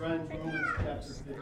Friends, 0.00 0.32
Romans 0.32 0.66
chapter 0.78 1.12
15. 1.12 1.34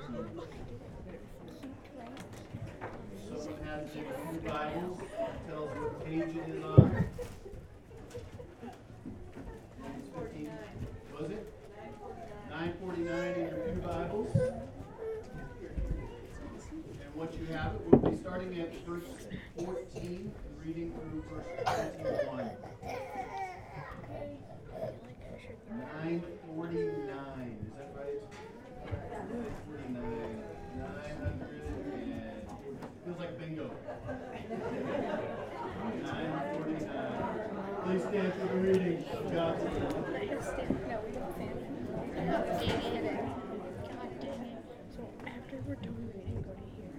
Someone 3.29 3.63
has 3.63 3.85
a 3.85 3.89
few 3.89 4.41
Bibles, 4.51 4.99
tells 5.47 5.71
what 5.71 6.05
page 6.05 6.23
it 6.23 6.49
is 6.49 6.65
on. 6.65 7.07
Romans 9.79 10.09
15. 10.13 10.51
Was 11.21 11.31
it? 11.31 11.53
949 12.51 13.31
in 13.31 13.41
your 13.43 13.59
few 13.65 13.81
Bibles. 13.81 14.35
And 14.35 14.53
what 17.15 17.31
you 17.39 17.47
have, 17.55 17.77
it 17.77 17.81
will 17.93 18.11
be 18.11 18.17
starting 18.17 18.59
at 18.59 18.75
verse 18.85 19.05
14 19.57 19.87
and 19.95 20.33
reading 20.67 20.93
through 20.99 21.23
verse 21.31 21.47
21. 22.27 22.58
Please 37.85 38.03
stand 38.03 38.33
for 38.33 38.47
the 38.47 38.59
reading. 38.61 39.05
God 39.33 39.61
it. 39.61 40.41
So 44.97 45.03
after 45.27 45.57
we're 45.67 45.75
done 45.75 46.11
go 46.43 46.53
to 46.53 46.65
here. 46.75 46.93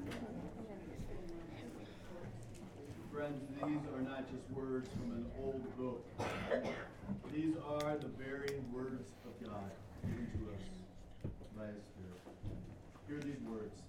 Friends, 3.12 3.42
these 3.66 3.86
are 3.96 4.02
not 4.02 4.30
just 4.32 4.44
words 4.54 4.88
from 4.90 5.12
an 5.12 5.26
old 5.44 5.78
book. 5.78 6.06
These 7.34 7.56
are 7.68 7.98
the 7.98 8.10
very 8.20 8.62
words 8.72 9.10
of 9.26 9.34
God 9.48 9.72
given 10.04 10.28
to 10.28 10.54
us 10.54 10.64
by 11.58 11.66
His 11.66 11.84
Spirit. 11.90 12.22
Hear 13.08 13.20
these 13.20 13.42
words. 13.50 13.89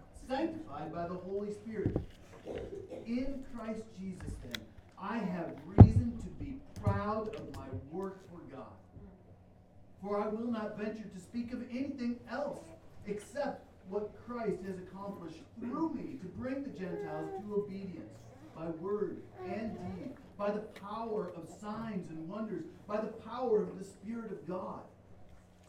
sanctified 0.27 0.93
by 0.93 1.07
the 1.07 1.13
Holy 1.13 1.51
Spirit. 1.51 1.95
In 3.05 3.43
Christ 3.55 3.83
Jesus, 3.99 4.33
then, 4.43 4.61
I 4.99 5.17
have 5.17 5.55
reason 5.65 6.17
to 6.19 6.43
be 6.43 6.57
proud 6.83 7.35
of 7.35 7.55
my 7.55 7.67
work 7.91 8.19
for 8.29 8.39
God. 8.55 8.73
For 10.01 10.21
I 10.21 10.27
will 10.27 10.51
not 10.51 10.77
venture 10.77 11.07
to 11.07 11.19
speak 11.19 11.53
of 11.53 11.61
anything 11.69 12.17
else 12.29 12.59
except 13.05 13.65
what 13.89 14.11
Christ 14.25 14.63
has 14.65 14.77
accomplished 14.77 15.41
through 15.59 15.93
me 15.93 16.17
to 16.21 16.27
bring 16.27 16.63
the 16.63 16.69
Gentiles 16.69 17.29
to 17.41 17.55
obedience 17.55 18.13
by 18.55 18.67
word 18.67 19.17
and 19.45 19.77
deed, 19.77 20.11
by 20.37 20.51
the 20.51 20.59
power 20.59 21.31
of 21.35 21.49
signs 21.59 22.09
and 22.09 22.27
wonders, 22.29 22.63
by 22.87 22.97
the 22.97 23.07
power 23.07 23.63
of 23.63 23.77
the 23.77 23.85
Spirit 23.85 24.31
of 24.31 24.47
God. 24.47 24.81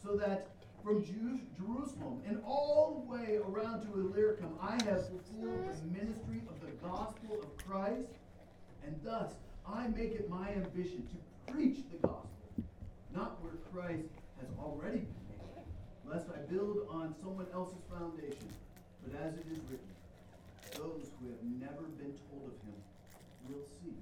So 0.03 0.17
that 0.17 0.49
from 0.83 1.05
Jerusalem 1.05 2.21
and 2.27 2.41
all 2.45 3.05
the 3.05 3.13
way 3.13 3.37
around 3.37 3.87
to 3.87 4.01
Illyricum, 4.01 4.59
I 4.61 4.73
have 4.85 5.09
fulfilled 5.09 5.69
the 5.69 5.99
ministry 5.99 6.43
of 6.49 6.61
the 6.61 6.73
gospel 6.87 7.41
of 7.43 7.57
Christ, 7.67 8.09
and 8.85 8.99
thus 9.05 9.33
I 9.67 9.89
make 9.89 10.13
it 10.13 10.29
my 10.29 10.51
ambition 10.51 11.07
to 11.07 11.53
preach 11.53 11.79
the 11.91 12.07
gospel, 12.07 12.29
not 13.15 13.43
where 13.43 13.55
Christ 13.73 14.09
has 14.41 14.49
already 14.59 14.99
been 14.99 15.27
made, 15.31 16.13
lest 16.13 16.27
I 16.31 16.41
build 16.53 16.87
on 16.91 17.15
someone 17.23 17.47
else's 17.55 17.83
foundation. 17.91 18.49
But 19.05 19.21
as 19.21 19.35
it 19.35 19.47
is 19.51 19.59
written, 19.71 19.93
those 20.77 21.11
who 21.21 21.29
have 21.29 21.43
never 21.61 21.87
been 21.99 22.15
told 22.31 22.51
of 22.51 22.59
him 22.67 22.79
will 23.49 23.63
see, 23.83 23.95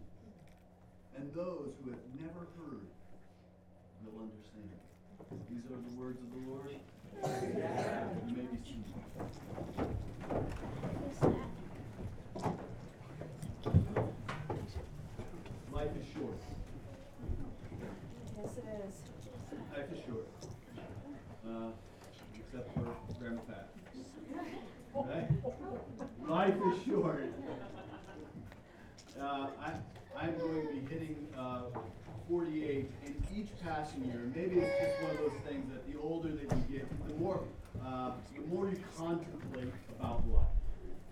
and 1.16 1.32
those 1.34 1.74
who 1.82 1.90
have 1.90 2.04
never 2.18 2.46
heard 2.56 2.86
will 4.04 4.22
understand. 4.22 4.89
These 5.30 5.64
are 5.66 5.80
the 5.88 5.94
words 6.00 6.18
of 6.20 6.28
the 6.32 6.38
Lord. 6.50 6.70
You 8.26 8.34
may 8.36 8.42
be 8.42 8.56
seated. 8.64 8.84
Life 15.72 15.94
is 16.00 16.06
short. 16.12 16.38
Yes, 18.36 18.52
it 18.56 18.64
is. 18.86 18.94
Life 19.76 19.90
is 19.92 20.00
short. 20.04 20.26
Uh, 21.46 21.70
except 22.34 22.66
for 22.74 22.86
Grandma 23.20 23.42
Pat. 23.42 23.66
Right? 24.94 25.28
Life 26.28 26.58
is 26.74 26.76
short. 26.86 27.32
Uh, 29.20 29.46
I, 29.62 29.66
I'm 30.18 30.34
going 30.38 30.66
to 30.66 30.72
be 30.72 30.80
hitting, 30.92 31.18
uh, 31.38 31.60
forty-eight 32.28 32.90
in 32.99 32.99
each 33.36 33.48
passing 33.62 34.04
year. 34.04 34.30
Maybe 34.34 34.60
it's 34.60 34.78
just 34.80 35.02
one 35.02 35.10
of 35.12 35.18
those 35.18 35.40
things 35.48 35.66
that 35.72 35.90
the 35.90 35.98
older 36.00 36.28
that 36.28 36.56
you 36.56 36.78
get, 36.78 37.08
the 37.08 37.14
more, 37.14 37.42
uh, 37.84 38.12
the 38.34 38.42
more 38.54 38.68
you 38.68 38.78
contemplate 38.96 39.72
about 39.98 40.22
life. 40.28 40.46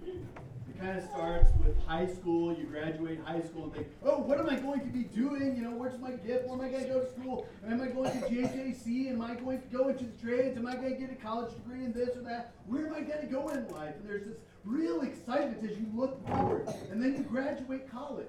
It 0.05 0.81
kind 0.81 0.99
of 0.99 1.05
starts 1.05 1.49
with 1.65 1.77
high 1.87 2.07
school. 2.07 2.57
You 2.57 2.65
graduate 2.65 3.21
high 3.25 3.41
school 3.41 3.65
and 3.65 3.75
think, 3.75 3.89
oh, 4.05 4.19
what 4.19 4.39
am 4.39 4.49
I 4.49 4.57
going 4.57 4.81
to 4.81 4.87
be 4.87 5.05
doing? 5.05 5.57
You 5.57 5.63
know, 5.63 5.71
where's 5.71 5.99
my 5.99 6.13
gift? 6.13 6.47
Where 6.47 6.59
am 6.59 6.65
I 6.65 6.69
going 6.69 6.85
to 6.85 6.89
go 6.89 7.01
to 7.01 7.11
school? 7.11 7.47
Am 7.67 7.81
I 7.81 7.89
going 7.89 8.13
to 8.13 8.27
JJC? 8.29 9.11
Am 9.11 9.21
I 9.21 9.35
going 9.35 9.61
to 9.61 9.69
go 9.69 9.89
into 9.89 10.05
the 10.05 10.23
trades? 10.23 10.57
Am 10.57 10.67
I 10.67 10.77
going 10.77 10.95
to 10.95 11.01
get 11.01 11.11
a 11.11 11.17
college 11.17 11.53
degree 11.55 11.85
in 11.85 11.93
this 11.93 12.17
or 12.17 12.23
that? 12.23 12.53
Where 12.67 12.87
am 12.87 12.95
I 12.95 13.01
going 13.01 13.21
to 13.21 13.27
go 13.27 13.49
in 13.49 13.69
life? 13.69 13.95
And 13.97 14.09
there's 14.09 14.25
this 14.25 14.37
real 14.65 15.03
excitement 15.03 15.69
as 15.69 15.77
you 15.77 15.87
look 15.95 16.25
forward. 16.29 16.69
And 16.91 17.03
then 17.03 17.17
you 17.17 17.23
graduate 17.23 17.91
college 17.91 18.27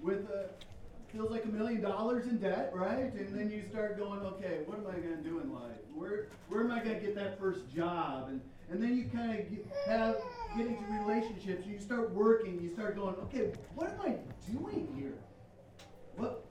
with 0.00 0.28
a 0.30 0.48
feels 1.12 1.30
like 1.30 1.44
a 1.44 1.48
million 1.48 1.80
dollars 1.80 2.26
in 2.26 2.38
debt, 2.38 2.70
right? 2.74 3.12
And 3.14 3.34
then 3.34 3.50
you 3.50 3.62
start 3.70 3.98
going, 3.98 4.20
okay, 4.20 4.60
what 4.66 4.78
am 4.78 4.86
I 4.86 4.98
going 4.98 5.16
to 5.16 5.28
do 5.28 5.40
in 5.40 5.52
life? 5.52 5.62
Where 5.94 6.26
where 6.48 6.62
am 6.62 6.70
I 6.70 6.82
going 6.82 7.00
to 7.00 7.00
get 7.00 7.14
that 7.16 7.38
first 7.38 7.60
job? 7.74 8.28
And 8.28 8.40
and 8.70 8.82
then 8.82 8.96
you 8.96 9.04
kind 9.04 9.38
of 9.38 9.46
have 9.86 10.16
get 10.56 10.66
into 10.66 10.84
relationships. 11.06 11.66
You 11.66 11.78
start 11.78 12.10
working. 12.12 12.60
You 12.60 12.72
start 12.74 12.96
going, 12.96 13.14
okay, 13.16 13.52
what 13.74 13.90
am 13.90 14.00
I 14.00 14.16
doing 14.52 14.88
here? 14.96 15.14
What 16.16 16.44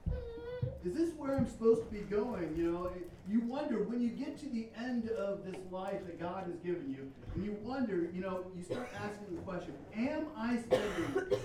is 0.83 0.93
this 0.93 1.09
where 1.17 1.35
I'm 1.35 1.47
supposed 1.47 1.83
to 1.83 1.93
be 1.93 1.99
going? 1.99 2.55
You 2.55 2.71
know, 2.71 2.91
you 3.29 3.41
wonder 3.41 3.83
when 3.83 4.01
you 4.01 4.09
get 4.09 4.37
to 4.39 4.49
the 4.49 4.69
end 4.77 5.09
of 5.09 5.45
this 5.45 5.57
life 5.71 6.05
that 6.05 6.19
God 6.19 6.45
has 6.45 6.55
given 6.63 6.89
you, 6.89 7.11
and 7.35 7.45
you 7.45 7.57
wonder, 7.61 8.09
you 8.13 8.21
know, 8.21 8.45
you 8.55 8.63
start 8.63 8.89
asking 8.95 9.35
the 9.35 9.41
question: 9.41 9.73
Am 9.95 10.27
I 10.35 10.57
spending 10.57 11.39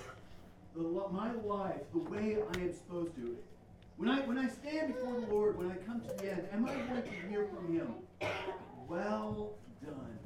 the, 0.75 0.83
my 1.11 1.33
life 1.33 1.81
the 1.93 1.99
way 2.11 2.37
I 2.55 2.61
am 2.61 2.73
supposed 2.73 3.15
to? 3.17 3.37
When 3.97 4.09
I 4.09 4.21
when 4.21 4.39
I 4.39 4.49
stand 4.49 4.95
before 4.95 5.21
the 5.21 5.27
Lord, 5.27 5.59
when 5.59 5.71
I 5.71 5.77
come 5.87 6.01
to 6.01 6.09
the 6.17 6.33
end, 6.33 6.49
am 6.53 6.65
I 6.67 6.75
going 6.75 7.03
to 7.03 7.29
hear 7.29 7.47
from 7.55 7.73
Him? 7.73 7.95
Well 8.89 9.53
done, 9.85 10.19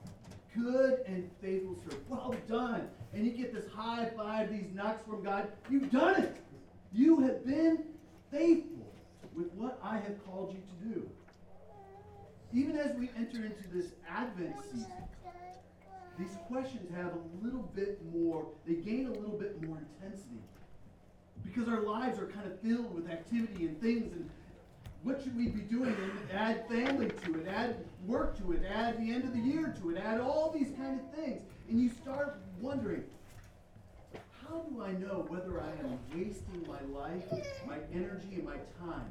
good 0.57 1.01
and 1.07 1.29
faithful 1.43 1.77
servant. 1.83 2.09
Well 2.09 2.35
done, 2.49 2.89
and 3.13 3.27
you 3.27 3.33
get 3.33 3.53
this 3.53 3.67
high 3.71 4.11
five, 4.17 4.51
these 4.51 4.73
knocks 4.75 5.05
from 5.07 5.23
God. 5.23 5.49
You've 5.69 5.91
done 5.91 6.23
it. 6.23 6.37
You 6.93 7.21
have 7.21 7.45
been 7.45 7.85
faithful 8.31 8.93
with 9.35 9.53
what 9.53 9.79
I 9.83 9.97
have 9.99 10.25
called 10.25 10.55
you 10.55 10.61
to 10.61 10.95
do. 10.95 11.11
Even 12.53 12.77
as 12.79 12.97
we 12.97 13.11
enter 13.17 13.45
into 13.45 13.69
this 13.73 13.93
Advent 14.09 14.55
season, 14.73 14.93
these 16.19 16.37
questions 16.49 16.89
have 16.95 17.13
a 17.13 17.45
little 17.45 17.71
bit 17.75 18.01
more, 18.13 18.47
they 18.67 18.75
gain 18.75 19.07
a 19.07 19.13
little 19.13 19.37
bit 19.39 19.63
more 19.63 19.79
intensity. 19.79 20.41
Because 21.45 21.69
our 21.69 21.83
lives 21.83 22.19
are 22.19 22.27
kind 22.27 22.47
of 22.47 22.59
filled 22.61 22.95
with 22.95 23.11
activity 23.11 23.67
and 23.67 23.81
things 23.81 24.13
and 24.13 24.29
what 25.07 25.23
should 25.23 25.37
we 25.37 25.47
be 25.47 25.61
doing? 25.61 25.95
And 25.95 26.33
add 26.33 26.67
family 26.69 27.09
to 27.09 27.35
it, 27.39 27.47
add 27.47 27.77
work 28.07 28.37
to 28.39 28.53
it, 28.53 28.63
add 28.69 28.99
the 28.99 29.13
end 29.13 29.23
of 29.23 29.33
the 29.33 29.39
year 29.39 29.73
to 29.81 29.91
it, 29.91 29.99
add 29.99 30.21
all 30.21 30.51
these 30.51 30.73
kind 30.77 30.99
of 30.99 31.15
things. 31.15 31.43
And 31.69 31.81
you 31.81 31.91
start 31.91 32.41
wondering, 32.61 33.05
how 34.43 34.63
do 34.63 34.83
I 34.83 34.93
know 34.93 35.25
whether 35.29 35.61
I 35.61 35.71
am 35.85 35.99
wasting 36.13 36.67
my 36.67 36.81
life, 36.99 37.23
my 37.69 37.79
energy, 37.95 38.35
and 38.35 38.45
my 38.45 38.57
time? 38.81 39.07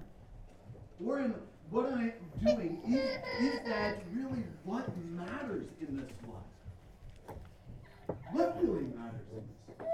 Or 1.03 1.19
am 1.19 1.35
what 1.69 1.91
I'm 1.91 2.13
doing, 2.43 2.81
is, 2.85 3.17
is 3.41 3.59
that 3.65 4.03
really 4.13 4.43
what 4.65 4.85
matters 4.97 5.65
in 5.79 5.95
this 5.95 6.11
life? 6.27 6.54
What 8.31 8.57
really 8.61 8.85
matters 8.95 9.27
in 9.31 9.43
this? 9.77 9.85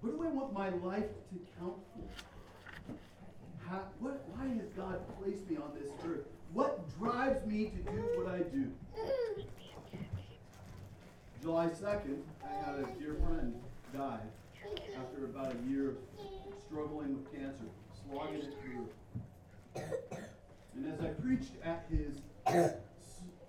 What 0.00 0.16
do 0.16 0.24
I 0.24 0.28
want 0.28 0.52
my 0.52 0.68
life 0.68 1.04
to 1.30 1.38
count 1.58 1.74
for? 1.94 2.94
How, 3.68 3.82
what, 3.98 4.24
why 4.28 4.46
has 4.48 4.68
God 4.76 5.00
placed 5.20 5.48
me 5.50 5.56
on 5.56 5.72
this 5.74 5.90
earth? 6.06 6.26
What 6.52 6.88
drives 6.98 7.44
me 7.46 7.66
to 7.66 7.92
do 7.92 8.00
what 8.16 8.34
I 8.34 8.38
do. 8.38 8.72
July 11.42 11.66
2nd, 11.66 12.18
I 12.44 12.64
had 12.64 12.74
a 12.80 12.86
dear 12.98 13.14
friend 13.24 13.54
die 13.96 14.20
after 14.96 15.24
about 15.26 15.54
a 15.54 15.70
year 15.70 15.90
of 15.90 15.96
struggling 16.66 17.14
with 17.16 17.32
cancer, 17.32 17.64
slogging 18.04 18.42
it 18.42 18.54
through. 18.62 18.88
And 20.74 20.92
as 20.92 21.00
I 21.00 21.08
preached 21.08 21.52
at 21.64 21.86
his 21.90 22.20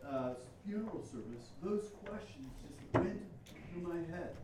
uh, 0.07 0.33
funeral 0.65 1.01
service, 1.03 1.49
those 1.63 1.91
questions 2.05 2.51
just 2.61 2.93
went 2.93 3.21
through 3.71 3.81
my 3.81 3.99
head. 4.15 4.35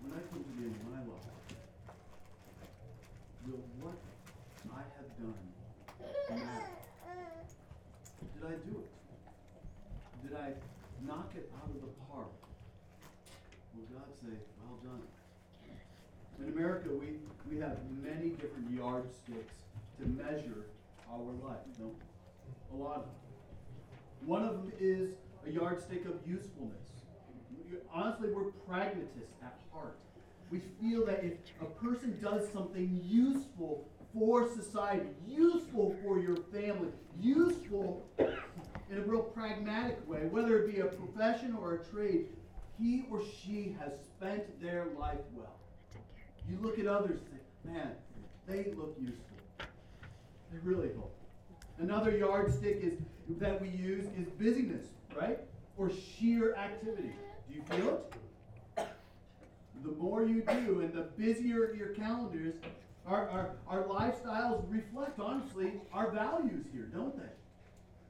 When 0.00 0.12
I 0.12 0.20
come 0.30 0.44
to 0.44 0.50
the 0.56 0.66
end 0.66 0.76
of 0.76 0.84
my 0.92 1.00
life, 1.00 1.34
will 3.46 3.62
what 3.80 3.98
I 4.70 4.82
have 4.96 5.10
done 5.18 5.46
matter? 6.30 6.76
Did 8.34 8.44
I 8.44 8.54
do 8.68 8.74
it? 8.78 8.90
Did 10.22 10.36
I 10.36 10.52
knock 11.06 11.30
it 11.34 11.50
out 11.62 11.70
of 11.70 11.80
the 11.80 11.92
park? 12.10 12.32
Will 13.74 13.86
God 13.98 14.08
say, 14.22 14.36
well 14.62 14.78
done? 14.82 15.02
In 16.40 16.52
America, 16.52 16.88
we, 16.90 17.18
we 17.50 17.60
have 17.60 17.78
many 18.02 18.30
different 18.30 18.70
yardsticks 18.70 19.56
to 19.98 20.06
measure 20.06 20.66
our 21.10 21.32
life, 21.42 21.64
no? 21.78 21.90
A 22.72 22.76
lot 22.76 22.96
of 22.96 23.02
them. 23.02 23.14
One 24.26 24.44
of 24.44 24.54
them 24.54 24.72
is 24.78 25.10
a 25.46 25.50
yardstick 25.50 26.04
of 26.04 26.14
usefulness. 26.26 26.86
Honestly, 27.92 28.28
we're 28.30 28.50
pragmatists 28.66 29.34
at 29.42 29.58
heart. 29.72 29.98
We 30.50 30.60
feel 30.80 31.04
that 31.06 31.24
if 31.24 31.34
a 31.60 31.64
person 31.64 32.18
does 32.22 32.48
something 32.52 33.00
useful 33.04 33.88
for 34.12 34.48
society, 34.48 35.06
useful 35.26 35.94
for 36.02 36.18
your 36.18 36.36
family, 36.52 36.88
useful 37.20 38.06
in 38.18 38.98
a 38.98 39.00
real 39.02 39.22
pragmatic 39.22 39.98
way, 40.08 40.26
whether 40.30 40.58
it 40.58 40.72
be 40.72 40.80
a 40.80 40.86
profession 40.86 41.56
or 41.60 41.74
a 41.74 41.84
trade, 41.84 42.26
he 42.78 43.06
or 43.10 43.22
she 43.42 43.74
has 43.80 43.92
spent 44.04 44.60
their 44.60 44.86
life 44.98 45.18
well. 45.34 45.56
You 46.48 46.58
look 46.60 46.78
at 46.78 46.86
others 46.86 47.20
and 47.20 47.40
say, 47.40 47.72
man, 47.72 47.92
they 48.46 48.72
look 48.72 48.96
useful. 49.00 49.24
They 49.58 50.58
really 50.62 50.88
look. 50.88 51.12
Another 51.78 52.16
yardstick 52.16 52.80
is 52.82 52.94
that 53.38 53.60
we 53.60 53.68
use 53.68 54.06
is 54.18 54.28
busyness, 54.38 54.86
right? 55.14 55.38
Or 55.76 55.90
sheer 55.90 56.54
activity. 56.54 57.12
Do 57.48 57.54
you 57.54 57.62
feel 57.68 58.00
it? 58.76 58.88
The 59.84 59.92
more 59.92 60.24
you 60.24 60.42
do 60.42 60.80
and 60.80 60.92
the 60.92 61.02
busier 61.18 61.74
your 61.74 61.88
calendars, 61.88 62.54
our, 63.06 63.28
our, 63.28 63.50
our 63.68 63.84
lifestyles 63.84 64.64
reflect, 64.70 65.20
honestly, 65.20 65.72
our 65.92 66.10
values 66.10 66.64
here, 66.72 66.88
don't 66.94 67.16
they? 67.16 67.28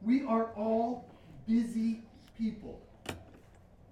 We 0.02 0.24
are 0.24 0.52
all 0.56 1.10
busy 1.46 2.02
people. 2.38 2.80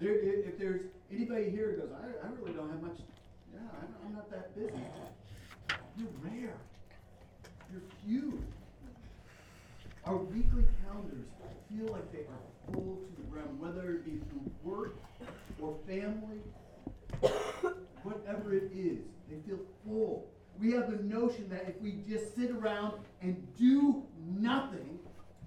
There, 0.00 0.14
if 0.20 0.58
there's 0.58 0.82
anybody 1.12 1.50
here 1.50 1.72
who 1.72 1.82
goes, 1.82 1.90
I, 1.92 2.26
I 2.26 2.30
really 2.40 2.52
don't 2.52 2.70
have 2.70 2.82
much, 2.82 2.98
yeah, 3.52 3.60
I'm, 3.80 3.88
I'm 4.06 4.14
not 4.14 4.30
that 4.30 4.54
busy. 4.54 4.72
You're 5.96 6.08
rare. 6.22 6.56
You're 7.72 7.82
few. 8.04 8.42
Our 10.06 10.16
weekly 10.16 10.64
calendars 10.84 11.28
feel 11.70 11.90
like 11.90 12.12
they 12.12 12.20
are 12.20 12.72
full 12.72 12.96
to 12.96 13.16
the 13.16 13.22
brim, 13.22 13.58
whether 13.58 13.92
it 13.92 14.04
be 14.04 14.18
through 14.28 14.50
work 14.62 14.96
or 15.60 15.76
family, 15.86 16.40
whatever 18.02 18.54
it 18.54 18.70
is, 18.74 18.98
they 19.30 19.36
feel 19.46 19.60
full. 19.84 20.28
We 20.60 20.72
have 20.72 20.90
the 20.90 21.02
notion 21.02 21.48
that 21.48 21.64
if 21.68 21.80
we 21.80 22.02
just 22.06 22.36
sit 22.36 22.50
around 22.50 22.92
and 23.22 23.46
do 23.56 24.04
nothing, 24.26 24.98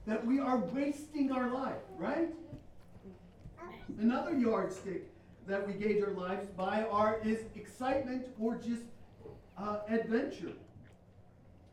that 0.07 0.25
we 0.25 0.39
are 0.39 0.57
wasting 0.57 1.31
our 1.31 1.49
life, 1.49 1.83
right? 1.95 2.29
Another 3.99 4.35
yardstick 4.35 5.11
that 5.45 5.65
we 5.65 5.73
gauge 5.73 6.03
our 6.03 6.11
lives 6.11 6.47
by 6.57 6.83
are 6.83 7.19
is 7.23 7.41
excitement 7.55 8.25
or 8.39 8.55
just 8.55 8.81
uh, 9.57 9.79
adventure. 9.87 10.53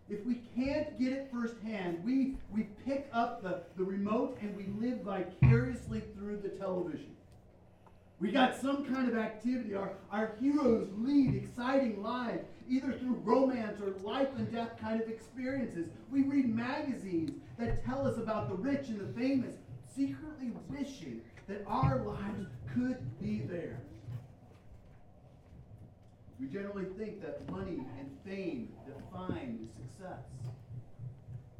If 0.09 0.25
we 0.27 0.43
can't 0.55 0.99
get 0.99 1.13
it 1.13 1.31
firsthand, 1.33 2.05
we, 2.05 2.37
we 2.53 2.65
pick 2.85 3.09
up 3.13 3.43
the, 3.43 3.63
the 3.77 3.85
remote 3.85 4.39
and 4.43 4.55
we 4.55 4.67
live 4.79 5.01
vicariously 5.01 6.03
through 6.15 6.39
the 6.39 6.51
television. 6.51 7.15
We 8.21 8.31
got 8.31 8.57
some 8.57 8.85
kind 8.85 9.09
of 9.09 9.17
activity. 9.17 9.75
Our, 9.75 9.93
our 10.11 10.33
heroes 10.41 10.89
lead 10.97 11.35
exciting 11.35 12.03
lives, 12.03 12.45
either 12.69 12.93
through 12.93 13.21
romance 13.25 13.81
or 13.81 13.91
life 14.07 14.29
and 14.37 14.51
death 14.53 14.79
kind 14.81 15.01
of 15.01 15.09
experiences. 15.09 15.89
We 16.11 16.23
read 16.23 16.55
magazines 16.55 17.33
that 17.59 17.85
tell 17.85 18.07
us 18.07 18.19
about 18.19 18.49
the 18.49 18.55
rich 18.57 18.89
and 18.89 19.01
the 19.01 19.21
famous, 19.21 19.55
secretly 19.95 20.53
wishing 20.69 21.23
that 21.49 21.65
our 21.67 21.99
lives 22.05 22.47
could 22.73 22.99
be 23.21 23.41
theirs. 23.41 23.84
We 26.41 26.47
generally 26.49 26.87
think 26.99 27.23
that 27.23 27.49
money 27.51 27.81
and 27.99 28.11
fame 28.27 28.69
define 28.87 29.69
success. 29.77 30.25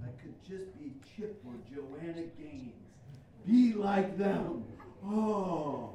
That 0.01 0.19
could 0.21 0.35
just 0.43 0.77
be 0.79 0.93
Chip 1.17 1.41
or 1.47 1.55
Joanna 1.73 2.23
Gaines. 2.39 2.73
Be 3.47 3.73
like 3.75 4.19
them. 4.19 4.65
Oh. 5.05 5.91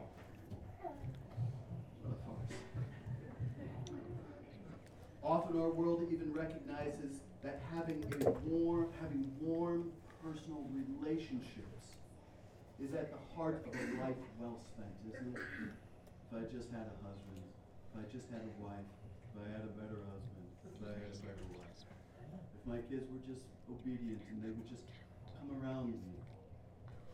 Often 5.24 5.62
our 5.62 5.70
world 5.70 6.08
even 6.12 6.34
recognizes 6.34 7.22
that 7.44 7.62
having 7.76 8.04
a 8.26 8.32
warm, 8.48 8.88
having 9.02 9.32
warm 9.40 9.92
personal 10.24 10.66
relationships 10.74 11.96
is 12.80 12.94
at 12.94 13.12
the 13.12 13.36
heart 13.36 13.66
of 13.68 13.74
a 13.74 14.02
life 14.02 14.16
well 14.40 14.58
spent, 14.74 14.90
isn't 15.08 15.36
it? 15.36 15.42
If 16.32 16.38
I 16.38 16.42
just 16.56 16.72
had 16.72 16.88
a 16.88 16.96
husband, 17.06 17.44
if 17.90 17.98
I 17.98 18.06
just 18.14 18.30
had 18.30 18.46
a 18.46 18.54
wife, 18.62 18.86
if 19.34 19.34
I 19.42 19.50
had 19.50 19.66
a 19.66 19.74
better 19.74 19.98
husband, 20.14 20.46
if 20.62 20.78
I 20.86 20.94
had 20.94 21.10
a 21.10 21.22
better 21.26 21.46
wife, 21.58 21.82
if 22.30 22.62
my 22.70 22.78
kids 22.86 23.10
were 23.10 23.22
just 23.26 23.42
obedient 23.66 24.22
and 24.30 24.46
they 24.46 24.54
would 24.54 24.70
just 24.70 24.86
come 25.42 25.50
around 25.58 25.98
me, 25.98 26.14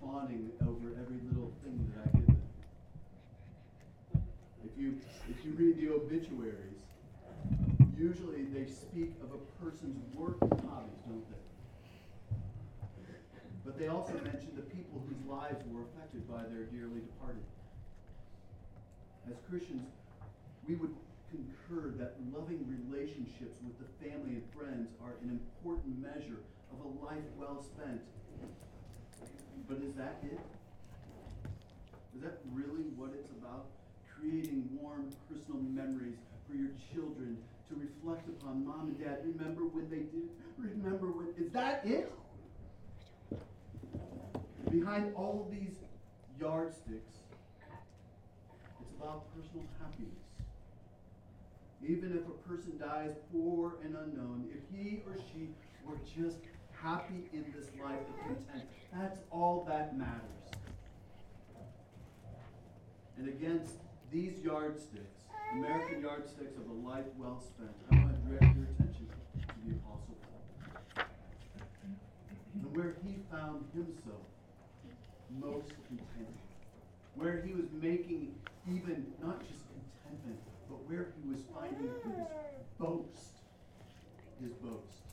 fawning 0.03 0.51
over 0.67 0.91
every 0.99 1.23
little 1.31 1.55
thing 1.63 1.79
that 1.95 2.03
I 2.03 2.17
give 2.19 2.27
them. 2.27 2.43
If 4.67 4.75
you 4.75 4.99
if 5.31 5.39
you 5.47 5.55
read 5.55 5.79
the 5.79 5.95
obituaries, 5.95 6.83
usually 7.97 8.43
they 8.51 8.67
speak 8.67 9.15
of 9.23 9.31
a 9.31 9.39
person's 9.63 10.03
work 10.13 10.35
and 10.41 10.59
hobbies, 10.67 10.99
don't 11.07 11.23
they? 11.31 11.45
But 13.63 13.79
they 13.79 13.87
also 13.87 14.13
mention 14.21 14.51
the 14.55 14.67
people 14.75 15.01
whose 15.07 15.17
lives 15.25 15.63
were 15.71 15.81
affected 15.89 16.29
by 16.29 16.43
their 16.43 16.69
dearly 16.69 17.01
departed. 17.01 17.41
As 19.27 19.37
Christians, 19.49 19.89
we 20.67 20.75
would 20.75 20.95
concur 21.29 21.93
that 21.97 22.15
loving 22.33 22.65
relationships 22.65 23.57
with 23.61 23.77
the 23.77 23.89
family 24.01 24.41
and 24.41 24.43
friends 24.57 24.89
are 25.03 25.13
an 25.21 25.29
important 25.29 26.01
measure 26.01 26.41
of 26.73 26.79
a 26.85 27.05
life 27.05 27.25
well 27.37 27.63
spent. 27.63 28.01
But 29.67 29.77
is 29.77 29.93
that 29.95 30.23
it? 30.23 30.39
Is 32.15 32.21
that 32.21 32.39
really 32.51 32.89
what 32.95 33.11
it's 33.13 33.29
about? 33.31 33.65
Creating 34.19 34.69
warm 34.81 35.11
personal 35.29 35.61
memories 35.61 36.17
for 36.47 36.55
your 36.55 36.69
children 36.93 37.37
to 37.69 37.75
reflect 37.75 38.27
upon 38.29 38.65
mom 38.65 38.87
and 38.87 38.99
dad. 38.99 39.19
Remember 39.23 39.61
when 39.61 39.89
they 39.89 40.05
did? 40.09 40.29
Remember 40.57 41.07
when? 41.07 41.27
Is 41.37 41.51
that 41.51 41.85
it? 41.85 42.11
Behind 44.71 45.13
all 45.15 45.45
of 45.45 45.51
these 45.51 45.75
yardsticks, 46.39 47.15
it's 48.81 48.91
about 48.99 49.23
personal 49.35 49.65
happiness. 49.79 50.24
Even 51.87 52.11
if 52.17 52.25
a 52.27 52.49
person 52.49 52.77
dies 52.79 53.11
poor 53.31 53.73
and 53.83 53.95
unknown, 53.95 54.45
if 54.51 54.61
he 54.75 55.01
or 55.05 55.15
she 55.31 55.49
were 55.85 55.97
just 56.17 56.37
happy 56.71 57.29
in 57.31 57.45
this 57.55 57.69
life 57.81 57.99
and 58.07 58.37
content, 58.37 58.69
that's 58.93 59.19
all 59.29 59.65
that 59.67 59.97
matters. 59.97 60.21
And 63.17 63.29
against 63.29 63.75
these 64.11 64.41
yardsticks, 64.43 65.23
American 65.53 66.01
yardsticks 66.01 66.57
of 66.57 66.69
a 66.69 66.87
life 66.87 67.05
well 67.17 67.41
spent, 67.41 67.71
I 67.91 68.03
want 68.03 68.15
to 68.15 68.29
direct 68.29 68.55
your 68.55 68.65
attention 68.65 69.07
to 69.07 69.55
the 69.65 69.75
Apostle 69.75 70.17
Paul. 70.95 71.05
And 72.55 72.75
where 72.75 72.95
he 73.05 73.17
found 73.31 73.63
himself 73.73 74.25
most 75.39 75.73
content. 75.87 76.35
Where 77.15 77.41
he 77.45 77.53
was 77.53 77.65
making 77.81 78.35
even 78.67 79.05
not 79.21 79.39
just 79.47 79.64
where 80.87 81.07
he 81.21 81.29
was 81.29 81.41
finding 81.53 81.89
his 82.03 82.27
boast. 82.79 83.41
His 84.41 84.51
boast. 84.53 85.05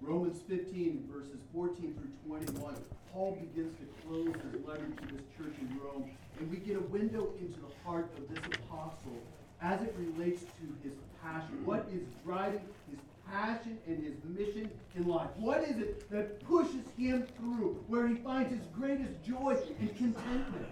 Romans 0.00 0.40
15, 0.48 1.08
verses 1.10 1.40
14 1.54 1.94
through 1.94 2.28
21, 2.28 2.74
Paul 3.12 3.38
begins 3.40 3.74
to 3.78 3.86
close 4.06 4.34
his 4.52 4.66
letter 4.66 4.86
to 4.86 5.14
this 5.14 5.24
church 5.38 5.54
in 5.60 5.78
Rome, 5.82 6.10
and 6.38 6.50
we 6.50 6.58
get 6.58 6.76
a 6.76 6.80
window 6.80 7.32
into 7.40 7.58
the 7.60 7.72
heart 7.84 8.10
of 8.18 8.28
this 8.28 8.44
apostle 8.58 9.22
as 9.62 9.80
it 9.80 9.94
relates 9.98 10.42
to 10.42 10.88
his 10.88 10.94
passion. 11.22 11.64
What 11.64 11.88
is 11.92 12.02
driving 12.24 12.60
his 12.90 12.98
passion 13.30 13.78
and 13.86 14.04
his 14.04 14.14
mission 14.24 14.70
in 14.94 15.06
life? 15.06 15.30
What 15.36 15.62
is 15.62 15.78
it 15.78 16.10
that 16.10 16.44
pushes 16.46 16.84
him 16.98 17.26
through 17.38 17.82
where 17.86 18.06
he 18.06 18.16
finds 18.16 18.52
his 18.52 18.66
greatest 18.78 19.12
joy 19.24 19.56
and 19.80 19.96
contentment? 19.96 20.66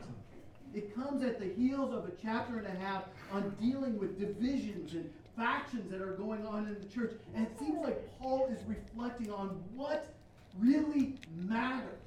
It 0.75 0.95
comes 0.95 1.23
at 1.23 1.39
the 1.39 1.49
heels 1.49 1.93
of 1.93 2.07
a 2.07 2.13
chapter 2.23 2.59
and 2.59 2.67
a 2.67 2.85
half 2.85 3.05
on 3.31 3.55
dealing 3.61 3.99
with 3.99 4.19
divisions 4.19 4.95
and 4.95 5.11
factions 5.37 5.91
that 5.91 6.01
are 6.01 6.13
going 6.13 6.47
on 6.47 6.67
in 6.67 6.79
the 6.81 6.95
church. 6.95 7.13
And 7.35 7.47
it 7.47 7.59
seems 7.59 7.79
like 7.79 8.19
Paul 8.19 8.49
is 8.51 8.59
reflecting 8.67 9.31
on 9.31 9.63
what 9.75 10.15
really 10.59 11.15
matters. 11.37 11.99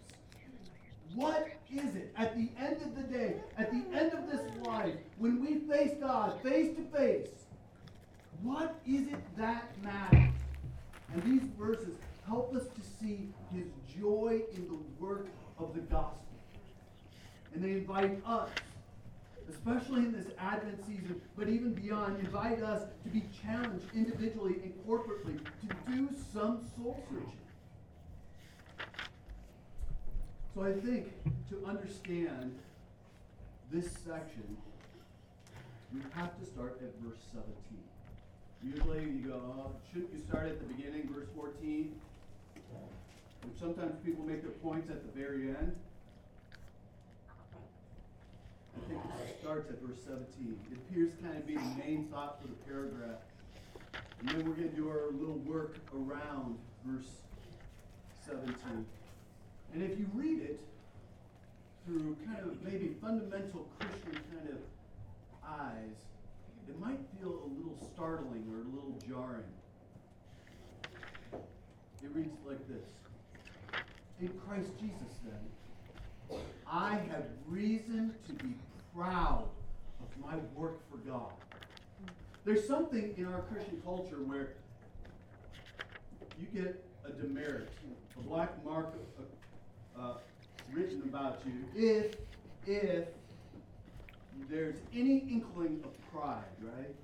What 1.13 1.48
is 1.72 1.95
it 1.95 2.13
at 2.17 2.36
the 2.36 2.50
end 2.60 2.81
of 2.81 2.95
the 2.95 3.03
day, 3.03 3.36
at 3.57 3.72
the 3.72 3.84
end 3.98 4.13
of 4.13 4.29
this 4.29 4.41
life, 4.65 4.95
when 5.17 5.41
we 5.41 5.60
face 5.72 5.93
God 6.00 6.41
face 6.41 6.75
to 6.75 6.84
face? 6.98 7.29
What 8.41 8.75
is 8.86 9.07
it 9.07 9.38
that 9.38 9.72
matters? 9.84 10.34
And 11.13 11.24
these 11.24 11.50
verses 11.57 11.95
help 12.27 12.53
us 12.55 12.63
to 12.63 12.81
see 13.00 13.29
his 13.53 13.65
joy 13.98 14.41
in 14.55 14.67
the 14.67 14.77
work 15.00 15.27
of 15.57 15.74
the 15.74 15.81
gospel. 15.81 16.25
And 17.56 17.64
they 17.64 17.72
invite 17.72 18.22
us, 18.28 18.50
especially 19.50 20.02
in 20.02 20.12
this 20.12 20.28
Advent 20.38 20.86
season, 20.86 21.22
but 21.38 21.48
even 21.48 21.74
beyond, 21.74 22.20
invite 22.20 22.62
us 22.62 22.82
to 23.04 23.10
be 23.10 23.24
challenged 23.42 23.86
individually 23.96 24.56
and 24.62 24.74
corporately 24.86 25.40
to 25.62 25.92
do 25.92 26.10
some 26.34 26.60
soul 26.76 27.02
searching. 27.10 27.32
So 30.54 30.64
I 30.64 30.74
think 30.74 31.14
to 31.50 31.66
understand 31.66 32.60
this 33.72 33.90
section, 34.06 34.58
we 35.94 36.02
have 36.14 36.38
to 36.38 36.46
start 36.46 36.82
at 36.82 36.92
verse 37.02 37.24
17. 37.32 37.54
Usually 38.64 39.12
you 39.18 39.30
go, 39.30 39.36
oh, 39.36 39.72
shouldn't 39.94 40.12
you 40.14 40.22
start 40.28 40.48
at 40.48 40.60
the 40.60 40.74
beginning, 40.74 41.10
verse 41.14 41.28
14? 41.38 41.96
Which 43.44 43.60
sometimes 43.60 43.96
people 44.04 44.26
make 44.26 44.42
their 44.42 44.52
points 44.52 44.90
at 44.90 45.06
the 45.06 45.18
very 45.18 45.50
end. 45.50 45.74
I 48.75 48.89
think 48.89 49.01
it 49.29 49.38
starts 49.41 49.70
at 49.70 49.82
verse 49.82 49.98
17. 50.05 50.60
It 50.72 50.77
appears 50.77 51.13
kind 51.22 51.38
of 51.38 51.48
be 51.48 51.55
the 51.55 51.75
main 51.77 52.08
thought 52.12 52.41
for 52.41 52.48
the 52.48 52.55
paragraph. 52.67 53.22
And 54.20 54.29
then 54.29 54.38
we're 54.48 54.55
going 54.55 54.70
to 54.70 54.75
do 54.75 54.89
our 54.89 55.12
little 55.12 55.39
work 55.46 55.77
around 55.94 56.58
verse 56.86 57.10
17. 58.25 58.55
And 59.74 59.84
if 59.84 60.00
you 60.00 60.08
read 60.13 60.41
it 60.41 60.60
through 61.86 62.17
kind 62.25 62.39
of 62.39 62.62
maybe 62.63 62.96
fundamental 63.01 63.67
Christian 63.79 64.13
kind 64.13 64.50
of 64.50 64.58
eyes, 65.48 65.96
it 66.67 66.79
might 66.79 67.00
feel 67.20 67.29
a 67.29 67.48
little 67.58 67.77
startling 67.94 68.44
or 68.51 68.62
a 68.62 68.67
little 68.74 68.98
jarring. 69.08 69.44
It 72.03 72.10
reads 72.13 72.38
like 72.46 72.67
this 72.67 72.86
In 74.22 74.29
Christ 74.48 74.70
Jesus, 74.79 75.20
then, 75.24 75.39
I 76.70 76.96
have 76.96 77.25
reason 77.48 78.13
to 78.27 78.34
be 78.34 78.55
proud 78.96 79.48
of 80.01 80.25
my 80.25 80.36
work 80.55 80.79
for 80.89 80.98
God. 80.98 81.32
There's 82.44 82.67
something 82.67 83.13
in 83.17 83.25
our 83.25 83.41
Christian 83.41 83.82
culture 83.84 84.17
where 84.17 84.53
you 86.39 86.48
get 86.53 86.84
a 87.05 87.12
demerit, 87.12 87.70
a 88.17 88.22
black 88.22 88.63
mark 88.63 88.94
uh, 90.00 90.13
written 90.72 91.01
about 91.08 91.41
you 91.46 91.65
if 91.75 92.15
if 92.67 93.08
there's 94.50 94.75
any 94.94 95.20
inkling 95.29 95.82
of 95.84 95.91
pride, 96.12 96.44
right? 96.62 96.96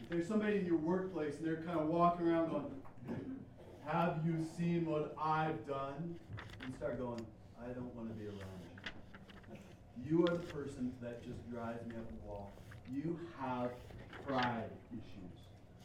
If 0.00 0.08
there's 0.10 0.28
somebody 0.28 0.58
in 0.58 0.66
your 0.66 0.76
workplace 0.76 1.36
and 1.36 1.46
they're 1.46 1.62
kind 1.62 1.80
of 1.80 1.86
walking 1.86 2.26
around 2.26 2.50
going, 2.50 2.66
Have 3.90 4.20
you 4.24 4.46
seen 4.56 4.86
what 4.86 5.16
I've 5.20 5.66
done? 5.66 6.14
You 6.64 6.72
start 6.76 7.00
going, 7.00 7.26
I 7.60 7.72
don't 7.72 7.92
want 7.96 8.08
to 8.08 8.14
be 8.14 8.26
around 8.26 8.38
you. 9.48 10.08
You 10.08 10.22
are 10.26 10.36
the 10.36 10.46
person 10.46 10.92
that 11.02 11.24
just 11.24 11.50
drives 11.50 11.84
me 11.88 11.96
up 11.96 12.06
the 12.08 12.28
wall. 12.28 12.52
You 12.88 13.18
have 13.40 13.72
pride 14.24 14.70
issues. 14.92 15.38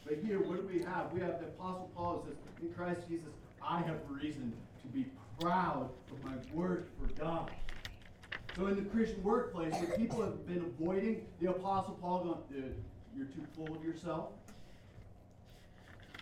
But 0.04 0.18
here, 0.24 0.38
what 0.38 0.56
do 0.56 0.72
we 0.72 0.84
have? 0.84 1.12
We 1.12 1.20
have 1.20 1.40
the 1.40 1.46
Apostle 1.46 1.90
Paul 1.96 2.22
who 2.24 2.30
says, 2.30 2.38
In 2.62 2.72
Christ 2.74 3.08
Jesus, 3.08 3.32
I 3.60 3.80
have 3.80 3.96
reason 4.08 4.52
to 4.82 4.86
be 4.86 5.06
proud 5.40 5.90
of 6.12 6.24
my 6.24 6.34
work 6.54 6.88
for 7.00 7.12
God. 7.20 7.50
So 8.54 8.68
in 8.68 8.76
the 8.76 8.88
Christian 8.88 9.20
workplace, 9.24 9.74
people 9.96 10.22
have 10.22 10.46
been 10.46 10.64
avoiding 10.78 11.26
the 11.40 11.50
Apostle 11.50 11.98
Paul, 12.00 12.22
going, 12.22 12.62
dude, 12.62 12.76
you're 13.16 13.26
too 13.26 13.44
full 13.56 13.74
of 13.76 13.82
yourself? 13.82 14.28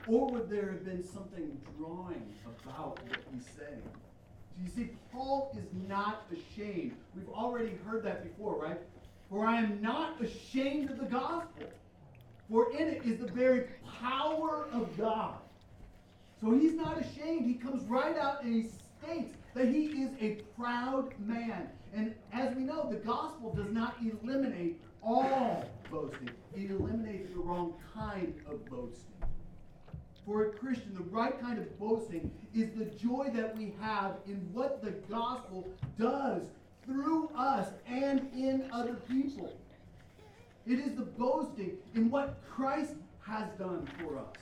Or 0.06 0.30
would 0.30 0.50
there 0.50 0.70
have 0.70 0.84
been 0.84 1.02
something 1.02 1.58
drawing 1.78 2.22
about 2.62 3.02
what 3.08 3.18
he's 3.32 3.46
saying? 3.56 3.82
So 3.82 4.62
you 4.62 4.68
see, 4.68 4.90
Paul 5.12 5.56
is 5.58 5.66
not 5.88 6.26
ashamed. 6.30 6.96
We've 7.16 7.28
already 7.30 7.72
heard 7.86 8.04
that 8.04 8.22
before, 8.22 8.60
right? 8.60 8.80
For 9.30 9.46
I 9.46 9.56
am 9.56 9.80
not 9.80 10.20
ashamed 10.22 10.90
of 10.90 10.98
the 10.98 11.06
gospel, 11.06 11.68
for 12.50 12.70
in 12.72 12.88
it 12.88 13.04
is 13.04 13.20
the 13.20 13.32
very 13.32 13.68
power 14.00 14.66
of 14.72 14.96
God. 14.98 15.38
So 16.40 16.52
he's 16.52 16.74
not 16.74 17.00
ashamed. 17.00 17.46
He 17.46 17.54
comes 17.54 17.82
right 17.88 18.16
out 18.18 18.44
and 18.44 18.54
he 18.54 18.68
states 19.02 19.34
that 19.54 19.68
he 19.68 19.86
is 19.86 20.10
a 20.20 20.42
proud 20.60 21.14
man. 21.18 21.70
And 21.94 22.14
as 22.32 22.54
we 22.54 22.62
know, 22.62 22.90
the 22.90 22.96
gospel 22.96 23.54
does 23.54 23.72
not 23.72 23.96
eliminate 24.02 24.80
all 25.02 25.64
boasting, 25.90 26.30
it 26.56 26.70
eliminates 26.70 27.30
the 27.34 27.40
wrong 27.40 27.74
kind 27.94 28.34
of 28.50 28.64
boasting. 28.66 29.13
For 30.26 30.46
a 30.46 30.50
Christian, 30.52 30.94
the 30.94 31.02
right 31.02 31.38
kind 31.40 31.58
of 31.58 31.78
boasting 31.78 32.30
is 32.54 32.70
the 32.70 32.86
joy 32.86 33.30
that 33.34 33.56
we 33.56 33.74
have 33.80 34.16
in 34.26 34.36
what 34.52 34.82
the 34.82 34.92
gospel 35.12 35.68
does 35.98 36.42
through 36.86 37.28
us 37.36 37.68
and 37.86 38.30
in 38.32 38.68
other 38.72 38.94
people. 38.94 39.52
It 40.66 40.78
is 40.78 40.94
the 40.94 41.02
boasting 41.02 41.72
in 41.94 42.10
what 42.10 42.40
Christ 42.48 42.94
has 43.26 43.50
done 43.58 43.86
for 43.98 44.18
us. 44.18 44.36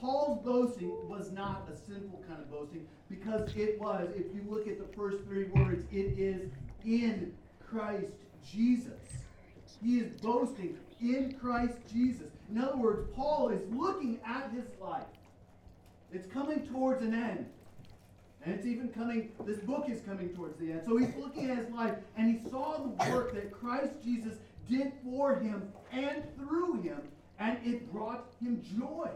Paul's 0.00 0.44
boasting 0.44 0.92
was 1.08 1.32
not 1.32 1.68
a 1.72 1.76
sinful 1.76 2.22
kind 2.28 2.40
of 2.40 2.50
boasting 2.50 2.86
because 3.08 3.50
it 3.56 3.80
was, 3.80 4.08
if 4.14 4.26
you 4.34 4.44
look 4.48 4.68
at 4.68 4.78
the 4.78 4.96
first 4.96 5.24
three 5.24 5.44
words, 5.46 5.84
it 5.90 6.18
is 6.18 6.50
in 6.84 7.32
Christ 7.68 8.12
Jesus. 8.48 9.00
He 9.82 9.98
is 9.98 10.20
boasting 10.20 10.76
in 11.00 11.36
Christ 11.40 11.78
Jesus. 11.92 12.30
In 12.50 12.58
other 12.58 12.76
words, 12.76 13.08
Paul 13.14 13.48
is 13.48 13.60
looking 13.72 14.20
at 14.24 14.50
his 14.52 14.64
life. 14.80 15.04
It's 16.12 16.30
coming 16.32 16.66
towards 16.66 17.02
an 17.02 17.14
end. 17.14 17.46
And 18.44 18.54
it's 18.54 18.66
even 18.66 18.88
coming, 18.90 19.32
this 19.44 19.58
book 19.58 19.86
is 19.88 20.00
coming 20.02 20.28
towards 20.30 20.56
the 20.60 20.70
end. 20.70 20.82
So 20.84 20.96
he's 20.96 21.14
looking 21.16 21.50
at 21.50 21.58
his 21.58 21.70
life 21.70 21.94
and 22.16 22.38
he 22.38 22.48
saw 22.48 22.78
the 22.78 23.10
work 23.10 23.34
that 23.34 23.52
Christ 23.52 23.94
Jesus 24.04 24.34
did 24.68 24.92
for 25.04 25.36
him 25.36 25.72
and 25.92 26.22
through 26.36 26.80
him, 26.82 27.00
and 27.38 27.58
it 27.64 27.92
brought 27.92 28.26
him 28.40 28.62
joy. 28.78 29.08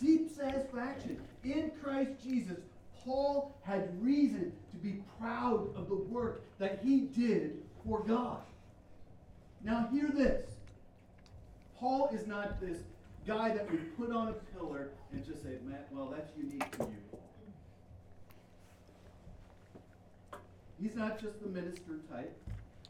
Deep 0.00 0.30
satisfaction. 0.34 1.20
In 1.44 1.70
Christ 1.82 2.12
Jesus, 2.22 2.58
Paul 3.04 3.54
had 3.62 4.02
reason 4.02 4.52
to 4.72 4.76
be 4.78 5.02
proud 5.20 5.74
of 5.76 5.88
the 5.88 5.94
work 5.94 6.42
that 6.58 6.80
he 6.82 7.00
did 7.00 7.62
for 7.86 8.00
God. 8.00 8.40
Now, 9.62 9.88
hear 9.92 10.10
this 10.10 10.50
Paul 11.78 12.10
is 12.12 12.26
not 12.26 12.60
this 12.60 12.78
guy 13.26 13.50
that 13.54 13.70
we 13.70 13.78
put 13.78 14.12
on 14.14 14.28
a 14.28 14.32
pillar 14.56 14.90
and 15.12 15.24
just 15.24 15.42
say, 15.42 15.56
man, 15.64 15.80
well, 15.90 16.12
that's 16.14 16.30
unique 16.36 16.70
to 16.78 16.84
you. 16.84 17.18
He's 20.80 20.94
not 20.94 21.20
just 21.20 21.40
the 21.42 21.48
minister 21.48 22.00
type 22.10 22.36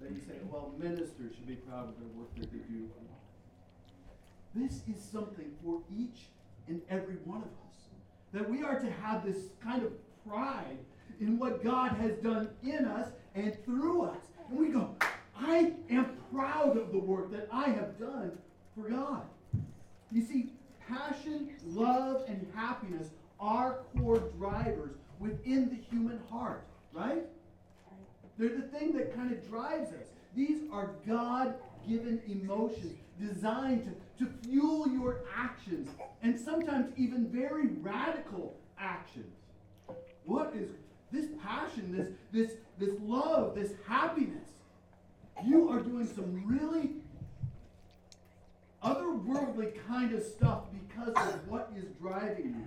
that 0.01 0.11
you 0.11 0.21
say, 0.27 0.35
well, 0.51 0.73
ministers 0.79 1.35
should 1.35 1.47
be 1.47 1.57
proud 1.57 1.89
of 1.89 1.95
the 1.99 2.07
work 2.19 2.35
that 2.37 2.51
they 2.51 2.59
do. 2.59 2.89
This 4.55 4.83
is 4.89 5.03
something 5.13 5.51
for 5.65 5.81
each 5.97 6.29
and 6.69 6.81
every 6.89 7.17
one 7.25 7.39
of 7.39 7.49
us. 7.49 7.77
That 8.33 8.49
we 8.49 8.63
are 8.63 8.79
to 8.81 8.91
have 8.91 9.25
this 9.25 9.49
kind 9.63 9.83
of 9.83 9.93
pride 10.27 10.79
in 11.21 11.39
what 11.39 11.63
God 11.63 11.93
has 11.93 12.17
done 12.17 12.49
in 12.63 12.85
us 12.85 13.09
and 13.35 13.57
through 13.65 14.03
us. 14.03 14.19
And 14.49 14.59
we 14.59 14.69
go, 14.69 14.97
I 15.37 15.73
am 15.91 16.17
proud 16.33 16.77
of 16.77 16.93
the 16.93 16.99
work 16.99 17.31
that 17.33 17.49
I 17.53 17.71
have 17.71 17.99
done 17.99 18.33
for 18.75 18.89
God. 18.89 19.23
You 20.11 20.23
see, 20.23 20.53
passion, 20.89 21.51
love, 21.67 22.25
and 22.29 22.47
happiness 22.55 23.09
are 23.41 23.79
core 23.97 24.31
drivers 24.39 24.95
within 25.19 25.69
the 25.69 25.77
human 25.91 26.21
heart, 26.31 26.65
right? 26.93 27.25
They're 28.39 28.57
the 28.57 28.63
thing 28.63 28.93
that 28.97 29.15
kind 29.15 29.33
of 29.33 29.49
drives 29.49 29.91
us. 29.91 30.07
These 30.35 30.63
are 30.73 30.91
God 31.07 31.55
given 31.89 32.21
emotions 32.29 32.97
designed 33.21 33.85
to, 34.19 34.25
to 34.25 34.31
fuel 34.43 34.89
your 34.89 35.21
actions 35.37 35.89
and 36.23 36.39
sometimes 36.39 36.93
even 36.97 37.29
very 37.29 37.69
radical 37.81 38.57
actions. 38.79 39.33
What 40.25 40.55
is 40.57 40.71
this 41.13 41.27
passion, 41.43 41.97
this, 41.97 42.09
this, 42.33 42.59
this 42.79 42.95
love, 43.01 43.55
this 43.55 43.73
happiness? 43.87 44.49
You 45.45 45.69
are 45.71 45.81
doing 45.81 46.09
some 46.13 46.45
really 46.47 46.91
otherworldly 48.85 49.73
kind 49.89 50.13
of 50.15 50.23
stuff 50.23 50.65
because 50.73 51.15
of 51.33 51.49
what 51.49 51.73
is 51.77 51.87
driving 52.01 52.55
you. 52.55 52.67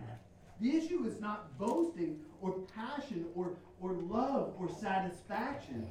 The 0.60 0.76
issue 0.76 1.06
is 1.06 1.22
not 1.22 1.56
boasting 1.60 2.20
or 2.42 2.56
passion 2.76 3.26
or, 3.36 3.52
or 3.80 3.94
love 3.94 4.54
or 4.60 4.70
satisfaction. 4.70 5.88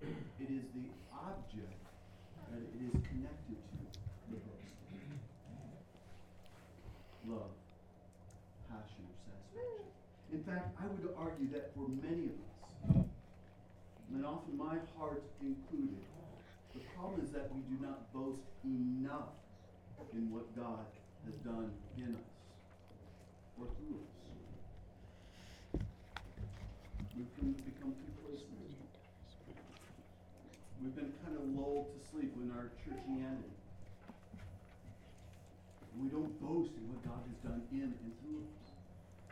It 0.00 0.48
is 0.48 0.62
the 0.74 0.86
object 1.12 1.74
that 2.52 2.60
it 2.62 2.80
is 2.86 2.92
connected 2.92 3.58
to 3.58 4.30
the 4.30 4.36
boasting. 4.36 5.18
Love, 7.26 7.50
passion, 8.70 9.02
or 9.02 9.16
satisfaction. 9.26 9.82
In 10.32 10.42
fact, 10.44 10.76
I 10.78 10.86
would 10.86 11.12
argue 11.18 11.48
that 11.52 11.74
for 11.74 11.88
many 11.88 12.30
of 12.30 12.96
us, 12.96 13.04
and 14.14 14.24
often 14.24 14.56
my 14.56 14.76
heart 14.96 15.22
the 16.76 16.80
problem 16.94 17.24
is 17.24 17.30
that 17.32 17.48
we 17.54 17.60
do 17.68 17.76
not 17.80 18.05
boast 18.16 18.40
enough 18.64 19.36
in 20.14 20.32
what 20.32 20.48
God 20.56 20.88
has 21.26 21.34
done 21.44 21.68
in 21.98 22.16
us 22.16 22.32
or 23.60 23.68
through 23.76 24.00
us. 24.00 24.16
We've 27.16 27.36
become 27.36 27.92
complacent. 27.92 28.56
We've 30.80 30.96
been 30.96 31.12
kind 31.24 31.36
of 31.36 31.44
lulled 31.52 31.92
to 31.92 31.98
sleep 32.08 32.32
in 32.40 32.50
our 32.56 32.72
churchianity. 32.80 33.52
We 36.00 36.08
don't 36.08 36.32
boast 36.40 36.72
in 36.76 36.88
what 36.88 37.04
God 37.04 37.20
has 37.28 37.50
done 37.50 37.62
in 37.72 37.92
and 37.92 38.12
through 38.20 38.40
us. 38.40 38.56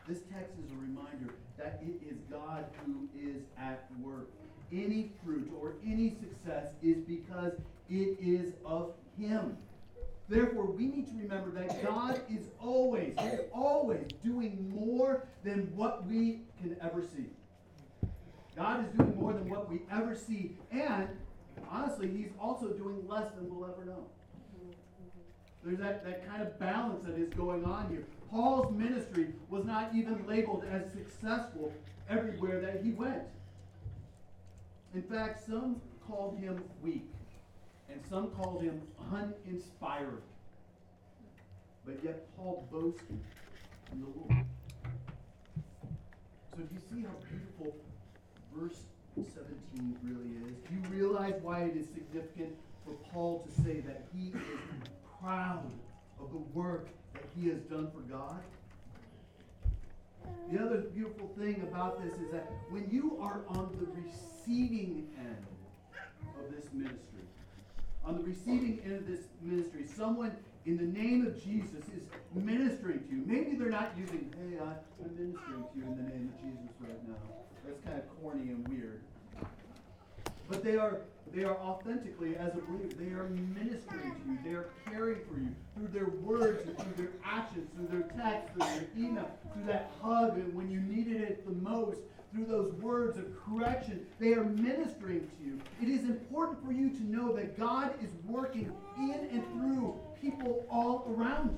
This 0.08 0.20
text 0.32 0.52
is 0.64 0.70
a 0.72 0.76
reminder 0.76 1.32
that 1.56 1.80
it 1.80 2.00
is 2.04 2.18
God 2.30 2.64
who 2.84 3.08
is 3.16 3.42
at 3.58 3.88
work. 4.02 4.28
Any 4.72 5.12
fruit 5.24 5.50
or 5.60 5.74
any 5.86 6.16
success 6.20 6.68
is 6.82 6.96
because 7.04 7.52
it 7.90 8.18
is 8.20 8.54
of 8.64 8.92
Him. 9.18 9.56
Therefore, 10.28 10.66
we 10.66 10.86
need 10.86 11.06
to 11.08 11.14
remember 11.18 11.50
that 11.50 11.82
God 11.84 12.20
is 12.30 12.46
always, 12.60 13.14
always 13.52 14.06
doing 14.24 14.72
more 14.74 15.26
than 15.44 15.70
what 15.76 16.06
we 16.06 16.40
can 16.60 16.76
ever 16.80 17.02
see. 17.02 17.26
God 18.56 18.86
is 18.86 18.90
doing 18.96 19.16
more 19.16 19.32
than 19.32 19.48
what 19.50 19.70
we 19.70 19.82
ever 19.92 20.16
see. 20.16 20.56
And 20.70 21.08
honestly, 21.70 22.08
He's 22.08 22.30
also 22.40 22.68
doing 22.68 23.06
less 23.06 23.30
than 23.32 23.54
we'll 23.54 23.68
ever 23.68 23.84
know. 23.84 24.06
There's 25.64 25.78
that, 25.78 26.04
that 26.04 26.28
kind 26.28 26.42
of 26.42 26.58
balance 26.58 27.06
that 27.06 27.16
is 27.18 27.30
going 27.30 27.64
on 27.64 27.88
here. 27.88 28.04
Paul's 28.30 28.70
ministry 28.76 29.28
was 29.48 29.64
not 29.64 29.94
even 29.94 30.26
labeled 30.26 30.64
as 30.70 30.82
successful 30.92 31.72
everywhere 32.08 32.60
that 32.60 32.82
he 32.82 32.90
went. 32.90 33.22
In 34.94 35.02
fact, 35.02 35.46
some 35.46 35.80
called 36.06 36.38
him 36.38 36.62
weak, 36.82 37.06
and 37.94 38.02
some 38.10 38.30
called 38.30 38.62
him 38.62 38.82
uninspiring. 39.12 40.18
But 41.86 42.02
yet, 42.02 42.26
Paul 42.36 42.66
boasted 42.72 43.20
in 43.92 44.00
the 44.00 44.06
Lord. 44.06 44.46
So, 46.50 46.62
do 46.62 46.74
you 46.74 46.80
see 46.90 47.02
how 47.02 47.14
beautiful 47.28 47.76
verse 48.56 48.80
17 49.16 49.98
really 50.02 50.50
is? 50.50 50.56
Do 50.68 50.74
you 50.74 51.02
realize 51.02 51.34
why 51.42 51.62
it 51.62 51.76
is 51.76 51.86
significant 51.86 52.54
for 52.84 52.94
Paul 53.12 53.46
to 53.46 53.62
say 53.62 53.80
that 53.80 54.06
he 54.14 54.28
is 54.28 54.42
proud 55.20 55.70
of 56.20 56.30
the 56.32 56.42
work 56.58 56.88
that 57.12 57.24
he 57.36 57.48
has 57.48 57.60
done 57.62 57.90
for 57.92 58.00
God? 58.00 58.40
The 60.50 60.58
other 60.62 60.78
beautiful 60.78 61.30
thing 61.38 61.62
about 61.70 62.02
this 62.02 62.14
is 62.14 62.30
that 62.32 62.50
when 62.70 62.88
you 62.90 63.18
are 63.20 63.42
on 63.48 63.70
the 63.78 63.86
receiving 64.00 65.08
end 65.18 65.46
of 66.38 66.54
this 66.54 66.72
ministry, 66.72 67.13
on 68.04 68.16
the 68.16 68.22
receiving 68.22 68.80
end 68.84 68.96
of 68.96 69.06
this 69.06 69.20
ministry, 69.40 69.86
someone 69.86 70.36
in 70.66 70.76
the 70.76 70.98
name 70.98 71.26
of 71.26 71.42
Jesus 71.42 71.84
is 71.94 72.02
ministering 72.34 73.00
to 73.08 73.14
you. 73.14 73.22
Maybe 73.26 73.56
they're 73.56 73.70
not 73.70 73.92
using, 73.96 74.32
hey, 74.36 74.58
I, 74.58 74.72
am 75.04 75.16
ministering 75.16 75.64
to 75.64 75.78
you 75.78 75.84
in 75.84 75.96
the 75.96 76.10
name 76.10 76.32
of 76.32 76.40
Jesus 76.40 76.74
right 76.80 77.08
now. 77.08 77.14
That's 77.64 77.80
kind 77.84 77.98
of 77.98 78.22
corny 78.22 78.50
and 78.50 78.66
weird. 78.68 79.00
But 80.48 80.62
they 80.62 80.76
are 80.76 81.00
they 81.32 81.42
are 81.42 81.56
authentically, 81.56 82.36
as 82.36 82.52
a 82.54 82.58
believer, 82.58 82.94
they 82.96 83.10
are 83.10 83.28
ministering 83.28 84.14
to 84.14 84.30
you. 84.30 84.38
They 84.44 84.50
are 84.50 84.68
caring 84.86 85.18
for 85.28 85.38
you 85.38 85.48
through 85.74 85.88
their 85.88 86.10
words 86.20 86.62
through 86.62 86.92
their 86.96 87.12
actions, 87.24 87.68
through 87.74 87.88
their 87.88 88.08
text, 88.10 88.52
through 88.52 88.66
their 88.66 88.86
email, 88.96 89.28
through 89.52 89.64
that 89.64 89.90
hug 90.00 90.36
and 90.36 90.54
when 90.54 90.70
you 90.70 90.80
needed 90.80 91.22
it 91.22 91.46
the 91.46 91.54
most, 91.54 91.98
through 92.34 92.46
those 92.46 92.72
words 92.74 93.16
of 93.16 93.26
correction. 93.46 94.04
They 94.18 94.32
are 94.32 94.44
ministering 94.44 95.20
to 95.20 95.44
you. 95.44 95.60
It 95.80 95.88
is 95.88 96.04
important 96.04 96.64
for 96.64 96.72
you 96.72 96.90
to 96.90 97.02
know 97.04 97.32
that 97.36 97.58
God 97.58 97.94
is 98.02 98.10
working 98.26 98.72
in 98.98 99.28
and 99.30 99.44
through 99.52 99.94
people 100.20 100.66
all 100.68 101.06
around 101.16 101.56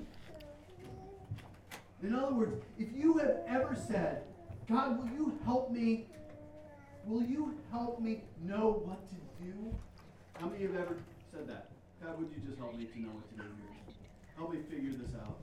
you. 2.02 2.08
In 2.08 2.14
other 2.14 2.34
words, 2.34 2.62
if 2.78 2.88
you 2.94 3.16
have 3.18 3.38
ever 3.48 3.74
said, 3.88 4.22
God, 4.68 4.98
will 4.98 5.08
you 5.16 5.38
help 5.44 5.70
me 5.70 6.06
Will 7.06 7.22
you 7.22 7.54
help 7.70 8.00
me 8.00 8.22
know 8.42 8.82
what 8.84 8.98
to 9.08 9.14
do? 9.38 9.54
How 10.40 10.48
many 10.48 10.64
have 10.64 10.74
ever 10.74 10.98
said 11.30 11.48
that? 11.48 11.68
God, 12.02 12.18
would 12.18 12.30
you 12.34 12.42
just 12.44 12.58
help 12.58 12.76
me 12.76 12.86
to 12.86 13.00
know 13.00 13.10
what 13.14 13.30
to 13.30 13.36
do 13.36 13.42
here? 13.46 13.94
Help 14.36 14.52
me 14.52 14.58
figure 14.68 14.90
this 14.90 15.14
out. 15.14 15.38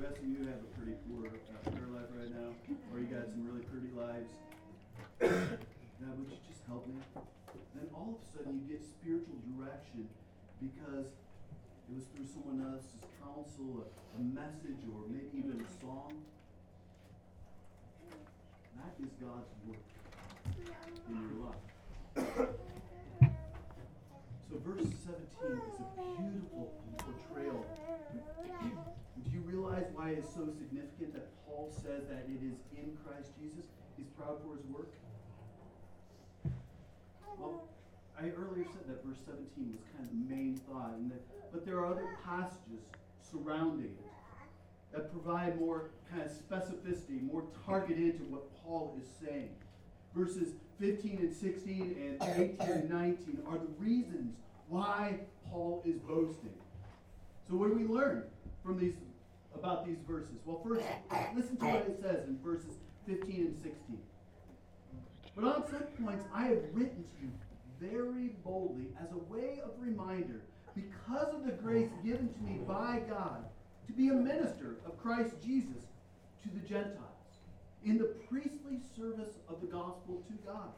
Rest 0.00 0.16
of 0.16 0.24
you 0.24 0.48
have 0.48 0.64
a 0.64 0.70
pretty 0.80 0.96
poor 1.04 1.28
uh, 1.28 1.60
prayer 1.68 1.92
life 1.92 2.08
right 2.16 2.32
now, 2.32 2.56
or 2.88 3.00
you 3.00 3.06
got 3.12 3.28
some 3.28 3.44
really 3.44 3.60
pretty 3.68 3.92
lives. 3.92 4.32
God, 5.20 6.16
would 6.16 6.30
you 6.32 6.40
just 6.48 6.64
help 6.64 6.88
me? 6.88 6.96
Then 7.76 7.84
all 7.92 8.16
of 8.16 8.24
a 8.24 8.24
sudden 8.32 8.64
you 8.64 8.72
get 8.72 8.80
spiritual 8.80 9.36
direction 9.52 10.08
because 10.56 11.04
it 11.04 11.92
was 11.92 12.08
through 12.16 12.24
someone 12.32 12.64
else's 12.64 13.04
counsel, 13.20 13.84
a, 13.84 14.16
a 14.16 14.20
message, 14.24 14.80
or 14.88 15.04
maybe 15.12 15.36
even 15.36 15.60
a 15.60 15.68
song. 15.84 16.16
That 18.80 18.96
is 19.04 19.12
God's 19.20 19.52
work 19.68 19.84
in 21.12 21.16
your 21.28 21.44
life. 21.44 21.68
So, 24.48 24.56
verse 24.64 24.80
17 24.80 25.60
is 25.60 25.76
a 25.76 25.92
beautiful 26.16 26.72
portrayal. 26.96 27.66
Do 29.24 29.30
you 29.36 29.40
realize 29.44 29.84
why 30.00 30.16
it's 30.16 30.32
so 30.32 30.48
significant 30.56 31.12
that 31.12 31.28
Paul 31.44 31.70
says 31.70 32.08
that 32.08 32.24
it 32.24 32.40
is 32.40 32.56
in 32.72 32.96
Christ 33.04 33.36
Jesus? 33.38 33.68
He's 33.98 34.06
proud 34.16 34.40
for 34.40 34.56
his 34.56 34.64
work? 34.72 34.88
Well, 37.36 37.68
I 38.18 38.32
earlier 38.32 38.64
said 38.64 38.88
that 38.88 39.04
verse 39.04 39.18
17 39.26 39.44
was 39.76 39.84
kind 39.92 40.08
of 40.08 40.10
the 40.16 40.34
main 40.34 40.56
thought, 40.56 40.96
that, 41.10 41.20
but 41.52 41.66
there 41.66 41.76
are 41.76 41.86
other 41.86 42.08
passages 42.24 42.80
surrounding 43.20 43.92
it 43.92 44.10
that 44.92 45.12
provide 45.12 45.60
more 45.60 45.90
kind 46.10 46.22
of 46.22 46.32
specificity, 46.32 47.22
more 47.22 47.44
targeted 47.66 48.16
to 48.18 48.24
what 48.24 48.48
Paul 48.64 48.96
is 48.98 49.06
saying 49.22 49.50
verses 50.16 50.54
15 50.80 51.18
and 51.20 51.32
16 51.32 52.16
and 52.20 52.58
18 52.60 52.68
and 52.68 52.90
19 52.90 53.38
are 53.46 53.58
the 53.58 53.68
reasons 53.78 54.34
why 54.68 55.20
Paul 55.50 55.82
is 55.84 55.98
boasting. 55.98 56.54
So 57.48 57.54
what 57.54 57.68
do 57.68 57.76
we 57.76 57.84
learn 57.84 58.24
from 58.64 58.78
these 58.78 58.94
about 59.54 59.86
these 59.86 59.98
verses? 60.08 60.36
Well, 60.44 60.60
first, 60.66 60.84
listen 61.34 61.56
to 61.58 61.64
what 61.64 61.86
it 61.86 61.98
says 62.00 62.28
in 62.28 62.38
verses 62.42 62.78
15 63.06 63.34
and 63.36 63.56
16. 63.56 63.98
But 65.34 65.44
on 65.44 65.64
some 65.70 65.84
points 66.04 66.24
I 66.34 66.44
have 66.44 66.62
written 66.72 67.04
to 67.04 67.22
you 67.22 67.30
very 67.80 68.28
boldly 68.44 68.88
as 69.02 69.10
a 69.12 69.32
way 69.32 69.60
of 69.64 69.70
reminder, 69.78 70.42
because 70.74 71.34
of 71.34 71.44
the 71.44 71.52
grace 71.52 71.90
given 72.04 72.32
to 72.32 72.40
me 72.42 72.60
by 72.66 73.00
God, 73.08 73.44
to 73.86 73.92
be 73.92 74.08
a 74.08 74.14
minister 74.14 74.76
of 74.86 74.98
Christ 75.02 75.34
Jesus 75.44 75.82
to 76.42 76.48
the 76.50 76.66
Gentiles 76.68 77.06
in 77.84 77.98
the 77.98 78.14
priestly 78.28 78.78
service 78.96 79.34
of 79.48 79.60
the 79.60 79.66
gospel 79.66 80.22
to 80.28 80.34
God, 80.46 80.70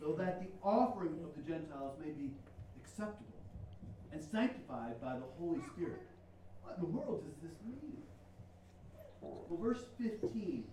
so 0.00 0.12
that 0.14 0.40
the 0.40 0.48
offering 0.66 1.18
of 1.22 1.36
the 1.36 1.42
Gentiles 1.48 1.96
may 2.02 2.10
be 2.10 2.30
acceptable 2.82 3.38
and 4.12 4.22
sanctified 4.22 5.00
by 5.00 5.14
the 5.14 5.26
Holy 5.38 5.60
Spirit. 5.74 6.02
What 6.62 6.76
in 6.76 6.82
the 6.82 6.90
world 6.90 7.24
does 7.24 7.50
this 7.50 7.58
mean? 7.66 8.02
Well, 9.20 9.58
verse 9.60 9.84
15, 10.00 10.64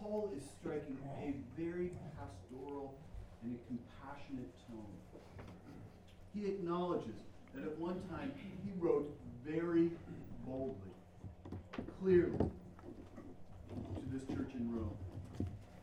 Paul 0.00 0.32
is 0.36 0.42
striking 0.60 0.98
a 1.22 1.34
very 1.60 1.90
pastoral 2.16 2.94
and 3.42 3.54
a 3.54 3.58
compassionate 3.66 4.52
tone. 4.68 4.86
He 6.34 6.46
acknowledges 6.46 7.16
that 7.54 7.64
at 7.64 7.78
one 7.78 8.00
time 8.10 8.32
he 8.64 8.70
wrote 8.78 9.10
very 9.44 9.90
boldly, 10.46 10.74
clearly, 12.00 12.38
to 12.38 14.02
this 14.12 14.22
church 14.28 14.52
in 14.54 14.72
Rome. 14.74 14.96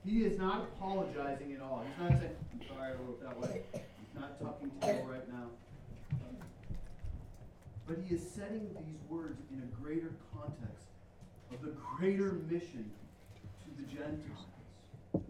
He 0.06 0.24
is 0.24 0.38
not 0.38 0.62
apologizing 0.62 1.54
at 1.54 1.62
all. 1.62 1.84
He's 1.86 2.12
not 2.12 2.20
saying, 2.20 2.36
I'm 2.54 2.68
sorry 2.68 2.92
I 2.92 2.94
wrote 2.94 3.22
that 3.24 3.40
way. 3.40 3.62
He's 3.74 4.20
not 4.22 4.40
talking 4.40 4.72
to 4.82 4.88
you 4.88 5.02
right 5.12 5.28
now. 5.28 5.50
But 7.88 7.98
he 8.06 8.16
is 8.16 8.22
setting 8.22 8.68
these 8.80 9.00
words 9.10 9.42
in 9.52 9.62
a 9.62 9.84
greater 9.84 10.12
context 10.34 10.88
of 11.52 11.62
the 11.62 11.74
greater 11.98 12.34
mission 12.50 12.92
to 13.64 13.82
the 13.82 13.88
Gentiles. 13.88 15.26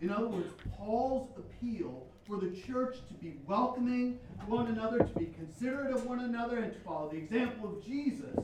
In 0.00 0.10
other 0.10 0.28
words, 0.28 0.48
Paul's 0.76 1.30
appeal 1.36 2.06
for 2.26 2.36
the 2.36 2.50
church 2.50 2.96
to 3.08 3.14
be 3.14 3.34
welcoming 3.46 4.18
to 4.38 4.46
one 4.46 4.66
another, 4.68 4.98
to 4.98 5.18
be 5.18 5.26
considerate 5.26 5.94
of 5.94 6.06
one 6.06 6.20
another, 6.20 6.58
and 6.58 6.72
to 6.72 6.78
follow 6.80 7.10
the 7.10 7.18
example 7.18 7.68
of 7.68 7.84
Jesus 7.84 8.36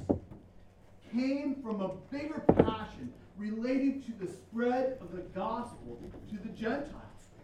came 1.12 1.57
from 1.62 1.81
a 1.81 1.94
bigger 2.11 2.42
passion 2.59 3.12
relating 3.37 4.03
to 4.03 4.12
the 4.12 4.31
spread 4.31 4.99
of 5.01 5.12
the 5.12 5.22
gospel 5.35 5.99
to 6.31 6.37
the 6.42 6.49
Gentiles, 6.49 6.92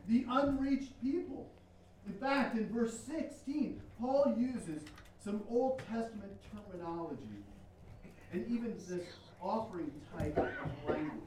the 0.08 0.26
unreached 0.28 1.00
people. 1.02 1.48
In 2.06 2.14
fact, 2.14 2.56
in 2.56 2.68
verse 2.68 2.98
16, 2.98 3.80
Paul 4.00 4.34
uses 4.36 4.82
some 5.24 5.42
Old 5.48 5.78
Testament 5.90 6.32
terminology 6.50 7.22
and 8.32 8.46
even 8.48 8.74
this 8.88 9.06
offering 9.40 9.90
type 10.16 10.36
of 10.38 10.48
language. 10.88 11.20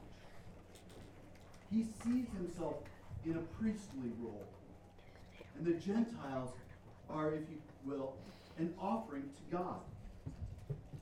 He 1.70 1.84
sees 2.02 2.26
himself 2.36 2.76
in 3.24 3.36
a 3.36 3.60
priestly 3.60 4.10
role. 4.20 4.46
And 5.56 5.66
the 5.66 5.74
Gentiles 5.74 6.50
are, 7.08 7.34
if 7.34 7.40
you 7.50 7.58
will, 7.84 8.14
an 8.58 8.74
offering 8.80 9.22
to 9.22 9.56
God. 9.56 9.80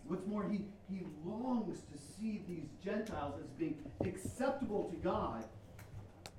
What's 0.07 0.27
more, 0.27 0.49
he, 0.49 0.61
he 0.91 1.01
longs 1.25 1.79
to 1.81 1.99
see 1.99 2.43
these 2.49 2.69
Gentiles 2.85 3.35
as 3.43 3.51
being 3.59 3.79
acceptable 4.05 4.85
to 4.91 4.97
God 4.97 5.45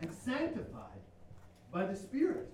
and 0.01 0.13
sanctified 0.13 1.01
by 1.71 1.85
the 1.85 1.95
Spirit. 1.95 2.51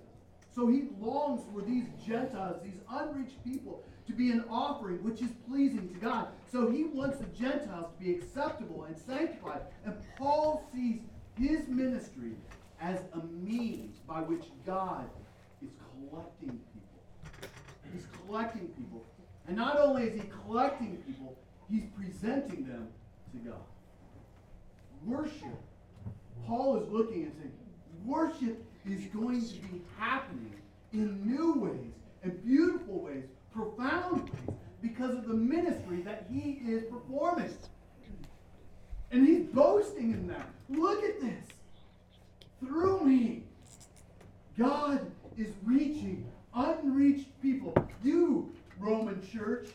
So 0.54 0.68
he 0.68 0.84
longs 1.00 1.42
for 1.52 1.62
these 1.62 1.84
Gentiles, 2.06 2.60
these 2.62 2.80
unreached 2.90 3.42
people, 3.44 3.84
to 4.12 4.18
be 4.18 4.30
an 4.30 4.44
offering 4.50 5.02
which 5.02 5.22
is 5.22 5.30
pleasing 5.48 5.88
to 5.88 5.94
God. 5.98 6.28
So 6.50 6.70
he 6.70 6.84
wants 6.84 7.18
the 7.18 7.26
Gentiles 7.26 7.86
to 7.98 8.04
be 8.04 8.12
acceptable 8.12 8.84
and 8.84 8.96
sanctified. 8.96 9.62
And 9.86 9.96
Paul 10.16 10.68
sees 10.72 11.00
his 11.38 11.66
ministry 11.66 12.32
as 12.80 13.00
a 13.14 13.26
means 13.26 13.98
by 14.06 14.20
which 14.20 14.44
God 14.66 15.08
is 15.62 15.70
collecting 16.10 16.60
people. 16.74 17.48
He's 17.92 18.06
collecting 18.26 18.68
people. 18.68 19.04
And 19.46 19.56
not 19.56 19.78
only 19.78 20.04
is 20.04 20.20
he 20.20 20.28
collecting 20.44 20.96
people, 21.06 21.36
he's 21.70 21.84
presenting 21.96 22.66
them 22.66 22.88
to 23.32 23.50
God. 23.50 23.64
Worship. 25.04 25.58
Paul 26.46 26.82
is 26.82 26.88
looking 26.90 27.24
and 27.24 27.32
saying, 27.38 27.52
worship 28.04 28.62
is 28.84 29.04
going 29.06 29.40
to 29.40 29.54
be 29.54 29.80
happening 29.96 30.54
in 30.92 31.26
new 31.26 31.54
ways 31.54 31.92
and 32.22 32.44
beautiful 32.44 33.00
ways, 33.00 33.24
profound 33.52 34.30
ways, 34.30 34.56
because 34.80 35.14
of 35.14 35.28
the 35.28 35.34
ministry 35.34 36.00
that 36.02 36.26
he 36.30 36.60
is 36.66 36.84
performing. 36.84 37.54
And 39.10 39.26
he's 39.26 39.46
boasting 39.46 40.12
in 40.12 40.26
that. 40.28 40.48
Look 40.68 41.04
at 41.04 41.20
this. 41.20 41.44
Through 42.60 43.04
me, 43.04 43.44
God 44.58 45.10
is 45.36 45.52
reaching 45.64 46.26
unreached 46.54 47.28
people. 47.40 47.74
You, 48.02 48.52
Roman 48.78 49.22
church, 49.26 49.68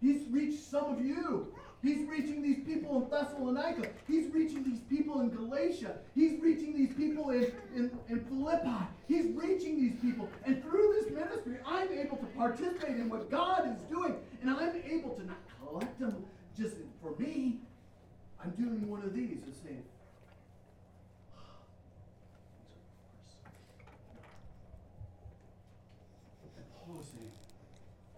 He's 0.00 0.22
reached 0.30 0.62
some 0.62 0.92
of 0.92 1.04
you. 1.04 1.52
He's 1.82 2.06
reaching 2.08 2.42
these 2.42 2.64
people 2.64 3.02
in 3.02 3.08
Thessalonica. 3.08 3.88
He's 4.06 4.32
reaching 4.32 4.64
these 4.64 4.80
people 4.88 5.20
in 5.20 5.30
Galatia. 5.30 5.96
He's 6.14 6.40
reaching 6.40 6.76
these 6.76 6.94
people 6.94 7.30
in, 7.30 7.52
in, 7.74 7.90
in 8.08 8.24
Philippi. 8.24 8.86
He's 9.06 9.26
reaching 9.34 9.80
these 9.80 9.98
people. 10.00 10.28
And 10.44 10.62
through 10.62 10.94
this 11.00 11.12
ministry, 11.12 11.58
I'm 11.66 11.88
able 11.92 12.16
to 12.16 12.25
participate 12.36 12.96
in 12.96 13.08
what 13.08 13.30
God 13.30 13.68
is 13.68 13.80
doing. 13.90 14.14
And 14.42 14.50
I'm 14.50 14.74
able 14.86 15.10
to 15.10 15.24
not 15.24 15.38
collect 15.58 15.98
them 15.98 16.24
just 16.56 16.76
for 17.02 17.14
me. 17.18 17.58
I'm 18.42 18.50
doing 18.50 18.88
one 18.88 19.02
of 19.02 19.14
these 19.14 19.42
and 19.44 19.54
saying, 19.64 19.82
Paul 26.86 27.00
is 27.00 27.08
saying, 27.08 27.32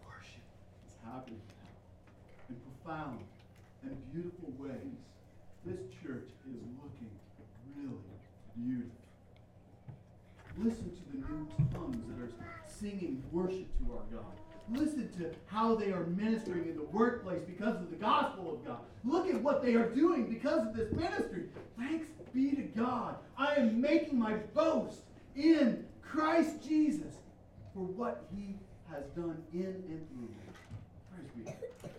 worship 0.05 0.45
is 0.87 0.95
happening 1.03 1.41
now 1.49 2.51
in 2.51 2.57
profound 2.85 3.21
and 3.83 3.97
beautiful 4.13 4.53
ways. 4.59 5.01
This 5.65 5.81
church 6.03 6.29
is 6.45 6.61
looking 6.77 7.11
really 7.75 7.97
beautiful. 8.55 8.93
Listen 10.59 10.91
to 10.91 11.03
the 11.13 11.19
new 11.19 11.49
tongues 11.73 12.05
that 12.09 12.23
are 12.23 12.31
singing 12.67 13.23
worship 13.33 13.67
to 13.79 13.93
our 13.95 14.05
God. 14.13 14.35
Listen 14.71 15.08
to 15.19 15.31
how 15.47 15.75
they 15.75 15.93
are 15.93 16.05
ministering 16.07 16.69
in 16.69 16.77
the 16.77 16.85
workplace 16.85 17.43
because 17.47 17.77
of 17.77 17.91
the 17.91 17.97
gospel 17.97 18.55
of 18.55 18.67
God. 18.67 18.79
Look 19.05 19.29
at 19.29 19.41
what 19.43 19.63
they 19.63 19.75
are 19.75 19.89
doing 19.89 20.27
because 20.27 20.67
of 20.67 20.75
this 20.75 20.93
ministry. 20.93 21.45
Thanks 21.79 22.07
be 22.33 22.53
to 22.53 22.63
God. 22.63 23.17
I 23.37 23.55
am 23.55 23.81
making 23.81 24.19
my 24.19 24.35
boast 24.55 25.01
in 25.37 25.85
Christ 26.03 26.57
Jesus 26.67 27.15
for 27.75 27.81
what 27.81 28.27
he 28.35 28.57
has 28.91 29.05
done 29.17 29.43
in 29.53 29.67
and 29.67 30.07
through 30.09 30.29
me. 30.29 31.35
Praise 31.35 31.55
be. 31.55 31.91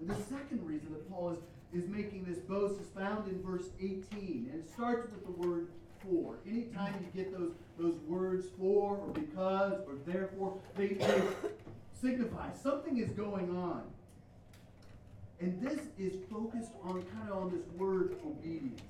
And 0.00 0.10
the 0.10 0.22
second 0.24 0.64
reason 0.66 0.92
that 0.92 1.10
Paul 1.10 1.30
is, 1.32 1.38
is 1.82 1.88
making 1.88 2.24
this 2.24 2.38
boast 2.38 2.80
is 2.80 2.88
found 2.88 3.28
in 3.28 3.42
verse 3.42 3.68
18. 3.80 4.50
And 4.52 4.60
it 4.60 4.70
starts 4.70 5.10
with 5.10 5.24
the 5.24 5.32
word 5.32 5.68
for. 6.04 6.36
Anytime 6.46 6.94
you 7.00 7.22
get 7.22 7.32
those, 7.32 7.52
those 7.78 7.96
words 8.06 8.46
for 8.58 8.96
or 8.96 9.08
because 9.08 9.80
or 9.86 9.94
therefore, 10.06 10.58
they, 10.76 10.88
they 10.88 11.22
signify 12.00 12.52
something 12.52 12.98
is 12.98 13.10
going 13.10 13.56
on. 13.56 13.82
And 15.40 15.60
this 15.60 15.80
is 15.98 16.14
focused 16.30 16.70
on 16.82 17.02
kind 17.02 17.30
of 17.30 17.36
on 17.36 17.50
this 17.50 17.66
word 17.76 18.16
obedience. 18.24 18.80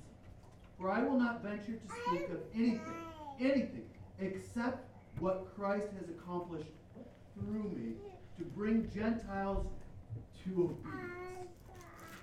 For 0.79 0.89
I 0.89 1.01
will 1.03 1.17
not 1.17 1.41
venture 1.41 1.73
to 1.73 1.87
speak 2.05 2.29
of 2.29 2.39
anything, 2.53 2.81
anything, 3.39 3.85
except 4.19 4.87
what 5.19 5.47
Christ 5.55 5.87
has 5.99 6.09
accomplished 6.09 6.69
through 7.33 7.71
me 7.75 7.93
to 8.37 8.43
bring 8.43 8.89
Gentiles 8.93 9.65
to 10.43 10.75
obedience 10.85 11.25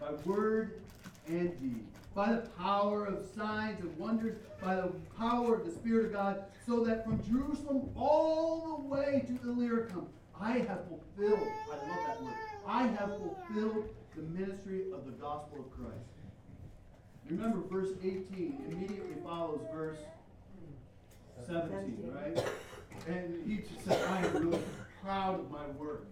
by 0.00 0.12
word 0.24 0.80
and 1.26 1.58
deed, 1.60 1.86
by 2.14 2.32
the 2.32 2.48
power 2.58 3.06
of 3.06 3.24
signs 3.34 3.80
and 3.80 3.96
wonders, 3.96 4.36
by 4.62 4.76
the 4.76 4.92
power 5.18 5.56
of 5.56 5.64
the 5.64 5.72
Spirit 5.72 6.06
of 6.06 6.12
God, 6.12 6.44
so 6.66 6.84
that 6.84 7.04
from 7.04 7.22
Jerusalem 7.22 7.90
all 7.96 8.78
the 8.78 8.88
way 8.88 9.24
to 9.26 9.48
Illyricum, 9.48 10.06
I 10.38 10.58
have 10.58 10.80
fulfilled, 10.88 11.48
I 11.66 11.76
love 11.76 11.98
that 12.06 12.22
word, 12.22 12.34
I 12.66 12.86
have 12.86 13.16
fulfilled 13.18 13.88
the 14.16 14.22
ministry 14.22 14.84
of 14.92 15.06
the 15.06 15.12
gospel 15.12 15.60
of 15.60 15.70
Christ. 15.70 16.12
Remember, 17.30 17.60
verse 17.70 17.90
18 18.02 18.64
immediately 18.68 19.16
follows 19.24 19.60
verse 19.72 19.98
17, 21.46 22.12
right? 22.12 22.44
And 23.08 23.48
he 23.48 23.58
just 23.58 23.84
said, 23.86 24.02
I 24.10 24.26
am 24.26 24.32
really 24.34 24.62
proud 25.02 25.40
of 25.40 25.50
my 25.50 25.66
work. 25.78 26.06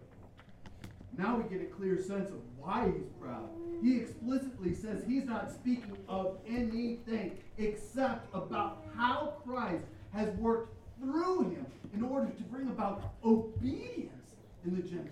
Now 1.17 1.37
we 1.37 1.49
get 1.49 1.63
a 1.63 1.71
clear 1.71 1.99
sense 1.99 2.31
of 2.31 2.41
why 2.59 2.87
he's 2.87 3.09
proud. 3.21 3.49
He 3.83 3.97
explicitly 3.97 4.75
says 4.75 5.05
he's 5.07 5.25
not 5.25 5.51
speaking 5.51 5.97
of 6.09 6.39
anything 6.49 7.39
except 7.59 8.33
about 8.35 8.85
how 8.97 9.35
Christ 9.45 9.85
has 10.13 10.31
worked 10.37 10.75
through 11.01 11.51
him 11.51 11.67
in 11.95 12.03
order 12.03 12.31
to 12.31 12.43
bring 12.45 12.69
about 12.69 13.15
obedience 13.25 14.35
in 14.65 14.77
the 14.77 14.83
Gentiles. 14.83 15.11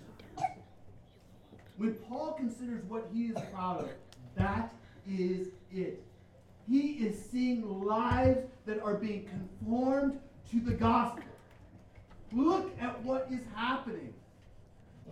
When 1.77 1.93
Paul 1.93 2.33
considers 2.33 2.83
what 2.85 3.09
he 3.13 3.27
is 3.27 3.37
proud 3.53 3.83
of, 3.83 3.89
that 4.35 4.73
is 5.09 5.47
it. 5.71 6.03
He 6.69 6.91
is 6.91 7.17
seeing 7.31 7.83
lives 7.83 8.39
that 8.65 8.81
are 8.81 8.95
being 8.95 9.25
conformed 9.25 10.19
to 10.51 10.59
the 10.59 10.73
gospel. 10.73 11.23
Look 12.31 12.71
at 12.79 13.01
what 13.03 13.27
is 13.31 13.41
happening. 13.55 14.13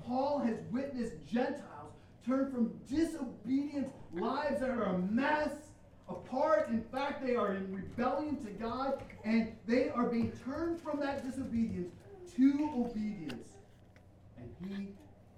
Paul 0.08 0.40
has 0.40 0.58
witnessed 0.72 1.16
Gentiles 1.30 1.94
turn 2.26 2.52
from 2.52 2.74
disobedient 2.90 3.90
lives 4.14 4.62
that 4.62 4.70
are 4.70 4.84
a 4.84 4.98
mess, 4.98 5.52
apart. 6.10 6.70
In 6.70 6.82
fact, 6.82 7.26
they 7.26 7.36
are 7.36 7.54
in 7.54 7.74
rebellion 7.74 8.38
to 8.46 8.52
God, 8.52 9.04
and 9.26 9.52
they 9.66 9.90
are 9.90 10.06
being 10.06 10.32
turned 10.46 10.80
from 10.82 11.00
that 11.02 11.26
disobedience 11.26 11.94
to 12.36 12.72
obedience. 12.76 13.50
And 14.38 14.50
he 14.62 14.88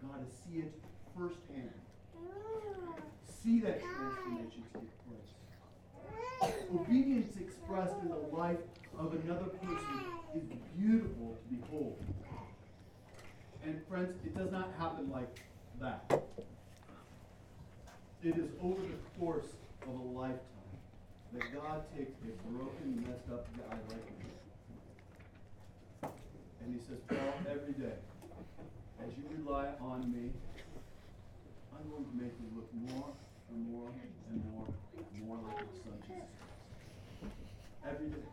got 0.06 0.20
to 0.20 0.36
see 0.36 0.60
it 0.60 0.74
firsthand. 1.18 1.72
See 3.44 3.60
that 3.62 3.82
transformation 3.82 4.64
take 4.74 4.92
place. 6.42 6.54
Obedience 6.74 7.38
expressed 7.38 7.96
in 8.04 8.10
the 8.10 8.36
life 8.36 8.60
of 8.98 9.14
another 9.14 9.46
person 9.46 10.04
is 10.36 10.44
beautiful 10.78 11.38
to 11.38 11.56
behold. 11.56 12.04
And 13.64 13.82
friends, 13.90 14.16
it 14.26 14.36
does 14.38 14.52
not 14.52 14.70
happen 14.78 15.12
like 15.12 15.40
that. 15.82 16.12
It 18.24 18.38
is 18.38 18.50
over 18.62 18.82
the 18.82 19.20
course 19.20 19.52
of 19.84 19.94
a 19.94 20.08
lifetime 20.18 20.40
that 21.34 21.44
God 21.54 21.84
takes 21.96 22.12
a 22.24 22.32
broken, 22.52 23.06
messed 23.08 23.30
up 23.32 23.46
guy 23.56 23.78
like 23.90 24.08
me. 24.20 24.30
And 26.62 26.74
he 26.74 26.80
says, 26.80 27.00
Paul, 27.08 27.34
every 27.50 27.74
day, 27.74 27.96
as 29.02 29.10
you 29.16 29.24
rely 29.44 29.68
on 29.82 30.12
me, 30.12 30.32
I'm 31.72 31.90
going 31.92 32.06
to 32.06 32.16
make 32.16 32.34
you 32.40 32.48
look 32.56 32.70
more 32.74 33.14
and 33.52 33.72
more 33.72 33.90
and 34.30 34.44
more 34.52 34.66
and 34.98 35.28
more 35.28 35.38
like 35.48 35.60
the 35.60 35.78
son 35.80 35.96
Jesus 36.08 36.28
Christ. 36.40 37.36
every 37.88 38.08
day. 38.08 38.28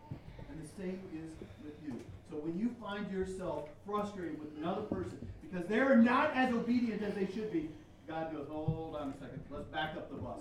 And 0.50 0.56
the 0.58 0.68
same 0.82 1.00
is 1.14 1.30
with 1.62 1.78
you. 1.86 2.00
So 2.30 2.36
when 2.36 2.58
you 2.58 2.74
find 2.80 3.10
yourself 3.10 3.68
frustrated 3.86 4.38
with 4.40 4.56
another 4.58 4.82
person 4.82 5.18
because 5.42 5.66
they're 5.68 5.96
not 5.96 6.32
as 6.34 6.52
obedient 6.52 7.02
as 7.02 7.14
they 7.14 7.26
should 7.26 7.52
be, 7.52 7.68
God 8.08 8.32
goes, 8.32 8.46
hold 8.48 8.96
on 8.96 9.10
a 9.10 9.12
second, 9.14 9.42
let's 9.50 9.68
back 9.68 9.96
up 9.96 10.10
the 10.10 10.16
bus. 10.16 10.40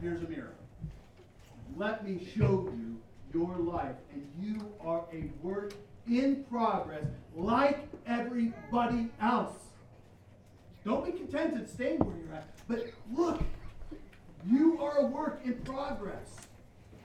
Here's 0.00 0.22
a 0.22 0.28
mirror. 0.28 0.54
Let 1.76 2.06
me 2.06 2.26
show 2.36 2.70
you 2.76 2.96
your 3.34 3.56
life, 3.58 3.96
and 4.12 4.26
you 4.40 4.72
are 4.80 5.04
a 5.12 5.30
work 5.42 5.74
in 6.08 6.44
progress 6.44 7.04
like 7.34 7.88
everybody 8.06 9.10
else. 9.20 9.56
Don't 10.84 11.04
be 11.04 11.12
contented 11.12 11.68
staying 11.68 11.98
where 11.98 12.16
you're 12.16 12.34
at, 12.34 12.48
but 12.68 12.86
look, 13.12 13.42
you 14.48 14.80
are 14.80 14.98
a 14.98 15.06
work 15.06 15.40
in 15.44 15.54
progress. 15.54 16.36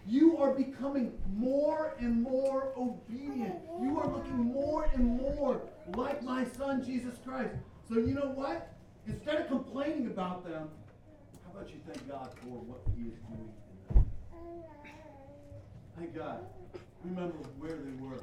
You 0.08 0.38
are 0.38 0.54
becoming 0.54 1.14
more 1.36 1.96
and 2.00 2.22
more 2.22 2.74
obedient. 2.76 3.56
You 3.82 4.00
are 4.00 4.08
looking 4.08 4.38
more 4.38 4.90
and 4.94 5.06
more 5.22 5.62
like 5.96 6.24
my 6.24 6.44
son 6.44 6.84
Jesus 6.84 7.16
Christ. 7.26 7.56
So 7.88 7.96
you 8.00 8.14
know 8.14 8.32
what? 8.34 8.74
Instead 9.08 9.38
of 9.42 9.48
complaining 9.48 10.08
about 10.08 10.44
them, 10.44 10.70
how 11.46 11.60
about 11.60 11.70
you 11.70 11.80
thank 11.86 12.10
God 12.10 12.30
for 12.42 12.48
what 12.48 12.82
He 12.96 13.10
is 13.10 13.20
doing 13.30 13.52
in 13.90 13.96
them? 13.96 14.06
Thank 15.98 16.16
God. 16.16 16.46
Remember 17.04 17.36
where 17.60 17.78
they 17.78 17.92
were, 18.00 18.22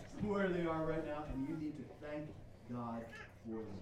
where 0.22 0.48
they 0.48 0.66
are 0.66 0.84
right 0.84 1.06
now, 1.06 1.24
and 1.32 1.48
you 1.48 1.56
need 1.56 1.76
to 1.76 1.84
thank 2.06 2.26
God 2.72 3.04
for 3.44 3.56
them. 3.56 3.80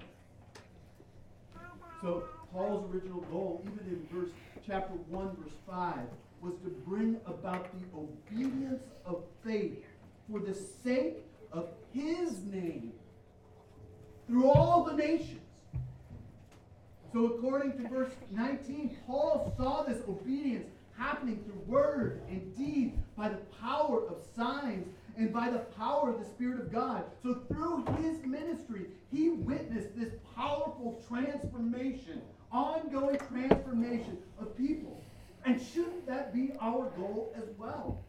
So 2.02 2.24
Paul's 2.52 2.92
original 2.92 3.20
goal, 3.22 3.64
even 3.64 3.86
in 3.86 4.06
verse 4.12 4.30
chapter 4.66 4.94
1, 4.94 5.36
verse 5.36 5.52
5, 5.68 5.94
was 6.40 6.54
to 6.64 6.70
bring 6.86 7.20
about 7.26 7.68
the 7.72 7.84
obedience 7.96 8.82
of 9.04 9.22
faith 9.44 9.84
for 10.30 10.40
the 10.40 10.54
sake 10.54 11.24
of 11.52 11.68
his 11.92 12.40
name 12.44 12.92
through 14.26 14.50
all 14.50 14.84
the 14.84 14.94
nations. 14.94 15.40
So 17.12 17.26
according 17.26 17.72
to 17.82 17.88
verse 17.88 18.12
19, 18.30 18.96
Paul 19.06 19.54
saw 19.56 19.82
this 19.82 20.02
obedience 20.06 20.66
happening 20.96 21.42
through 21.44 21.62
word 21.66 22.20
and 22.28 22.54
deed 22.56 22.98
by 23.16 23.28
the 23.30 23.38
power 23.60 24.06
of 24.06 24.16
signs 24.36 24.86
and 25.16 25.32
by 25.32 25.48
the 25.50 25.58
power 25.58 26.10
of 26.10 26.20
the 26.20 26.26
Spirit 26.26 26.60
of 26.60 26.70
God. 26.70 27.04
So 27.22 27.40
through 27.48 27.84
his 28.00 28.24
ministry, 28.24 28.86
he 29.10 29.30
witnessed 29.30 29.96
this 29.96 30.12
powerful 30.36 31.02
transformation, 31.08 32.20
ongoing 32.52 33.18
transformation 33.30 34.18
of 34.40 34.56
people. 34.56 35.02
And 35.44 35.60
shouldn't 35.60 36.06
that 36.06 36.34
be 36.34 36.52
our 36.60 36.90
as 37.36 37.48
well? 37.58 38.04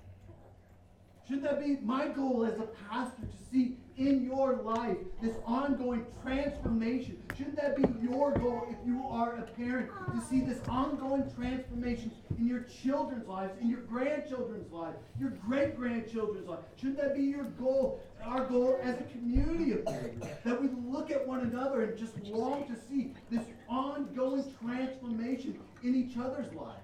Shouldn't 1.29 1.43
that 1.43 1.63
be 1.63 1.77
my 1.83 2.07
goal 2.07 2.43
as 2.43 2.57
a 2.59 2.67
pastor 2.89 3.21
to 3.21 3.37
see 3.51 3.77
in 3.97 4.25
your 4.25 4.55
life 4.63 4.97
this 5.21 5.35
ongoing 5.45 6.03
transformation? 6.23 7.21
Shouldn't 7.37 7.57
that 7.57 7.75
be 7.75 7.83
your 8.01 8.31
goal 8.31 8.65
if 8.67 8.77
you 8.83 9.05
are 9.07 9.35
a 9.35 9.43
parent 9.43 9.91
to 10.11 10.21
see 10.21 10.41
this 10.41 10.57
ongoing 10.67 11.29
transformation 11.35 12.11
in 12.39 12.47
your 12.47 12.61
children's 12.61 13.27
lives, 13.27 13.53
in 13.61 13.69
your 13.69 13.81
grandchildren's 13.81 14.71
lives, 14.73 14.97
your 15.19 15.29
great 15.29 15.77
grandchildren's 15.77 16.47
lives? 16.47 16.63
Shouldn't 16.77 16.97
that 16.97 17.15
be 17.15 17.21
your 17.21 17.43
goal, 17.43 18.01
our 18.25 18.45
goal 18.45 18.79
as 18.81 18.99
a 18.99 19.03
community 19.03 19.73
of 19.73 19.85
believers? 19.85 20.23
That 20.43 20.59
we 20.59 20.69
look 20.89 21.11
at 21.11 21.27
one 21.27 21.41
another 21.41 21.83
and 21.83 21.95
just 21.95 22.19
long 22.23 22.65
to 22.67 22.75
see 22.89 23.13
this 23.29 23.45
ongoing 23.69 24.51
transformation 24.63 25.59
in 25.83 25.93
each 25.93 26.17
other's 26.17 26.51
lives. 26.53 26.81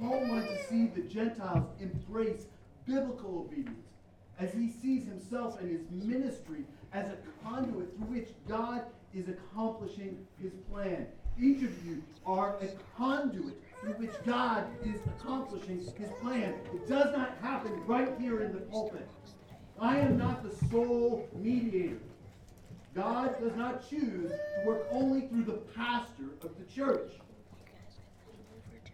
Paul 0.00 0.26
wanted 0.28 0.48
to 0.48 0.64
see 0.68 0.86
the 0.86 1.02
Gentiles 1.02 1.66
embrace 1.80 2.46
biblical 2.86 3.40
obedience 3.40 3.86
as 4.38 4.52
he 4.52 4.70
sees 4.70 5.06
himself 5.06 5.58
and 5.60 5.70
his 5.70 5.90
ministry 5.90 6.64
as 6.92 7.08
a 7.08 7.16
conduit 7.42 7.96
through 7.96 8.06
which 8.06 8.28
God 8.46 8.82
is 9.14 9.28
accomplishing 9.28 10.18
his 10.40 10.52
plan. 10.70 11.06
Each 11.40 11.62
of 11.62 11.86
you 11.86 12.02
are 12.26 12.56
a 12.60 12.68
conduit 12.96 13.62
through 13.80 13.94
which 13.94 14.12
God 14.24 14.66
is 14.84 15.00
accomplishing 15.06 15.78
his 15.78 16.10
plan. 16.20 16.54
It 16.74 16.88
does 16.88 17.16
not 17.16 17.36
happen 17.40 17.72
right 17.86 18.10
here 18.18 18.42
in 18.42 18.52
the 18.52 18.60
pulpit. 18.60 19.08
I 19.80 19.98
am 19.98 20.18
not 20.18 20.42
the 20.42 20.54
sole 20.68 21.28
mediator. 21.34 22.00
God 22.94 23.38
does 23.40 23.54
not 23.56 23.88
choose 23.88 24.30
to 24.30 24.66
work 24.66 24.86
only 24.90 25.28
through 25.28 25.44
the 25.44 25.60
pastor 25.74 26.30
of 26.42 26.50
the 26.58 26.64
church. 26.74 27.12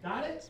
Got 0.03 0.25
it? 0.25 0.49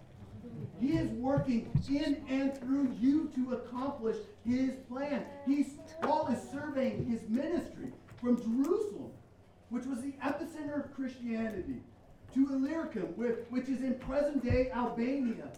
He 0.79 0.97
is 0.97 1.09
working 1.11 1.71
in 1.89 2.23
and 2.27 2.57
through 2.59 2.95
you 2.99 3.31
to 3.35 3.53
accomplish 3.53 4.17
his 4.45 4.71
plan. 4.89 5.25
He's, 5.45 5.75
Paul 6.01 6.27
is 6.27 6.39
surveying 6.51 7.05
his 7.05 7.21
ministry 7.29 7.93
from 8.19 8.37
Jerusalem, 8.37 9.11
which 9.69 9.85
was 9.85 10.01
the 10.01 10.13
epicenter 10.23 10.83
of 10.83 10.93
Christianity, 10.93 11.81
to 12.33 12.49
Illyricum, 12.49 13.13
which 13.49 13.69
is 13.69 13.81
in 13.81 13.95
present 13.95 14.43
day 14.43 14.71
Albania. 14.71 15.49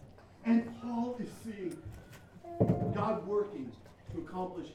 And 0.46 0.70
Paul 0.82 1.18
is 1.20 1.30
seeing 1.44 1.76
God 2.94 3.26
working 3.26 3.72
to 4.14 4.22
accomplish 4.22 4.68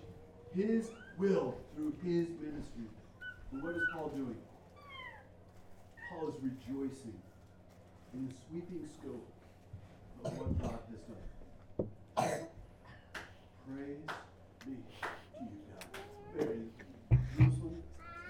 his 0.55 0.91
will 1.17 1.57
through 1.75 1.95
his 2.03 2.29
ministry. 2.41 2.89
And 3.53 3.63
what 3.63 3.77
is 3.77 3.83
Paul 3.93 4.09
doing? 4.09 4.37
Paul 6.09 6.29
is 6.29 6.35
rejoicing 6.43 7.15
in 8.15 8.27
the 8.27 8.35
sweeping 8.49 8.89
scope 8.99 9.29
of 10.25 10.39
what 10.39 10.59
God 10.61 10.79
has 10.91 11.01
done. 11.09 12.47
Praise 13.67 14.05
be 14.67 14.73
to 14.73 14.81
you, 15.41 15.59
God. 15.71 16.49
In 16.51 16.71
Jerusalem, 17.37 17.83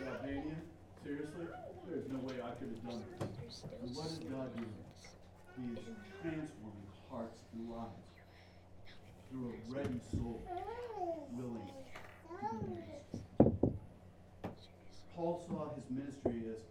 Albania, 0.06 0.58
seriously, 1.02 1.46
there's 1.88 2.08
no 2.08 2.18
way 2.18 2.34
I 2.42 2.50
could 2.58 2.70
have 2.70 2.82
done 2.86 3.02
it. 3.02 3.26
And 3.82 3.96
what 3.96 4.06
is 4.06 4.18
God 4.30 4.54
doing? 4.54 4.84
He 5.56 5.64
is 5.74 5.84
transforming 6.22 6.90
hearts 7.10 7.40
and 7.54 7.70
lives 7.70 8.06
through 9.30 9.48
a 9.50 9.74
ready 9.74 10.00
soul, 10.12 10.42
willing 11.32 11.66
to 11.66 12.56
be 12.66 12.72
used. 12.72 13.24
Paul 15.16 15.44
saw 15.48 15.74
his 15.74 15.84
ministry 15.90 16.42
as 16.54 16.62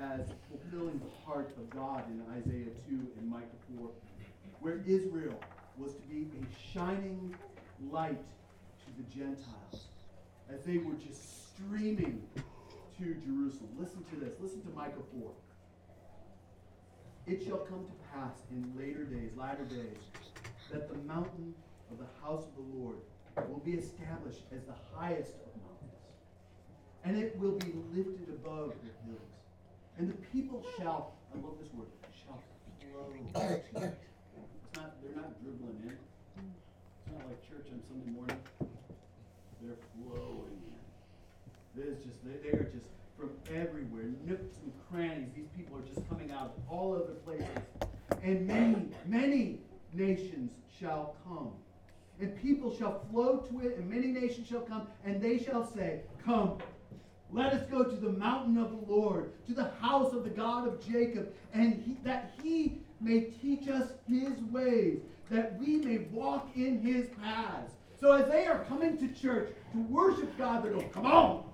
as 0.00 0.26
fulfilling 0.50 0.98
the 0.98 1.12
heart 1.24 1.50
of 1.56 1.70
God 1.70 2.04
in 2.10 2.22
Isaiah 2.34 2.72
2 2.88 3.06
and 3.18 3.30
Micah 3.30 3.46
4 3.78 3.88
where 4.62 4.80
Israel 4.86 5.38
was 5.76 5.94
to 5.94 6.02
be 6.02 6.28
a 6.40 6.72
shining 6.72 7.34
light 7.90 8.22
to 8.84 8.90
the 8.96 9.02
Gentiles 9.14 9.88
as 10.52 10.64
they 10.64 10.78
were 10.78 10.94
just 10.94 11.52
streaming 11.52 12.22
to 12.36 13.14
Jerusalem. 13.26 13.70
Listen 13.78 14.04
to 14.10 14.16
this. 14.24 14.34
Listen 14.40 14.62
to 14.62 14.70
Micah 14.70 15.02
4. 15.20 15.30
It 17.26 17.44
shall 17.44 17.58
come 17.58 17.84
to 17.84 17.92
pass 18.14 18.34
in 18.52 18.72
later 18.78 19.04
days, 19.04 19.30
latter 19.36 19.64
days, 19.64 19.98
that 20.70 20.88
the 20.88 20.98
mountain 20.98 21.54
of 21.90 21.98
the 21.98 22.06
house 22.22 22.44
of 22.44 22.54
the 22.54 22.78
Lord 22.78 22.96
will 23.48 23.62
be 23.64 23.72
established 23.72 24.42
as 24.54 24.62
the 24.64 24.74
highest 24.94 25.32
of 25.32 25.50
mountains, 25.62 25.98
and 27.04 27.16
it 27.16 27.36
will 27.38 27.58
be 27.58 27.72
lifted 27.94 28.28
above 28.28 28.74
the 28.82 29.10
hills. 29.10 29.32
And 29.98 30.08
the 30.08 30.16
people 30.32 30.64
shall, 30.78 31.14
I 31.34 31.40
love 31.40 31.56
this 31.60 31.72
word, 31.74 31.88
shall 32.24 32.40
flow 33.32 33.50
to 33.80 33.84
it 33.84 33.98
not, 34.76 34.92
they're 35.02 35.16
not 35.16 35.42
dribbling 35.42 35.76
in. 35.84 35.96
It's 36.38 37.12
not 37.12 37.26
like 37.26 37.42
church 37.48 37.66
on 37.72 37.80
Sunday 37.88 38.10
morning. 38.10 38.38
They're 39.60 39.76
flowing 39.96 40.58
in. 41.76 41.82
Is 41.82 42.04
just, 42.04 42.24
they, 42.24 42.50
they 42.50 42.56
are 42.56 42.64
just 42.64 42.86
from 43.18 43.30
everywhere, 43.54 44.04
nooks 44.26 44.56
and 44.62 44.72
crannies. 44.90 45.28
These 45.34 45.48
people 45.56 45.78
are 45.78 45.94
just 45.94 46.08
coming 46.08 46.30
out 46.30 46.54
of 46.56 46.72
all 46.72 46.94
other 46.94 47.14
places. 47.24 47.46
And 48.22 48.46
many, 48.46 48.88
many 49.06 49.58
nations 49.92 50.50
shall 50.78 51.16
come. 51.26 51.52
And 52.20 52.40
people 52.40 52.76
shall 52.76 53.04
flow 53.10 53.38
to 53.38 53.60
it, 53.66 53.78
and 53.78 53.88
many 53.88 54.08
nations 54.08 54.46
shall 54.48 54.60
come, 54.60 54.86
and 55.04 55.20
they 55.20 55.38
shall 55.38 55.70
say, 55.72 56.00
Come, 56.24 56.58
let 57.32 57.52
us 57.52 57.68
go 57.70 57.82
to 57.82 57.96
the 57.96 58.10
mountain 58.10 58.58
of 58.58 58.70
the 58.70 58.92
Lord, 58.92 59.32
to 59.46 59.54
the 59.54 59.70
house 59.80 60.12
of 60.12 60.22
the 60.24 60.30
God 60.30 60.68
of 60.68 60.86
Jacob, 60.86 61.32
and 61.54 61.82
he, 61.84 61.96
that 62.04 62.34
he 62.42 62.78
may 63.02 63.20
teach 63.20 63.68
us 63.68 63.90
his 64.08 64.40
ways, 64.50 65.00
that 65.30 65.58
we 65.58 65.76
may 65.78 65.98
walk 66.10 66.50
in 66.54 66.80
his 66.80 67.08
paths. 67.22 67.72
So 68.00 68.12
as 68.12 68.30
they 68.30 68.46
are 68.46 68.64
coming 68.64 68.98
to 68.98 69.08
church 69.08 69.50
to 69.72 69.78
worship 69.82 70.36
God, 70.38 70.64
they're 70.64 70.72
going, 70.72 70.90
come 70.90 71.06
on, 71.06 71.44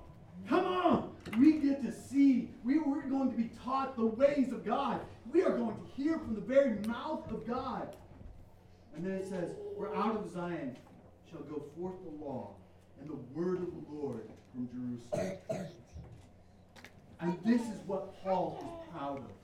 come 0.49 0.65
on. 0.65 1.11
We 1.39 1.59
get 1.59 1.83
to 1.83 1.93
see, 1.93 2.51
we, 2.65 2.79
we're 2.79 3.03
going 3.03 3.31
to 3.31 3.37
be 3.37 3.51
taught 3.65 3.97
the 3.97 4.07
ways 4.07 4.53
of 4.53 4.65
God. 4.65 5.01
We 5.33 5.43
are 5.43 5.57
going 5.57 5.77
to 5.77 6.03
hear 6.03 6.19
from 6.19 6.35
the 6.35 6.41
very 6.41 6.79
mouth 6.87 7.31
of 7.31 7.47
God. 7.47 7.95
And 8.97 9.05
then 9.05 9.13
it 9.13 9.29
says, 9.29 9.53
"We're 9.77 9.95
out 9.95 10.17
of 10.17 10.33
Zion 10.33 10.77
shall 11.31 11.43
go 11.43 11.63
forth 11.77 11.95
the 12.05 12.25
law 12.25 12.55
and 13.01 13.09
the 13.09 13.17
word 13.39 13.59
of 13.59 13.67
the 13.67 13.93
Lord 13.93 14.29
from 14.53 14.69
Jerusalem. 14.69 15.67
And 17.21 17.39
this 17.45 17.63
is 17.63 17.81
what 17.87 18.23
Paul 18.23 18.59
is 18.61 18.91
proud 18.93 19.19
of. 19.19 19.38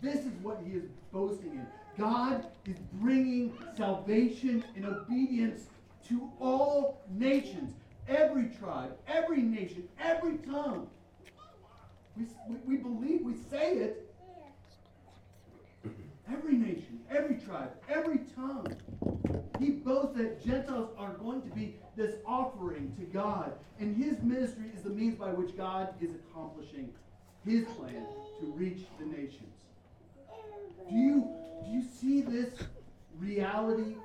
This 0.00 0.20
is 0.20 0.32
what 0.42 0.60
he 0.64 0.74
is 0.74 0.84
boasting 1.12 1.52
in. 1.52 1.66
God 1.98 2.46
is 2.66 2.76
bringing 2.94 3.52
salvation 3.76 4.64
and 4.76 4.86
obedience 4.86 5.64
to 6.08 6.30
all 6.40 7.00
nations, 7.10 7.74
every 8.06 8.48
tribe, 8.60 8.96
every 9.08 9.42
nation, 9.42 9.88
every 10.00 10.36
tongue. 10.38 10.88
We, 12.16 12.26
we, 12.48 12.56
we 12.66 12.76
believe, 12.76 13.22
we 13.22 13.34
say 13.50 13.74
it. 13.74 14.04
Every 16.30 16.54
nation, 16.54 17.00
every 17.10 17.36
tribe, 17.36 17.72
every 17.88 18.20
tongue. 18.36 18.66
He 19.58 19.70
boasts 19.70 20.16
that 20.18 20.44
Gentiles 20.44 20.90
are 20.98 21.14
going 21.14 21.42
to 21.42 21.48
be 21.48 21.76
this 21.96 22.16
offering 22.24 22.94
to 22.98 23.04
God, 23.06 23.52
and 23.80 23.96
his 23.96 24.22
ministry 24.22 24.66
is 24.76 24.82
the 24.82 24.90
means 24.90 25.16
by 25.16 25.30
which 25.30 25.56
God 25.56 25.94
is 26.00 26.10
accomplishing 26.14 26.90
his 27.44 27.64
plan 27.76 28.04
to 28.40 28.46
reach 28.52 28.84
the 29.00 29.06
nations. 29.06 29.57
Do 30.86 30.94
you, 30.94 31.28
do 31.64 31.70
you 31.70 31.82
see 31.82 32.22
this 32.22 32.50
reality 33.18 33.96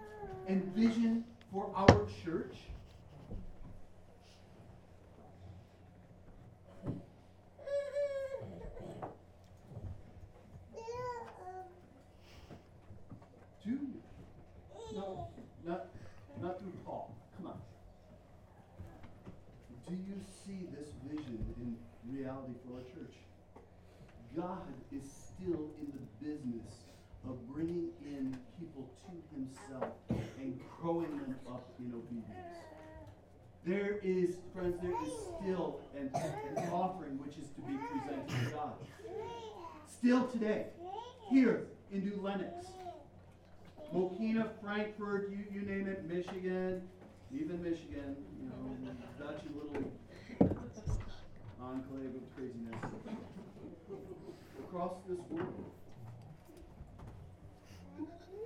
and 0.48 0.64
vision 0.76 1.24
for 1.52 1.70
our 1.76 2.08
church? 2.24 2.56
Do 13.64 13.70
you? 13.70 13.80
No, 14.94 15.28
not, 15.66 15.86
not 16.42 16.60
through 16.60 16.74
Paul. 16.86 17.16
Come 17.38 17.48
on. 17.48 17.58
Do 19.88 19.94
you 19.96 20.20
see 20.46 20.68
this 20.78 20.90
vision 21.10 21.40
in 21.62 21.78
reality 22.14 22.54
for 22.68 22.76
our 22.76 22.84
church? 22.84 23.16
God 24.36 24.68
is 24.92 25.04
still 25.04 25.70
business 26.44 26.74
of 27.28 27.48
bringing 27.48 27.90
in 28.06 28.38
people 28.60 28.90
to 29.06 29.36
himself 29.36 29.94
and 30.10 30.60
growing 30.82 31.10
them 31.12 31.36
up 31.48 31.70
in 31.80 31.94
obedience. 31.94 32.58
There 33.66 34.00
is, 34.04 34.36
friends, 34.54 34.76
there 34.82 34.92
is 34.92 35.14
still 35.40 35.80
an, 35.98 36.12
an 36.58 36.70
offering 36.70 37.18
which 37.18 37.38
is 37.38 37.50
to 37.52 37.62
be 37.62 37.78
presented 37.78 38.28
to 38.28 38.52
God. 38.52 38.74
Still 39.88 40.28
today, 40.28 40.66
here 41.30 41.68
in 41.94 42.04
New 42.04 42.20
Lenox, 42.22 42.68
Mokena, 43.94 44.50
Frankfurt, 44.62 45.30
you, 45.30 45.46
you 45.50 45.62
name 45.66 45.88
it, 45.88 46.04
Michigan, 46.10 46.82
even 47.34 47.64
Michigan, 47.64 48.18
you 48.38 48.50
know, 48.50 48.94
Dutch 49.18 49.40
little 49.56 49.92
enclave 51.62 52.16
of 52.16 52.36
craziness. 52.36 52.76
Across 54.68 54.94
this 55.08 55.20
world, 55.30 55.72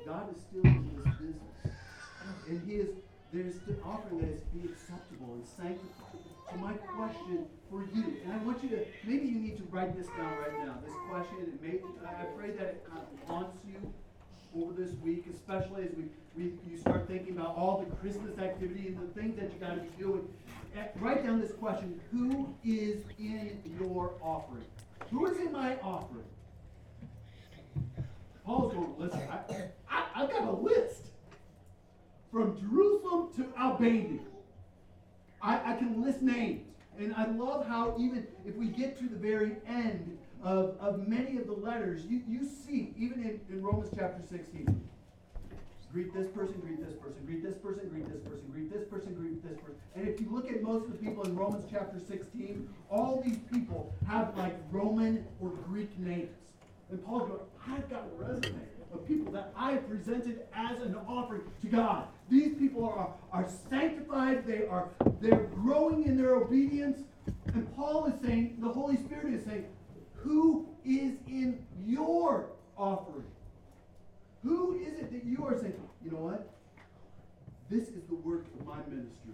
God 0.07 0.33
is 0.33 0.41
still 0.41 0.63
in 0.63 1.01
this 1.03 1.13
business. 1.19 1.75
And 2.47 2.61
He 2.65 2.75
is, 2.75 2.87
there's 3.33 3.59
the 3.67 3.75
offering 3.83 4.19
that 4.21 4.29
is 4.29 4.39
be 4.55 4.63
acceptable 4.71 5.35
and 5.35 5.45
sanctified. 5.45 6.23
So 6.49 6.55
my 6.55 6.71
question 6.95 7.45
for 7.69 7.83
you, 7.93 8.15
and 8.23 8.31
I 8.31 8.37
want 8.37 8.63
you 8.63 8.69
to, 8.69 8.85
maybe 9.03 9.27
you 9.27 9.35
need 9.35 9.57
to 9.57 9.63
write 9.69 9.97
this 9.97 10.07
down 10.07 10.31
right 10.39 10.65
now, 10.65 10.75
this 10.81 10.95
question, 11.11 11.35
and 11.43 11.61
may, 11.61 11.79
I 12.07 12.23
pray 12.39 12.51
that 12.51 12.67
it 12.67 12.87
kind 12.87 13.01
of 13.01 13.27
haunts 13.27 13.57
you 13.67 13.93
over 14.55 14.71
this 14.71 14.95
week, 15.03 15.25
especially 15.29 15.83
as 15.83 15.89
we, 15.97 16.05
we 16.37 16.53
you 16.71 16.77
start 16.77 17.05
thinking 17.09 17.37
about 17.37 17.57
all 17.57 17.83
the 17.83 17.93
Christmas 17.97 18.39
activity 18.39 18.87
and 18.87 18.97
the 18.97 19.19
things 19.19 19.35
that 19.35 19.51
you 19.51 19.59
got 19.59 19.75
to 19.75 19.81
be 19.81 19.89
doing. 20.01 20.25
Eh, 20.77 20.85
Write 21.01 21.25
down 21.25 21.41
this 21.41 21.51
question: 21.51 21.99
Who 22.11 22.55
is 22.63 23.03
in 23.19 23.59
your 23.77 24.13
offering? 24.21 24.63
Who 25.11 25.25
is 25.25 25.37
in 25.37 25.51
my 25.51 25.75
offering? 25.83 26.23
Paul's 28.47 28.73
going, 28.73 28.93
listen, 28.97 29.21
I, 29.29 29.65
I, 29.91 30.05
I've 30.15 30.31
got 30.31 30.47
a 30.47 30.51
list 30.51 31.07
from 32.31 32.57
Jerusalem 32.57 33.27
to 33.35 33.45
Albania. 33.59 34.21
I, 35.41 35.73
I 35.73 35.75
can 35.75 36.01
list 36.01 36.21
names. 36.21 36.65
And 36.97 37.13
I 37.13 37.27
love 37.27 37.67
how 37.67 37.95
even 37.99 38.25
if 38.45 38.55
we 38.55 38.67
get 38.67 38.97
to 38.99 39.03
the 39.09 39.17
very 39.17 39.57
end 39.67 40.17
of, 40.41 40.77
of 40.79 41.05
many 41.09 41.37
of 41.37 41.45
the 41.45 41.53
letters, 41.53 42.05
you, 42.05 42.21
you 42.25 42.45
see, 42.45 42.93
even 42.97 43.21
in, 43.21 43.41
in 43.53 43.61
Romans 43.61 43.89
chapter 43.93 44.23
16, 44.25 44.81
greet 45.91 46.13
this 46.13 46.27
person, 46.27 46.55
greet 46.61 46.79
this 46.79 46.95
person, 46.95 47.25
greet 47.25 47.43
this 47.43 47.55
person, 47.55 47.83
greet 47.91 48.09
this 48.09 48.21
person, 48.23 48.45
greet 48.53 48.71
this 48.71 48.87
person, 48.87 49.13
greet 49.13 49.43
this 49.43 49.59
person. 49.59 49.75
And 49.93 50.07
if 50.07 50.21
you 50.21 50.27
look 50.31 50.49
at 50.49 50.63
most 50.63 50.85
of 50.85 50.93
the 50.93 50.97
people 50.97 51.23
in 51.23 51.35
Romans 51.35 51.65
chapter 51.69 51.99
16, 51.99 52.67
all 52.89 53.21
these 53.25 53.39
people 53.51 53.93
have 54.07 54.37
like 54.37 54.55
Roman 54.71 55.25
or 55.41 55.49
Greek 55.49 55.99
names. 55.99 56.29
And 56.89 57.05
Paul 57.05 57.27
goes, 57.27 57.41
I've 57.71 57.89
got 57.89 58.03
a 58.03 58.23
resume 58.23 58.59
of 58.93 59.07
people 59.07 59.31
that 59.33 59.53
I 59.55 59.75
presented 59.75 60.41
as 60.53 60.79
an 60.81 60.95
offering 61.07 61.41
to 61.61 61.67
God. 61.67 62.07
These 62.29 62.55
people 62.55 62.85
are, 62.85 63.13
are 63.31 63.49
sanctified, 63.69 64.45
they 64.45 64.65
are 64.67 64.89
they're 65.21 65.45
growing 65.55 66.05
in 66.05 66.17
their 66.17 66.35
obedience. 66.35 66.99
And 67.53 67.75
Paul 67.75 68.05
is 68.05 68.13
saying, 68.23 68.57
the 68.59 68.69
Holy 68.69 68.97
Spirit 68.97 69.33
is 69.33 69.45
saying, 69.45 69.65
who 70.15 70.67
is 70.85 71.13
in 71.27 71.65
your 71.85 72.49
offering? 72.77 73.25
Who 74.43 74.79
is 74.79 74.93
it 74.99 75.11
that 75.11 75.25
you 75.25 75.45
are 75.45 75.57
saying, 75.57 75.73
you 76.03 76.11
know 76.11 76.17
what? 76.17 76.53
This 77.69 77.89
is 77.89 78.03
the 78.07 78.15
work 78.15 78.45
of 78.59 78.65
my 78.65 78.77
ministry. 78.87 79.33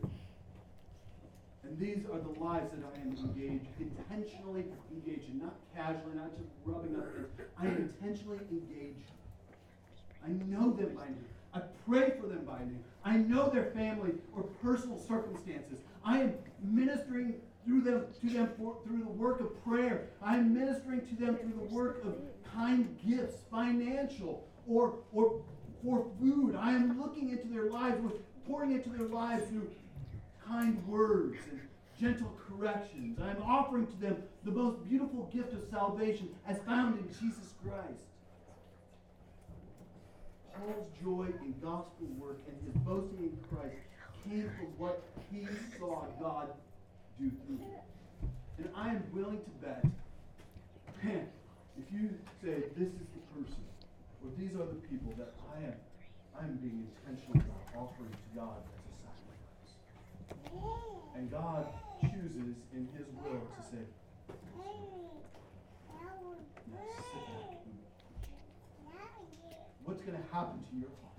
And 1.73 1.81
these 1.81 2.05
are 2.05 2.19
the 2.19 2.39
lives 2.39 2.69
that 2.71 2.83
I 2.85 3.01
am 3.01 3.17
engaged, 3.17 3.65
intentionally 3.79 4.65
engaged 4.91 5.29
in, 5.29 5.39
not 5.39 5.55
casually, 5.75 6.15
not 6.15 6.29
just 6.37 6.49
rubbing 6.65 6.95
up 6.95 7.07
against. 7.15 7.33
I 7.59 7.65
am 7.65 7.77
intentionally 7.77 8.39
engaged. 8.51 9.09
I 10.23 10.29
know 10.47 10.71
them 10.71 10.95
by 10.95 11.05
name. 11.05 11.25
I 11.51 11.61
pray 11.87 12.13
for 12.21 12.27
them 12.27 12.45
by 12.45 12.59
name. 12.59 12.83
I 13.03 13.17
know 13.17 13.49
their 13.49 13.71
family 13.71 14.11
or 14.35 14.43
personal 14.61 14.99
circumstances. 14.99 15.79
I 16.05 16.19
am 16.19 16.33
ministering 16.61 17.35
through 17.65 17.81
them 17.81 18.05
to 18.21 18.29
them 18.29 18.49
for, 18.55 18.77
through 18.85 18.99
the 18.99 19.09
work 19.09 19.39
of 19.39 19.63
prayer. 19.63 20.09
I 20.21 20.37
am 20.37 20.53
ministering 20.53 21.01
to 21.07 21.15
them 21.15 21.37
through 21.37 21.53
the 21.53 21.73
work 21.73 22.03
of 22.05 22.17
kind 22.55 22.95
gifts, 23.07 23.37
financial 23.49 24.45
or 24.67 24.99
or 25.11 25.41
for 25.83 26.05
food. 26.19 26.55
I 26.55 26.73
am 26.73 27.01
looking 27.01 27.29
into 27.29 27.47
their 27.47 27.71
lives 27.71 27.99
with 28.01 28.13
pouring 28.45 28.73
into 28.73 28.89
their 28.89 29.07
lives 29.07 29.47
through 29.49 29.69
kind 30.47 30.85
words 30.87 31.37
and 31.49 31.59
gentle 31.99 32.31
corrections. 32.47 33.19
I 33.21 33.31
am 33.31 33.41
offering 33.43 33.87
to 33.87 33.97
them 33.97 34.17
the 34.43 34.51
most 34.51 34.83
beautiful 34.87 35.29
gift 35.33 35.53
of 35.53 35.63
salvation 35.69 36.29
as 36.47 36.57
found 36.63 36.99
in 36.99 37.07
Jesus 37.07 37.53
Christ. 37.63 38.03
Paul's 40.53 40.87
joy 41.01 41.27
in 41.41 41.53
gospel 41.61 42.07
work 42.17 42.39
and 42.47 42.57
his 42.65 42.81
boasting 42.83 43.31
in 43.31 43.37
Christ 43.49 43.75
came 44.23 44.49
from 44.57 44.67
what 44.77 45.03
he 45.31 45.47
saw 45.77 46.05
God 46.19 46.49
do 47.19 47.31
through 47.45 47.57
him. 47.57 47.81
And 48.57 48.69
I 48.75 48.89
am 48.89 49.03
willing 49.11 49.39
to 49.39 49.49
bet, 49.65 49.83
man, 51.03 51.27
if 51.77 51.85
you 51.91 52.09
say 52.41 52.63
this 52.77 52.87
is 52.87 53.07
the 53.15 53.23
person, 53.33 53.63
or 54.23 54.29
these 54.37 54.53
are 54.53 54.65
the 54.65 54.79
people 54.89 55.13
that 55.17 55.33
I 55.55 55.65
am, 55.65 55.73
I 56.39 56.43
am 56.45 56.55
being 56.57 56.87
intentional 57.05 57.41
about 57.41 57.89
offering 57.89 58.11
to 58.11 58.39
God. 58.39 58.61
And 61.15 61.31
God 61.31 61.67
chooses 62.01 62.55
in 62.73 62.87
his 62.97 63.07
will 63.23 63.41
to 63.55 63.63
say, 63.63 63.83
now 66.71 66.79
sit 67.11 67.21
back 67.27 67.53
what's 69.83 70.01
going 70.01 70.17
to 70.17 70.33
happen 70.33 70.59
to 70.69 70.75
your 70.75 70.89
heart? 71.01 71.13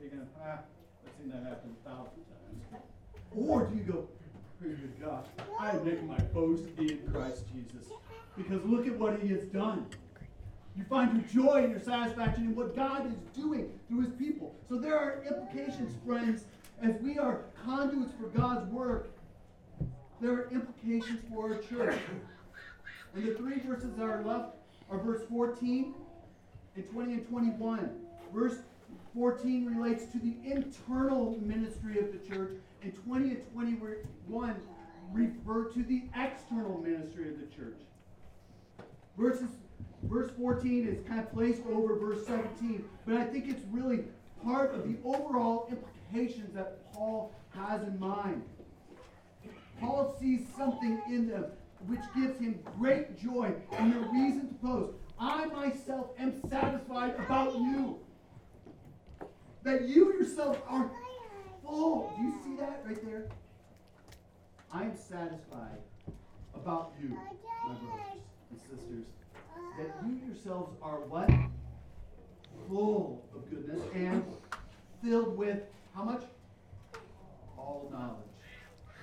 You're 0.00 0.10
going 0.10 0.22
to, 0.22 0.28
ah, 0.42 0.58
I've 1.04 1.12
seen 1.18 1.30
that 1.30 1.42
happen 1.48 1.74
a 1.84 1.88
thousand 1.88 2.22
times. 2.24 2.82
Or 3.34 3.64
do 3.64 3.76
you 3.76 3.82
go, 3.82 4.08
praise 4.60 4.76
God, 5.00 5.26
I 5.58 5.72
making 5.78 6.06
my 6.06 6.18
boast 6.18 6.64
in 6.78 7.00
Christ 7.12 7.44
Jesus. 7.52 7.90
Because 8.36 8.64
look 8.64 8.86
at 8.86 8.98
what 8.98 9.20
he 9.20 9.28
has 9.28 9.44
done. 9.44 9.86
You 10.76 10.84
find 10.84 11.12
your 11.14 11.44
joy 11.44 11.64
and 11.64 11.70
your 11.70 11.80
satisfaction 11.80 12.44
in 12.44 12.54
what 12.54 12.76
God 12.76 13.06
is 13.06 13.14
doing 13.34 13.70
through 13.88 14.02
his 14.02 14.12
people. 14.12 14.54
So 14.68 14.76
there 14.76 14.98
are 14.98 15.22
implications, 15.26 15.94
friends, 16.06 16.44
as 16.82 16.94
we 17.00 17.18
are 17.18 17.40
conduits 17.64 18.12
for 18.20 18.28
God's 18.28 18.70
work. 18.70 19.10
There 20.20 20.32
are 20.32 20.48
implications 20.50 21.20
for 21.30 21.52
our 21.52 21.58
church. 21.58 21.98
And 23.14 23.26
the 23.26 23.34
three 23.34 23.60
verses 23.60 23.94
that 23.96 24.04
are 24.04 24.22
left 24.22 24.56
are 24.90 24.98
verse 24.98 25.22
14 25.28 25.94
and 26.76 26.90
20 26.90 27.12
and 27.12 27.28
21. 27.28 27.90
Verse 28.34 28.56
14 29.14 29.74
relates 29.74 30.04
to 30.06 30.18
the 30.18 30.34
internal 30.44 31.38
ministry 31.40 31.98
of 31.98 32.12
the 32.12 32.18
church, 32.28 32.52
and 32.82 32.94
20 33.04 33.30
and 33.30 33.52
21 33.52 33.96
refer 35.12 35.64
to 35.70 35.82
the 35.82 36.02
external 36.14 36.78
ministry 36.78 37.30
of 37.30 37.40
the 37.40 37.46
church. 37.46 37.78
Verses, 39.16 39.48
verse 40.02 40.30
14 40.38 40.86
is 40.86 41.08
kind 41.08 41.20
of 41.20 41.32
placed 41.32 41.62
over 41.66 41.96
verse 41.96 42.26
17, 42.26 42.84
but 43.06 43.16
I 43.16 43.24
think 43.24 43.48
it's 43.48 43.62
really 43.70 44.04
part 44.44 44.74
of 44.74 44.86
the 44.86 44.96
overall 45.04 45.70
implications 46.06 46.54
that 46.54 46.92
Paul 46.92 47.34
has 47.50 47.82
in 47.82 47.98
mind. 47.98 48.42
Paul 49.80 50.16
sees 50.20 50.46
something 50.56 51.00
in 51.08 51.28
them 51.28 51.46
which 51.86 52.00
gives 52.14 52.38
him 52.40 52.58
great 52.78 53.18
joy 53.22 53.52
and 53.72 53.92
the 53.92 53.98
reason 53.98 54.48
to 54.48 54.54
boast. 54.54 54.92
I 55.18 55.46
myself 55.46 56.08
am 56.18 56.34
satisfied 56.48 57.14
about 57.18 57.54
you. 57.54 57.98
That 59.62 59.82
you 59.82 60.12
yourself 60.14 60.60
are 60.68 60.90
full. 61.62 62.12
Do 62.16 62.24
you 62.24 62.34
see 62.44 62.56
that 62.56 62.82
right 62.86 63.04
there? 63.04 63.26
I 64.72 64.84
am 64.84 64.96
satisfied 64.96 65.78
about 66.54 66.92
you, 67.00 67.10
my 67.10 67.32
brothers 67.64 68.22
and 68.50 68.60
sisters, 68.60 69.04
that 69.78 69.94
you 70.06 70.20
yourselves 70.26 70.76
are 70.82 71.00
what? 71.00 71.30
Full 72.68 73.24
of 73.34 73.50
goodness 73.50 73.80
and 73.94 74.24
filled 75.02 75.36
with 75.36 75.60
how 75.96 76.04
much? 76.04 76.22
All 77.56 77.88
knowledge. 77.90 78.18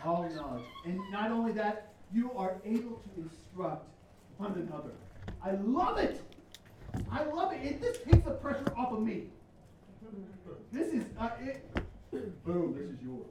All 0.05 0.29
knowledge. 0.35 0.65
And 0.85 0.99
not 1.11 1.31
only 1.31 1.51
that, 1.53 1.93
you 2.13 2.31
are 2.33 2.61
able 2.63 3.01
to 3.01 3.09
instruct 3.17 3.87
one 4.37 4.51
another. 4.53 4.91
I 5.43 5.51
love 5.63 5.97
it. 5.97 6.21
I 7.11 7.23
love 7.23 7.51
it. 7.51 7.65
it 7.65 7.81
this 7.81 7.97
takes 7.97 8.23
the 8.23 8.31
pressure 8.31 8.71
off 8.77 8.93
of 8.93 9.01
me. 9.01 9.23
This 10.71 10.93
is 10.93 11.05
uh, 11.19 11.29
it. 11.41 11.67
Boom. 12.45 12.75
This 12.77 12.89
is 12.91 13.01
yours. 13.01 13.25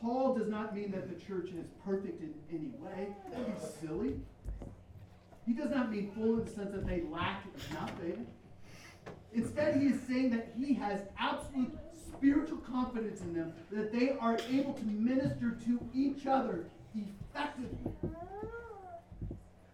Paul 0.00 0.34
does 0.36 0.48
not 0.48 0.76
mean 0.76 0.92
that 0.92 1.08
the 1.08 1.24
church 1.24 1.48
is 1.48 1.66
perfect 1.84 2.22
in 2.22 2.32
any 2.52 2.70
way. 2.78 3.08
That'd 3.32 3.46
be 3.46 3.60
silly. 3.80 4.14
He 5.44 5.52
does 5.52 5.70
not 5.70 5.90
mean 5.90 6.12
full 6.14 6.38
in 6.38 6.44
the 6.44 6.50
sense 6.50 6.70
that 6.70 6.86
they 6.86 7.02
lack 7.10 7.42
nothing. 7.72 8.26
Instead, 9.32 9.80
he 9.80 9.88
is 9.88 10.00
saying 10.06 10.30
that 10.30 10.52
he 10.56 10.74
has 10.74 11.00
absolute 11.18 11.76
spiritual 12.12 12.58
confidence 12.58 13.20
in 13.20 13.34
them, 13.34 13.52
that 13.70 13.92
they 13.92 14.10
are 14.20 14.38
able 14.50 14.72
to 14.74 14.84
minister 14.84 15.56
to 15.66 15.80
each 15.94 16.26
other 16.26 16.66
effectively. 16.94 17.92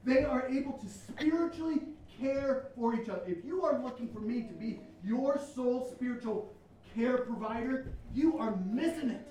They 0.05 0.25
are 0.25 0.47
able 0.49 0.73
to 0.75 0.89
spiritually 0.89 1.81
care 2.21 2.67
for 2.77 2.95
each 2.95 3.09
other. 3.09 3.23
If 3.27 3.45
you 3.45 3.65
are 3.65 3.83
looking 3.83 4.09
for 4.09 4.21
me 4.21 4.43
to 4.43 4.53
be 4.55 4.81
your 5.03 5.41
sole 5.55 5.91
spiritual 5.95 6.53
care 6.95 7.19
provider, 7.19 7.87
you 8.15 8.39
are 8.39 8.57
missing 8.71 9.11
it. 9.11 9.27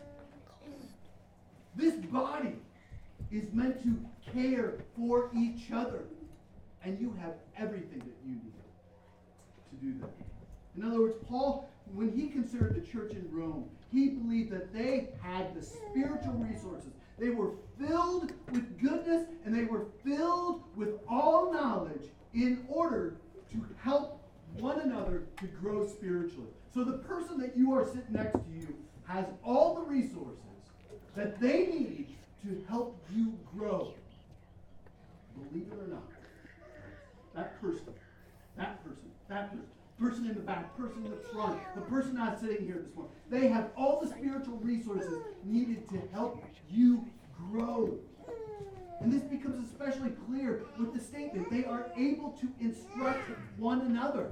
This 1.76 1.96
body 1.96 2.56
is 3.32 3.52
meant 3.54 3.82
to 3.84 4.32
care 4.32 4.76
for 4.96 5.30
each 5.36 5.72
other, 5.72 6.06
and 6.84 7.00
you 7.00 7.16
have 7.20 7.34
everything 7.58 8.00
that 8.00 8.18
you 8.26 8.36
need 8.36 8.54
to 9.70 9.86
do 9.86 10.00
that. 10.00 10.12
In 10.76 10.84
other 10.84 11.02
words, 11.02 11.16
Paul, 11.28 11.70
when 11.94 12.12
he 12.12 12.28
considered 12.28 12.76
the 12.76 12.82
church 12.82 13.12
in 13.12 13.28
Rome, 13.32 13.70
he 13.92 14.10
believed 14.10 14.52
that 14.52 14.74
they 14.74 15.10
had 15.22 15.56
the 15.56 15.62
spiritual 15.62 16.34
resources. 16.34 16.92
They 17.20 17.30
were 17.30 17.52
filled 17.80 18.32
with 18.52 18.82
goodness 18.82 19.28
and 19.46 19.54
they 19.56 19.66
were 19.66 19.86
filled 20.04 20.64
with 20.76 21.00
all 21.08 21.54
knowledge 21.54 22.02
in 22.34 22.66
order 22.68 23.16
to 23.52 23.66
help 23.82 24.20
one 24.60 24.80
another 24.82 25.24
to 25.40 25.48
grow 25.48 25.88
spiritually. 25.88 26.50
So 26.74 26.84
the 26.84 26.98
person 27.00 27.40
that 27.40 27.56
you 27.56 27.74
are 27.74 27.86
sitting 27.86 28.12
next 28.12 28.34
to 28.34 28.52
you 28.52 28.76
has 29.06 29.26
all 29.44 29.76
the 29.76 29.82
resources 29.82 30.40
that 31.16 31.40
they 31.40 31.68
need 31.68 32.08
to 32.44 32.64
help 32.68 33.00
you 33.14 33.38
grow. 33.56 33.94
Believe 35.52 35.68
it 35.72 35.80
or 35.80 35.88
not, 35.88 36.04
that 37.36 37.62
person, 37.62 37.94
that 38.58 38.84
person, 38.84 39.12
that 39.30 39.52
person, 39.52 39.66
person 40.04 40.26
in 40.26 40.36
the 40.36 40.42
back, 40.42 40.76
person 40.78 41.06
in 41.06 41.12
the 41.12 41.18
front, 41.32 41.58
the 41.76 41.82
person 41.82 42.16
not 42.16 42.38
sitting 42.38 42.66
here 42.66 42.76
this 42.84 42.94
morning, 42.94 43.14
they 43.30 43.48
have 43.48 43.70
all 43.78 44.02
the 44.02 44.08
spiritual 44.08 44.58
resources 44.58 45.20
needed 45.46 45.88
to 45.88 46.02
help 46.12 46.44
you 46.70 47.06
grow. 47.50 47.98
And 49.00 49.12
this 49.12 49.24
becomes 49.24 49.66
especially 49.70 50.12
clear 50.28 50.64
with 50.78 50.94
the 50.94 51.00
statement 51.00 51.50
they 51.50 51.64
are 51.64 51.88
able 51.98 52.32
to 52.32 52.50
instruct 52.60 53.30
one 53.58 53.82
another. 53.82 54.32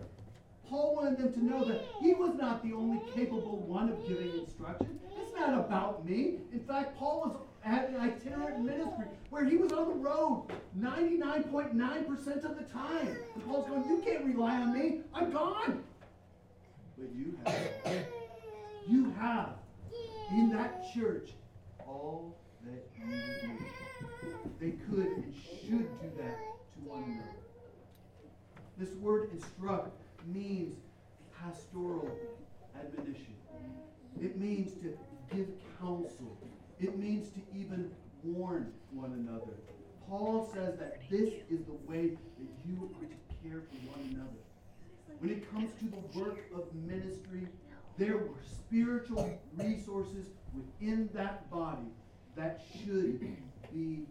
Paul 0.70 0.96
wanted 0.96 1.18
them 1.18 1.34
to 1.34 1.46
know 1.46 1.64
that 1.64 1.86
he 2.02 2.14
was 2.14 2.36
not 2.36 2.64
the 2.64 2.74
only 2.74 3.02
capable 3.14 3.60
one 3.60 3.90
of 3.90 4.08
giving 4.08 4.40
instruction. 4.40 5.00
It's 5.22 5.34
not 5.38 5.54
about 5.54 6.06
me. 6.06 6.40
In 6.52 6.60
fact, 6.60 6.98
Paul 6.98 7.22
was 7.22 7.38
at 7.64 7.90
an 7.90 7.98
itinerant 7.98 8.64
ministry 8.64 9.06
where 9.30 9.46
he 9.46 9.58
was 9.58 9.72
on 9.72 9.88
the 9.88 9.96
road 9.96 10.48
99.9% 10.80 12.44
of 12.44 12.58
the 12.58 12.64
time. 12.72 13.18
And 13.36 13.46
Paul's 13.46 13.68
going, 13.68 13.88
You 13.88 14.02
can't 14.04 14.26
rely 14.26 14.56
on 14.56 14.74
me. 14.74 15.02
I'm 15.14 15.32
gone. 15.32 15.84
But 16.98 17.10
you 17.16 17.38
have. 17.46 18.06
You 18.88 19.14
have 19.20 19.54
in 20.32 20.50
that 20.52 20.86
church 20.94 21.30
all 21.80 22.36
that 22.66 22.88
you 23.00 23.06
need. 23.06 23.60
They 24.60 24.72
could 24.90 25.08
and 25.08 25.34
should 25.36 26.02
do 26.02 26.12
that 26.18 26.38
to 26.38 26.90
one 26.90 27.04
another. 27.04 27.42
This 28.78 28.94
word 28.96 29.30
instruct 29.34 29.96
means 30.26 30.76
pastoral 31.40 32.10
admonition. 32.76 33.36
It 34.22 34.38
means 34.38 34.74
to 34.82 34.98
give 35.36 35.48
counsel. 35.80 36.38
It 36.82 36.98
means 36.98 37.30
to 37.34 37.42
even 37.56 37.92
warn 38.24 38.74
one 38.90 39.14
another. 39.14 39.54
Paul 40.10 40.50
says 40.52 40.80
that 40.80 41.02
this 41.12 41.30
is 41.50 41.64
the 41.66 41.78
way 41.86 42.18
that 42.40 42.48
you 42.66 42.90
are 43.00 43.06
to 43.06 43.48
care 43.48 43.62
for 43.70 43.76
one 43.92 44.10
another. 44.10 44.42
When 45.20 45.30
it 45.30 45.52
comes 45.52 45.70
to 45.80 45.86
the 45.86 46.20
work 46.20 46.40
of 46.56 46.74
ministry, 46.74 47.48
there 48.00 48.18
were 48.18 48.42
spiritual 48.50 49.40
resources 49.56 50.30
within 50.56 51.08
that 51.14 51.52
body 51.52 51.92
that 52.36 52.64
should 52.74 53.20
be 53.72 54.08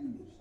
used. 0.00 0.32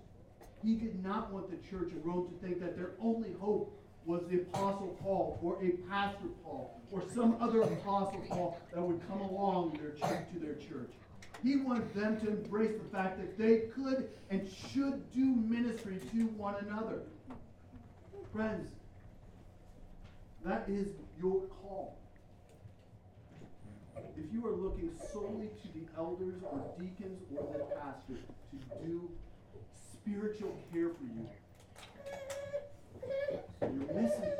He 0.63 0.75
did 0.75 1.03
not 1.03 1.34
want 1.34 1.49
the 1.51 1.67
church 1.67 1.91
of 1.91 2.05
Rome 2.05 2.29
to 2.29 2.47
think 2.47 2.61
that 2.61 2.77
their 2.77 2.91
only 3.01 3.34
hope 3.41 3.77
was 4.05 4.21
the 4.29 4.38
Apostle 4.38 4.97
Paul 5.01 5.38
or 5.41 5.61
a 5.61 5.71
Pastor 5.89 6.27
Paul 6.45 6.81
or 6.91 7.03
some 7.13 7.36
other 7.41 7.61
Apostle 7.61 8.23
Paul 8.29 8.57
that 8.73 8.81
would 8.81 9.05
come 9.07 9.19
along 9.19 9.77
their 9.81 9.91
to 9.91 10.39
their 10.39 10.55
church. 10.55 10.91
He 11.43 11.57
wanted 11.57 11.93
them 11.93 12.19
to 12.21 12.29
embrace 12.29 12.71
the 12.81 12.89
fact 12.97 13.19
that 13.19 13.37
they 13.37 13.67
could 13.75 14.07
and 14.29 14.49
should 14.71 15.11
do 15.11 15.25
ministry 15.25 15.99
to 16.11 16.27
one 16.37 16.55
another. 16.61 17.01
Friends, 18.31 18.69
that 20.45 20.63
is 20.69 20.87
your 21.19 21.41
call. 21.61 21.97
If 24.15 24.31
you 24.31 24.47
are 24.47 24.55
looking 24.55 24.91
solely 25.11 25.49
to 25.61 25.67
the 25.73 25.85
elders 25.97 26.35
or 26.49 26.63
deacons 26.79 27.21
or 27.37 27.57
the 27.57 27.65
pastor 27.75 28.15
to 28.51 28.85
do 28.85 29.11
spiritual 29.91 30.57
care 30.71 30.89
for 30.89 31.03
you, 31.03 31.29
you're 33.61 34.01
missing. 34.01 34.31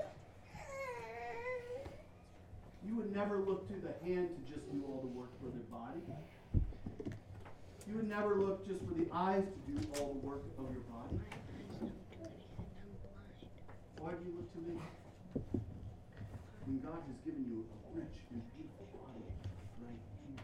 You 2.88 2.96
would 2.96 3.14
never 3.14 3.40
look 3.40 3.68
to 3.68 3.74
the 3.74 3.94
hand 4.06 4.30
to 4.30 4.54
just 4.54 4.72
do 4.72 4.84
all 4.88 5.02
the 5.02 5.08
work 5.08 5.32
for 5.42 5.50
their 5.50 5.64
body. 5.70 6.02
You 7.88 7.96
would 7.96 8.10
never 8.10 8.36
look 8.36 8.66
just 8.66 8.80
for 8.88 8.94
the 8.96 9.08
eyes 9.14 9.44
to 9.44 9.72
do 9.72 9.78
all 10.00 10.14
the 10.14 10.26
work 10.26 10.42
of 10.58 10.72
your 10.72 10.84
body. 10.88 11.20
Why 14.00 14.12
do 14.12 14.24
you 14.24 14.34
look 14.40 14.50
to 14.54 14.60
me? 14.64 14.80
When 16.66 16.80
God 16.80 17.04
has 17.08 17.18
given 17.28 17.44
you 17.44 17.68
a 17.68 18.00
rich 18.00 18.16
and 18.32 18.42
beautiful 18.56 18.88
body 18.96 19.24
right 19.84 20.00
here. 20.24 20.40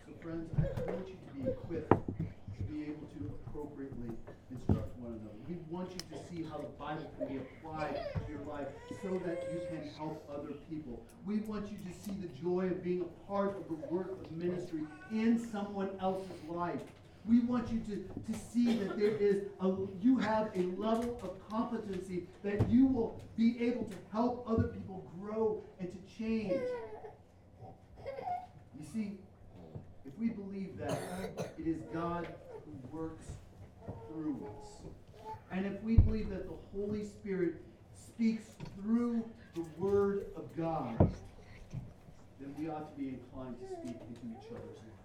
So 0.00 0.10
friends, 0.24 0.48
I 0.56 0.90
want 0.90 1.08
you 1.08 1.16
to 1.16 1.28
be 1.36 1.42
equipped 1.52 1.92
to 1.92 2.62
be 2.72 2.88
able 2.88 3.04
to 3.12 3.20
appropriately 3.36 4.16
instruct 4.50 4.96
one 5.00 5.12
another. 5.20 5.40
We 5.48 5.56
want 5.82 5.94
you 5.94 6.16
to 6.16 6.24
see 6.30 6.48
how 6.48 6.58
the 6.58 6.68
Bible 6.78 7.10
can 7.18 7.26
be 7.26 7.38
applied 7.38 7.96
to 8.12 8.32
your 8.32 8.40
life 8.42 8.68
so 9.02 9.20
that 9.26 9.48
you 9.52 9.60
can 9.68 9.90
help 9.98 10.24
other 10.32 10.54
people. 10.70 11.02
We 11.26 11.38
want 11.38 11.68
you 11.72 11.76
to 11.78 11.92
see 12.04 12.12
the 12.20 12.28
joy 12.40 12.66
of 12.66 12.84
being 12.84 13.00
a 13.00 13.28
part 13.28 13.56
of 13.56 13.66
the 13.66 13.74
work 13.92 14.12
of 14.12 14.30
ministry 14.30 14.82
in 15.10 15.44
someone 15.50 15.90
else's 16.00 16.40
life. 16.48 16.80
We 17.26 17.40
want 17.40 17.72
you 17.72 17.80
to, 17.80 17.96
to 17.96 18.38
see 18.52 18.76
that 18.78 18.96
there 18.96 19.16
is 19.16 19.42
a 19.60 19.74
you 20.00 20.18
have 20.18 20.50
a 20.54 20.62
level 20.80 21.18
of 21.20 21.48
competency 21.50 22.28
that 22.44 22.70
you 22.70 22.86
will 22.86 23.20
be 23.36 23.60
able 23.60 23.84
to 23.84 23.96
help 24.12 24.46
other 24.48 24.64
people 24.64 25.04
grow 25.20 25.64
and 25.80 25.90
to 25.90 26.16
change. 26.16 26.62
You 28.78 28.86
see, 28.92 29.18
if 30.06 30.16
we 30.16 30.28
believe 30.28 30.76
that 30.78 30.98
it 31.58 31.66
is 31.66 31.78
God 31.92 32.28
who 32.64 32.96
works 32.96 33.26
through 34.08 34.46
us, 34.46 34.91
and 35.52 35.66
if 35.66 35.82
we 35.82 35.96
believe 35.98 36.30
that 36.30 36.48
the 36.48 36.56
Holy 36.74 37.04
Spirit 37.04 37.54
speaks 37.94 38.44
through 38.80 39.24
the 39.54 39.64
Word 39.78 40.26
of 40.36 40.44
God, 40.56 40.96
then 42.40 42.54
we 42.58 42.68
ought 42.68 42.94
to 42.94 43.00
be 43.00 43.08
inclined 43.10 43.56
to 43.60 43.66
speak 43.76 44.00
into 44.08 44.26
each 44.26 44.46
other's 44.50 44.78
lives. 44.82 45.02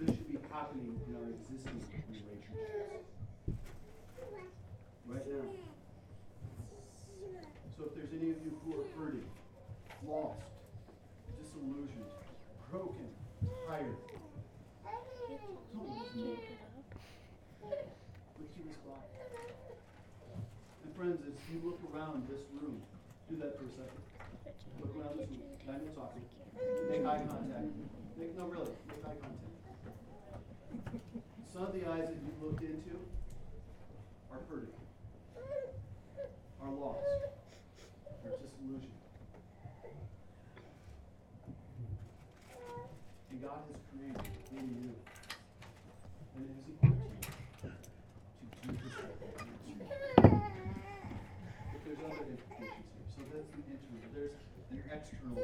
This 0.00 0.16
should 0.16 0.28
be 0.32 0.38
happening 0.52 0.98
in 1.06 1.14
our 1.16 1.28
existing 1.30 1.80
relationships. 2.08 2.58
Right 5.06 5.26
now. 5.28 5.44
So 7.76 7.84
if 7.84 7.94
there's 7.94 8.12
any 8.12 8.30
of 8.30 8.38
you 8.44 8.52
who 8.64 8.72
are 8.80 8.86
hurting, 8.98 9.28
lost, 10.06 10.40
disillusioned, 11.38 12.12
broken, 12.70 13.08
tired. 13.68 13.96
Don't 15.74 15.88
listen. 15.98 16.14
Keep 16.14 16.24
it 16.24 16.38
up. 17.62 17.86
Look 18.38 18.50
to 18.54 18.62
the 18.66 18.74
spot. 18.74 19.04
And 20.84 20.90
friends, 20.96 21.20
as 21.26 21.34
you 21.52 21.60
look 21.64 21.78
around 22.08 22.24
this 22.28 22.40
room, 22.56 22.80
do 23.28 23.36
that 23.36 23.58
for 23.58 23.64
a 23.64 23.70
second. 23.70 24.00
Look 24.80 24.96
around 24.96 25.18
this 25.18 25.28
room. 25.28 25.42
Daniel 25.66 25.92
talking. 25.94 26.24
Make 26.88 27.04
eye 27.04 27.20
contact. 27.28 27.68
Make, 28.16 28.36
no, 28.36 28.46
really, 28.46 28.72
make 28.88 29.04
eye 29.04 29.18
contact. 29.20 29.44
Some 31.52 31.62
of 31.64 31.72
the 31.74 31.86
eyes 31.86 32.08
that 32.08 32.16
you've 32.16 32.42
looked 32.42 32.62
into 32.62 32.96
are 34.32 34.40
hurting, 34.48 34.72
are 36.62 36.70
lost, 36.70 37.04
are 38.24 38.36
disillusioned. 38.40 38.92
And 43.30 43.42
God 43.42 43.60
has 43.68 43.76
created 43.92 44.32
in 44.56 44.66
you, 44.80 44.94
and 46.36 46.42
it 46.44 46.52
has 46.56 46.66
equipped 46.72 47.04
you 47.04 47.20
to 47.60 47.68
do 48.64 48.72
this 48.82 48.94
type 48.96 49.20
of 49.20 49.28
ministry. 49.44 49.76
But 51.68 51.80
there's 51.84 52.00
other 52.06 52.24
implications 52.28 52.88
here. 52.92 53.08
So 53.12 53.20
that's 53.32 53.48
the 53.52 53.60
internal. 53.68 54.08
There's 54.14 54.36
an 54.70 54.78
external 55.08 55.42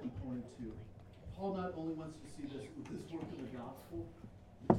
component 0.00 0.44
too. 0.58 0.72
Paul 1.36 1.56
not 1.56 1.72
only 1.76 1.94
wants 1.94 2.16
to 2.18 2.26
see 2.32 2.48
this 2.48 2.64
this 2.90 3.10
work 3.12 3.22
of 3.22 3.38
the 3.38 3.56
gospel 3.56 4.06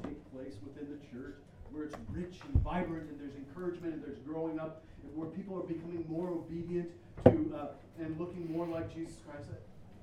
take 0.03 0.17
place 0.33 0.55
within 0.63 0.89
the 0.89 0.99
church, 1.13 1.37
where 1.71 1.83
it's 1.83 1.95
rich 2.11 2.39
and 2.43 2.61
vibrant, 2.63 3.09
and 3.09 3.19
there's 3.19 3.35
encouragement, 3.35 3.93
and 3.93 4.03
there's 4.03 4.19
growing 4.19 4.59
up, 4.59 4.83
and 5.03 5.15
where 5.15 5.29
people 5.29 5.57
are 5.57 5.67
becoming 5.67 6.05
more 6.09 6.29
obedient 6.29 6.89
to 7.25 7.53
uh, 7.55 7.67
and 7.99 8.19
looking 8.19 8.51
more 8.51 8.67
like 8.67 8.93
Jesus 8.93 9.15
Christ. 9.27 9.49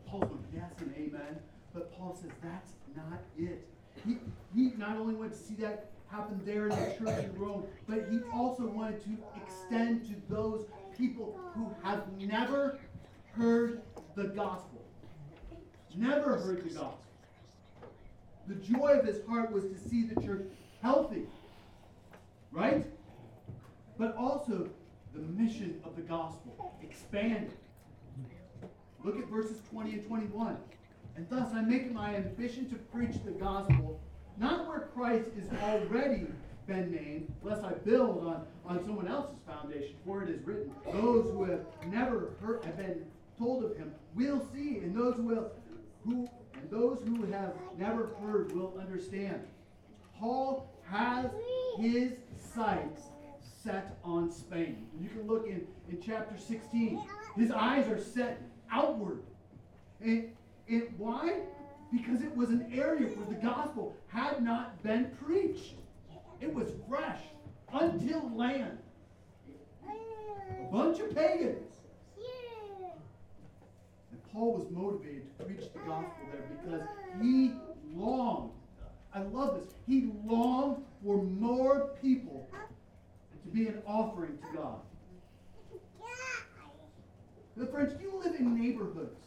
Paul's 0.07 0.25
going, 0.25 0.45
yes 0.55 0.71
and 0.79 0.95
amen. 0.97 1.39
But 1.75 1.97
Paul 1.97 2.17
says 2.21 2.31
that's 2.43 2.73
not 2.95 3.21
it. 3.39 3.67
He, 4.07 4.19
he 4.55 4.73
not 4.77 4.97
only 4.97 5.15
wanted 5.15 5.33
to 5.33 5.39
see 5.39 5.55
that 5.55 5.91
happen 6.11 6.41
there 6.45 6.69
in 6.69 6.71
the 6.71 6.95
church 6.99 7.25
in 7.25 7.39
Rome, 7.39 7.65
but 7.89 8.07
he 8.11 8.21
also 8.33 8.67
wanted 8.67 9.03
to 9.05 9.11
extend 9.43 10.05
to 10.07 10.15
those 10.29 10.67
people 10.97 11.41
who 11.55 11.75
have 11.83 12.05
never 12.19 12.79
heard 13.35 13.81
the 14.15 14.25
gospel. 14.25 14.85
Never 15.97 16.39
heard 16.39 16.65
the 16.65 16.71
gospel. 16.71 16.99
The 18.47 18.55
joy 18.55 18.99
of 18.99 19.07
his 19.07 19.25
heart 19.27 19.53
was 19.53 19.65
to 19.65 19.79
see 19.89 20.05
the 20.05 20.21
church 20.21 20.43
healthy, 20.83 21.27
right? 22.51 22.87
But 23.99 24.17
also 24.17 24.69
the 25.15 25.21
mission 25.21 25.81
of 25.85 25.97
the 25.97 26.03
gospel 26.03 26.75
expanded. 26.83 27.53
Look 29.05 29.19
at 29.19 29.29
verses 29.29 29.59
20 29.71 29.93
and 29.93 30.07
21. 30.07 30.57
And 31.17 31.27
thus 31.29 31.53
I 31.53 31.61
make 31.61 31.83
it 31.83 31.93
my 31.93 32.17
ambition 32.17 32.69
to 32.71 32.77
preach 32.77 33.17
the 33.25 33.33
gospel, 33.33 34.01
not 34.39 34.67
where 34.67 34.89
Christ 34.95 35.29
is 35.37 35.47
already 35.63 36.27
been 36.67 36.91
named, 36.91 37.33
lest 37.43 37.63
I 37.63 37.73
build 37.73 38.27
on, 38.27 38.47
on 38.65 38.85
someone 38.85 39.09
else's 39.09 39.39
foundation. 39.47 39.95
For 40.07 40.23
it 40.23 40.31
is 40.31 40.43
written, 40.47 40.73
those 40.93 41.31
who 41.31 41.45
have 41.45 41.61
never 41.87 42.31
heard 42.41 42.65
have 42.65 42.77
been 42.77 43.05
told 43.43 43.65
of 43.65 43.77
him 43.77 43.93
will 44.15 44.47
see, 44.53 44.79
and 44.79 44.95
those 44.95 45.17
will 45.17 45.51
who 46.05 46.29
and 46.55 46.71
those 46.71 46.99
who 47.07 47.25
have 47.33 47.55
never 47.77 48.15
heard 48.21 48.53
will 48.53 48.79
understand. 48.79 49.43
Paul 50.19 50.71
has 50.89 51.27
his 51.79 52.13
sights 52.55 53.03
set 53.65 53.97
on 54.05 54.31
Spain. 54.31 54.87
You 55.01 55.09
can 55.09 55.27
look 55.27 55.47
in, 55.47 55.67
in 55.91 56.01
chapter 56.01 56.37
16. 56.39 57.03
His 57.37 57.51
eyes 57.51 57.89
are 57.89 57.99
set 57.99 58.41
outward. 58.71 59.23
And 60.01 60.31
it, 60.69 60.93
why? 60.99 61.41
Because 61.93 62.23
it 62.23 62.37
was 62.37 62.51
an 62.51 62.71
area 62.73 63.09
where 63.09 63.27
the 63.27 63.43
gospel 63.43 63.97
had 64.09 64.43
not 64.43 64.83
been 64.83 65.11
preached. 65.25 65.75
It 66.41 66.53
was 66.53 66.69
fresh, 66.89 67.21
untilled 67.73 68.37
land. 68.37 68.79
A 69.89 70.73
bunch 70.73 71.01
of 71.01 71.15
pagans. 71.15 71.72
Paul 74.33 74.55
was 74.55 74.71
motivated 74.71 75.39
to 75.39 75.45
preach 75.45 75.73
the 75.73 75.79
gospel 75.81 76.25
there 76.33 76.45
because 76.63 76.89
he 77.21 77.53
longed. 77.95 78.53
I 79.15 79.23
love 79.23 79.61
this. 79.61 79.75
He 79.87 80.11
longed 80.25 80.83
for 81.05 81.23
more 81.23 81.91
people 82.01 82.49
to 83.45 83.49
be 83.51 83.69
an 83.69 83.83
offering 83.87 84.39
to 84.39 84.57
God. 84.57 84.81
But 87.57 87.71
friends, 87.71 87.93
you 88.01 88.19
live 88.25 88.35
in 88.35 88.59
neighborhoods. 88.59 89.21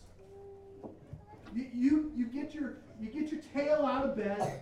You, 1.54 1.68
you, 1.74 2.12
you 2.16 2.26
get 2.26 2.54
your 2.54 2.78
you 3.00 3.10
get 3.10 3.32
your 3.32 3.42
tail 3.54 3.86
out 3.86 4.06
of 4.06 4.18
bed 4.18 4.62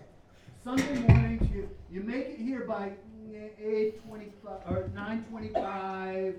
Sunday 0.62 0.98
mornings. 1.08 1.48
You 1.50 1.68
you 1.90 2.02
make 2.02 2.26
it 2.26 2.38
here 2.38 2.66
by 2.66 2.92
eight 3.32 4.06
twenty 4.06 4.30
five 4.44 4.60
or 4.68 4.90
nine 4.94 5.24
twenty 5.30 5.48
five, 5.48 6.36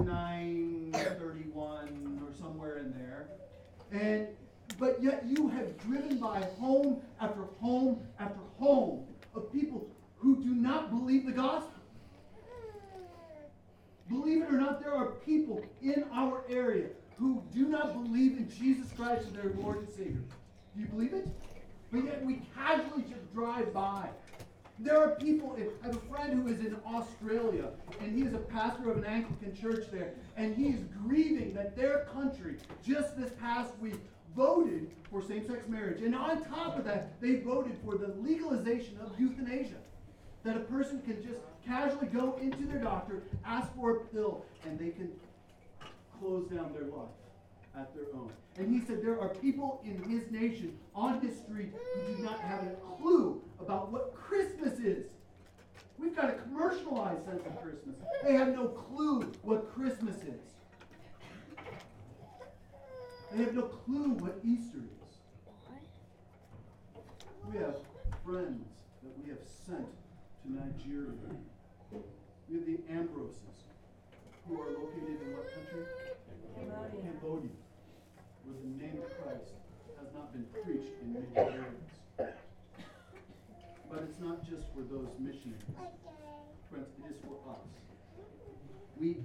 nine 0.00 0.90
thirty 0.92 1.48
one 1.52 2.20
or 2.26 2.34
somewhere 2.38 2.78
in 2.78 2.92
there, 2.92 3.26
and 3.92 4.26
but 4.78 5.02
yet 5.02 5.24
you 5.26 5.48
have 5.48 5.78
driven 5.78 6.18
by 6.18 6.40
home 6.58 7.00
after 7.20 7.42
home 7.60 8.00
after 8.18 8.40
home 8.58 9.04
of 9.34 9.52
people 9.52 9.86
who 10.18 10.36
do 10.36 10.50
not 10.54 10.90
believe 10.90 11.26
the 11.26 11.32
gospel. 11.32 11.70
Believe 14.08 14.42
it 14.42 14.48
or 14.48 14.58
not, 14.58 14.82
there 14.82 14.92
are 14.92 15.06
people 15.06 15.64
in 15.80 16.04
our 16.12 16.44
area 16.48 16.88
who 17.18 17.42
do 17.54 17.68
not 17.68 17.92
believe 17.92 18.36
in 18.36 18.50
Jesus 18.50 18.90
Christ 18.96 19.26
as 19.26 19.32
their 19.32 19.52
Lord 19.52 19.78
and 19.78 19.88
Savior. 19.88 20.22
Do 20.74 20.80
you 20.80 20.86
believe 20.86 21.14
it? 21.14 21.28
But 21.90 22.04
yet 22.04 22.24
we 22.24 22.42
casually 22.54 23.02
just 23.02 23.32
drive 23.34 23.72
by. 23.72 24.08
There 24.82 25.00
are 25.00 25.14
people, 25.14 25.56
I 25.56 25.86
have 25.86 25.96
a 25.96 26.00
friend 26.12 26.42
who 26.42 26.52
is 26.52 26.58
in 26.58 26.76
Australia, 26.84 27.68
and 28.00 28.18
he 28.18 28.24
is 28.24 28.34
a 28.34 28.38
pastor 28.38 28.90
of 28.90 28.96
an 28.96 29.04
Anglican 29.04 29.54
church 29.54 29.84
there, 29.92 30.14
and 30.36 30.56
he 30.56 30.70
is 30.70 30.80
grieving 31.06 31.54
that 31.54 31.76
their 31.76 32.08
country, 32.12 32.56
just 32.84 33.16
this 33.16 33.30
past 33.40 33.78
week, 33.78 34.00
voted 34.34 34.90
for 35.08 35.22
same 35.22 35.46
sex 35.46 35.68
marriage. 35.68 36.02
And 36.02 36.16
on 36.16 36.44
top 36.46 36.76
of 36.76 36.84
that, 36.86 37.20
they 37.20 37.36
voted 37.36 37.76
for 37.84 37.96
the 37.96 38.08
legalization 38.20 38.98
of 38.98 39.12
euthanasia. 39.20 39.78
That 40.42 40.56
a 40.56 40.60
person 40.60 41.00
can 41.02 41.22
just 41.22 41.38
casually 41.64 42.08
go 42.08 42.36
into 42.42 42.66
their 42.66 42.80
doctor, 42.80 43.22
ask 43.46 43.72
for 43.76 43.90
a 43.92 44.00
pill, 44.06 44.44
and 44.64 44.76
they 44.76 44.90
can 44.90 45.12
close 46.18 46.48
down 46.48 46.72
their 46.72 46.86
life 46.86 47.08
at 47.78 47.94
their 47.94 48.06
own. 48.14 48.32
And 48.58 48.74
he 48.74 48.84
said 48.84 49.02
there 49.02 49.20
are 49.20 49.28
people 49.28 49.80
in 49.84 50.02
his 50.10 50.30
nation, 50.30 50.76
on 50.94 51.20
his 51.20 51.38
street, 51.38 51.72
who 51.94 52.16
do 52.16 52.22
not 52.22 52.40
have 52.40 52.64
a 52.64 52.74
clue 53.00 53.40
about 53.60 53.90
what 53.90 54.14
Christmas 54.14 54.78
is. 54.78 55.06
We've 55.98 56.14
got 56.14 56.30
a 56.30 56.34
sense 57.10 57.44
of 57.46 57.62
Christmas. 57.62 57.96
They 58.24 58.34
have 58.34 58.54
no 58.54 58.68
clue 58.68 59.32
what 59.42 59.72
Christmas 59.74 60.16
is. 60.16 60.40
They 63.32 63.44
have 63.44 63.54
no 63.54 63.62
clue 63.62 64.10
what 64.10 64.38
Easter 64.44 64.78
is. 64.78 65.16
We 67.50 67.58
have 67.58 67.76
friends 68.24 68.68
that 69.02 69.12
we 69.22 69.30
have 69.30 69.42
sent 69.66 69.88
to 70.44 70.52
Nigeria. 70.52 71.10
We 72.48 72.56
have 72.56 72.66
the 72.66 72.78
Ambroses, 72.92 73.64
who 74.46 74.60
are 74.60 74.70
located 74.70 75.20
in 75.22 75.32
what 75.32 75.48
country? 75.52 75.86
Cambodia. 76.54 77.00
Cambodia, 77.02 77.56
where 78.44 78.58
the 78.62 78.72
name 78.82 78.96
of 79.02 79.08
Christ 79.22 79.54
has 79.98 80.08
not 80.14 80.32
been 80.32 80.46
preached 80.62 80.92
in 81.02 81.14
many 81.14 81.26
areas. 81.36 81.88
But 83.90 84.02
it's 84.08 84.20
not 84.20 84.44
just 84.48 84.66
for 84.74 84.82
those 84.82 85.08
missionaries. 85.18 86.01
It 86.78 87.10
is 87.10 87.16
for 87.22 87.50
us. 87.50 87.58
We, 88.98 89.16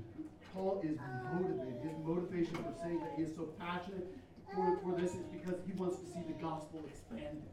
Paul 0.54 0.82
is 0.84 0.98
motivated. 1.34 1.82
His 1.84 1.98
motivation 2.04 2.56
for 2.56 2.74
saying 2.84 3.00
that 3.00 3.14
he 3.16 3.24
is 3.24 3.36
so 3.36 3.50
passionate 3.60 4.08
for, 4.54 4.80
for 4.84 5.00
this 5.00 5.12
is 5.12 5.26
because 5.32 5.60
he 5.66 5.74
wants 5.74 5.98
to 6.00 6.06
see 6.06 6.24
the 6.28 6.34
gospel 6.42 6.84
expanded. 6.88 7.44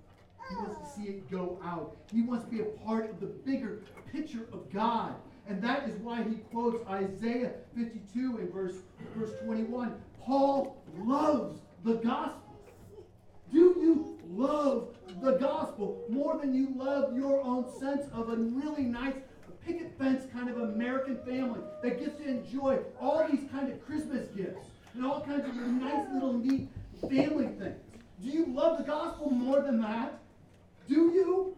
He 0.48 0.56
wants 0.56 0.78
to 0.78 1.00
see 1.00 1.08
it 1.08 1.30
go 1.30 1.58
out. 1.64 1.96
He 2.12 2.22
wants 2.22 2.44
to 2.44 2.50
be 2.50 2.60
a 2.60 2.64
part 2.64 3.10
of 3.10 3.20
the 3.20 3.26
bigger 3.26 3.80
picture 4.12 4.46
of 4.52 4.72
God. 4.72 5.14
And 5.48 5.62
that 5.62 5.88
is 5.88 5.96
why 6.00 6.22
he 6.22 6.36
quotes 6.50 6.86
Isaiah 6.88 7.52
52 7.76 8.38
in 8.38 8.50
verse, 8.50 8.76
verse 9.16 9.32
21. 9.44 9.94
Paul 10.22 10.82
loves 10.98 11.60
the 11.84 11.94
gospel. 11.94 12.40
Do 13.52 13.58
you 13.58 14.18
love 14.30 14.88
the 15.22 15.32
gospel 15.32 16.04
more 16.08 16.38
than 16.38 16.54
you 16.54 16.72
love 16.74 17.14
your 17.16 17.42
own 17.42 17.66
sense 17.78 18.06
of 18.12 18.30
a 18.30 18.36
really 18.36 18.84
nice 18.84 19.14
picket 19.66 19.96
fence 19.98 20.24
kind 20.32 20.48
of 20.48 20.58
American 20.58 21.16
family 21.24 21.60
that 21.82 21.98
gets 21.98 22.16
to 22.18 22.28
enjoy 22.28 22.78
all 23.00 23.26
these 23.30 23.48
kind 23.50 23.70
of 23.70 23.84
Christmas 23.86 24.28
gifts 24.36 24.66
and 24.94 25.04
all 25.04 25.20
kinds 25.20 25.46
of 25.48 25.54
nice 25.56 26.06
little 26.12 26.34
neat 26.34 26.68
family 27.00 27.46
things? 27.46 27.80
Do 28.22 28.28
you 28.28 28.46
love 28.46 28.78
the 28.78 28.84
gospel 28.84 29.30
more 29.30 29.60
than 29.60 29.80
that? 29.80 30.18
Do 30.88 30.94
you? 30.94 31.56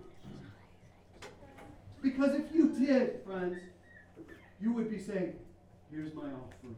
Because 2.03 2.35
if 2.35 2.55
you 2.55 2.69
did, 2.69 3.21
friends, 3.25 3.59
you 4.61 4.73
would 4.73 4.91
be 4.91 4.99
saying, 4.99 5.35
Here's 5.91 6.13
my 6.15 6.23
offering. 6.23 6.77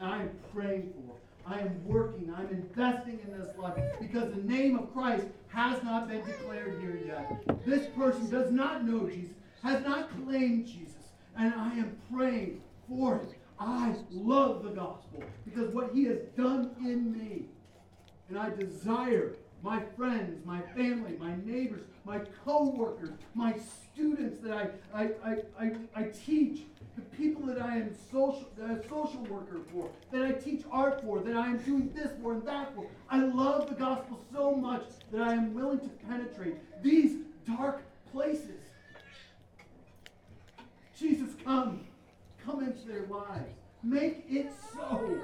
I 0.00 0.22
am 0.22 0.30
praying 0.52 0.92
for 0.94 1.14
I 1.44 1.58
am 1.58 1.84
working, 1.86 2.32
I'm 2.36 2.48
investing 2.48 3.18
in 3.24 3.38
this 3.38 3.56
life 3.58 3.76
because 4.00 4.32
the 4.32 4.42
name 4.42 4.78
of 4.78 4.92
Christ 4.92 5.26
has 5.48 5.82
not 5.82 6.08
been 6.08 6.24
declared 6.24 6.80
here 6.80 7.00
yet. 7.04 7.64
This 7.66 7.86
person 7.96 8.30
does 8.30 8.52
not 8.52 8.84
know 8.84 9.08
Jesus, 9.08 9.34
has 9.62 9.84
not 9.84 10.10
claimed 10.24 10.66
Jesus, 10.66 11.12
and 11.36 11.54
I 11.54 11.74
am 11.74 11.96
praying 12.12 12.60
for 12.88 13.16
it. 13.16 13.38
I 13.58 13.94
love 14.10 14.64
the 14.64 14.70
gospel 14.70 15.22
because 15.44 15.72
what 15.72 15.92
he 15.94 16.04
has 16.04 16.18
done 16.36 16.70
in 16.80 17.12
me. 17.12 17.44
And 18.28 18.38
I 18.38 18.50
desire 18.50 19.36
my 19.62 19.80
friends, 19.96 20.44
my 20.44 20.60
family, 20.74 21.16
my 21.18 21.36
neighbors, 21.44 21.82
my 22.04 22.20
co-workers, 22.44 23.10
my 23.34 23.54
students 23.92 24.40
that 24.42 24.80
I, 24.92 25.02
I, 25.02 25.10
I, 25.24 25.36
I, 25.60 25.72
I 25.94 26.02
teach, 26.04 26.62
the 26.96 27.02
people 27.16 27.46
that 27.46 27.62
I 27.62 27.76
am 27.76 27.94
social, 28.10 28.50
a 28.60 28.86
social 28.88 29.24
worker 29.24 29.60
for, 29.72 29.88
that 30.10 30.22
I 30.22 30.32
teach 30.32 30.62
art 30.70 31.02
for, 31.02 31.20
that 31.20 31.36
I 31.36 31.46
am 31.46 31.58
doing 31.58 31.90
this 31.94 32.10
for 32.20 32.34
and 32.34 32.46
that 32.46 32.74
for. 32.74 32.86
I 33.08 33.20
love 33.20 33.68
the 33.68 33.74
gospel 33.74 34.20
so 34.32 34.54
much 34.54 34.84
that 35.10 35.22
I 35.22 35.32
am 35.32 35.54
willing 35.54 35.80
to 35.80 35.88
penetrate 36.06 36.56
these 36.82 37.18
dark 37.46 37.82
places. 38.12 38.61
Jesus, 40.98 41.30
come. 41.44 41.86
Come 42.44 42.62
into 42.62 42.86
their 42.86 43.06
lives. 43.06 43.54
Make 43.82 44.24
it 44.28 44.52
so. 44.72 45.20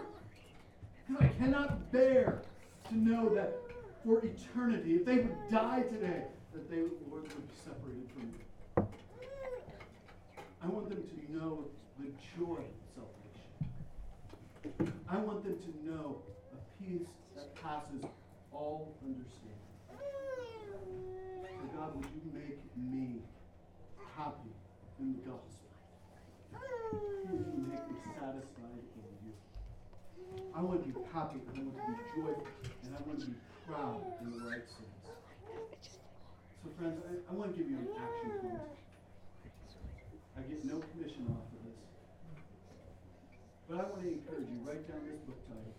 Because 1.06 1.24
I 1.24 1.28
cannot 1.38 1.92
bear 1.92 2.42
to 2.88 2.96
know 2.96 3.34
that 3.34 3.58
for 4.04 4.24
eternity, 4.24 4.94
if 4.94 5.04
they 5.04 5.16
would 5.16 5.36
die 5.50 5.82
today, 5.82 6.24
that 6.52 6.70
they, 6.70 6.78
Lord, 7.10 7.22
would 7.22 7.48
be 7.48 7.54
separated 7.64 8.10
from 8.12 8.32
you. 8.32 8.44
I 10.62 10.66
want 10.66 10.88
them 10.88 11.02
to 11.02 11.32
know 11.32 11.64
the 11.98 12.06
joy 12.36 12.58
of 12.58 12.84
salvation. 12.94 14.92
I 15.08 15.16
want 15.18 15.44
them 15.44 15.56
to 15.58 15.90
know 15.90 16.22
a 16.52 16.82
peace 16.82 17.08
that 17.36 17.54
passes 17.62 18.04
all 18.52 18.94
understanding. 19.04 19.54
So 21.44 21.76
God, 21.76 21.94
would 21.96 22.06
you 22.06 22.22
make 22.32 22.60
me 22.76 23.22
happy 24.16 24.54
in 24.98 25.12
the 25.14 25.20
gospel? 25.30 25.58
Would 27.30 27.46
you 27.54 27.66
make 27.70 27.84
me 27.88 27.96
satisfied 28.18 28.84
in 28.96 29.08
you? 29.26 29.34
I 30.58 30.60
want 30.60 30.82
to 30.82 30.90
be 30.90 30.98
happy, 31.14 31.38
I 31.38 31.62
want 31.62 31.70
to 31.70 31.86
be 31.86 31.94
joyful, 32.18 32.42
and 32.82 32.90
I 32.90 32.98
want 33.06 33.20
to 33.20 33.26
be 33.30 33.38
proud 33.62 34.02
in 34.18 34.26
the 34.26 34.42
right 34.42 34.66
sense. 34.66 35.06
So 35.06 36.66
friends, 36.74 36.98
I, 37.06 37.14
I 37.30 37.32
want 37.38 37.54
to 37.54 37.62
give 37.62 37.70
you 37.70 37.78
an 37.78 37.86
action 37.94 38.42
point. 38.42 38.66
I 40.34 40.42
get 40.50 40.64
no 40.66 40.82
commission 40.82 41.30
off 41.30 41.46
of 41.46 41.62
this. 41.62 41.78
But 43.70 43.78
I 43.78 43.82
want 43.86 44.02
to 44.02 44.10
encourage 44.10 44.50
you, 44.50 44.58
write 44.66 44.82
down 44.90 45.06
this 45.06 45.22
book 45.30 45.38
title. 45.46 45.78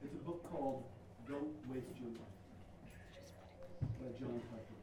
It's 0.00 0.16
a 0.16 0.24
book 0.24 0.40
called 0.48 0.88
Don't 1.28 1.52
Waste 1.68 1.92
Your 2.00 2.16
Life 2.16 2.40
by 4.00 4.08
John 4.16 4.40
Piper. 4.48 4.80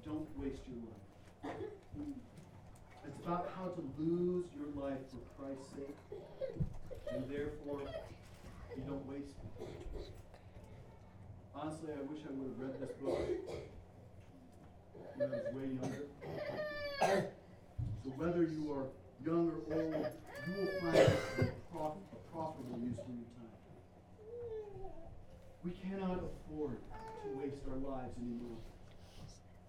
Don't 0.00 0.32
waste 0.40 0.64
your 0.64 0.80
life. 0.80 2.31
It's 3.06 3.18
about 3.24 3.50
how 3.56 3.66
to 3.68 3.82
lose 3.98 4.46
your 4.56 4.68
life 4.82 4.98
for 5.10 5.42
Christ's 5.42 5.74
sake, 5.74 5.96
and 7.10 7.28
therefore 7.30 7.80
you 8.76 8.82
don't 8.86 9.06
waste 9.06 9.34
it. 9.60 10.08
Honestly, 11.54 11.90
I 11.92 12.02
wish 12.10 12.20
I 12.28 12.32
would 12.32 12.48
have 12.48 12.58
read 12.58 12.80
this 12.80 12.90
book 13.02 13.18
when 15.16 15.28
I 15.28 15.34
was 15.34 15.54
way 15.54 15.66
younger. 15.80 16.06
So 18.04 18.10
whether 18.16 18.42
you 18.42 18.72
are 18.72 18.86
young 19.24 19.50
or 19.50 19.76
old, 19.76 20.06
you 20.46 20.54
will 20.54 20.72
find 20.80 20.96
it 20.96 21.20
prof- 21.70 22.02
a 22.12 22.32
profitable 22.32 22.78
use 22.80 22.98
of 22.98 23.06
your 23.06 23.30
time. 23.38 23.54
We 25.64 25.70
cannot 25.72 26.18
afford 26.18 26.78
to 27.22 27.38
waste 27.38 27.62
our 27.70 27.76
lives 27.76 28.16
anymore. 28.18 28.58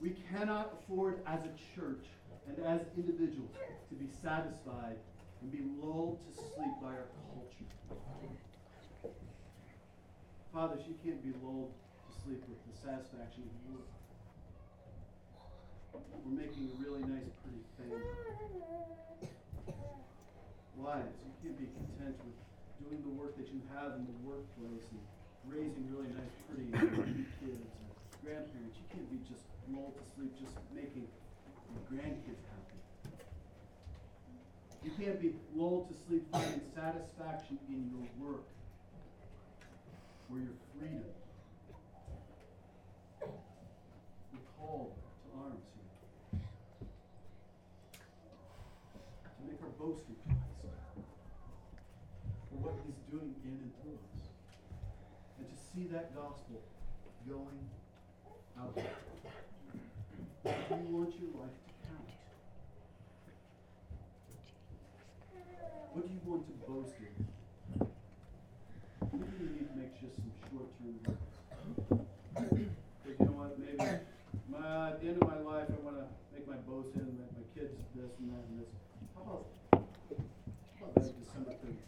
We 0.02 0.16
cannot 0.32 0.74
afford 0.80 1.20
as 1.28 1.42
a 1.42 1.80
church 1.80 2.06
and 2.48 2.60
as 2.66 2.82
individuals 2.98 3.56
to 3.90 3.96
be 3.96 4.08
satisfied 4.22 4.98
and 5.42 5.52
be 5.52 5.64
lulled 5.80 6.20
to 6.28 6.32
sleep 6.34 6.76
by 6.82 6.96
our 6.96 7.08
culture. 7.32 7.70
Father, 10.54 10.78
she 10.86 10.94
can't 11.04 11.22
be 11.24 11.34
lulled 11.44 11.74
to 11.74 12.12
sleep 12.24 12.44
with 12.48 12.62
the 12.70 12.76
satisfaction 12.78 13.44
of 13.44 13.56
work. 13.74 13.90
We're 16.24 16.40
making 16.40 16.70
a 16.72 16.76
really 16.80 17.02
nice, 17.04 17.30
pretty 17.44 17.64
thing. 17.78 17.92
Wives, 20.78 21.16
you 21.26 21.34
can't 21.42 21.58
be 21.60 21.68
content 21.74 22.16
with 22.22 22.38
doing 22.82 23.02
the 23.04 23.14
work 23.18 23.36
that 23.38 23.48
you 23.50 23.62
have 23.76 23.98
in 23.98 24.06
the 24.06 24.18
workplace 24.24 24.86
and 24.92 25.02
raising 25.48 25.86
really 25.92 26.10
nice, 26.12 26.36
pretty 26.48 26.70
kids 27.40 27.60
and 27.60 27.90
grandparents. 28.24 28.78
You 28.78 28.88
can't 28.94 29.10
be 29.12 29.20
just 29.28 29.44
lulled 29.70 29.96
to 29.98 30.04
sleep 30.16 30.32
just 30.40 30.58
making 30.74 31.08
your 31.74 31.84
grandkids 31.90 32.44
happy. 32.54 32.80
You 34.84 34.92
can't 35.00 35.20
be 35.22 35.34
lulled 35.56 35.90
to 35.90 35.96
sleep 36.08 36.26
finding 36.32 36.62
satisfaction 36.76 37.58
in 37.70 37.90
your 37.90 38.30
work 38.30 38.46
or 40.30 40.38
your 40.38 40.54
freedom. 40.78 41.04
We're 43.22 44.48
called 44.60 44.94
to 44.94 45.40
arms 45.40 45.66
here. 46.32 46.42
To 49.24 49.42
make 49.48 49.62
our 49.64 49.74
boast 49.80 50.04
in 50.10 50.16
Christ. 50.26 51.08
For 52.50 52.58
what 52.62 52.76
he's 52.86 53.02
doing 53.10 53.34
in 53.46 53.52
and 53.52 53.72
through 53.82 53.98
us. 53.98 54.26
And 55.40 55.48
to 55.50 55.56
see 55.56 55.88
that 55.94 56.14
gospel 56.16 56.62
going 57.28 57.70
out 58.60 58.78
you 60.46 60.98
want 60.98 61.14
your 61.20 61.30
life 61.42 61.63
What 65.94 66.08
do 66.08 66.12
you 66.12 66.22
want 66.26 66.42
to 66.50 66.54
boast 66.66 66.98
in? 66.98 67.14
Maybe 69.14 69.30
you 69.38 69.50
need 69.54 69.70
to 69.70 69.78
make 69.78 69.94
just 70.02 70.16
some 70.18 70.34
short-term 70.50 70.98
But 72.34 72.50
you 72.58 73.26
know 73.26 73.38
what, 73.38 73.54
maybe 73.62 73.78
my, 74.50 74.90
at 74.90 74.98
the 74.98 75.08
end 75.08 75.22
of 75.22 75.30
my 75.30 75.38
life, 75.38 75.70
I 75.70 75.78
want 75.86 76.02
to 76.02 76.10
make 76.34 76.50
my 76.50 76.58
boast 76.66 76.98
in, 76.98 77.14
make 77.14 77.30
my 77.38 77.46
kids 77.54 77.78
this 77.94 78.10
and 78.18 78.34
that 78.34 78.42
and 78.42 78.58
this. 78.58 78.74
How 79.14 79.22
about, 79.22 79.46
how 80.82 80.90
about 80.90 80.98
December 80.98 81.54
31st? 81.62 81.83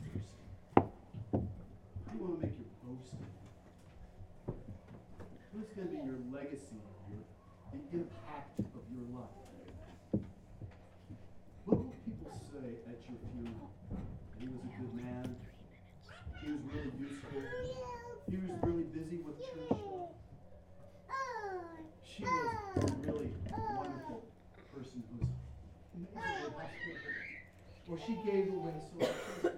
Or 27.90 27.98
she 28.00 28.14
gave 28.26 28.52
away 28.52 28.74
so 28.80 29.00
much 29.00 29.54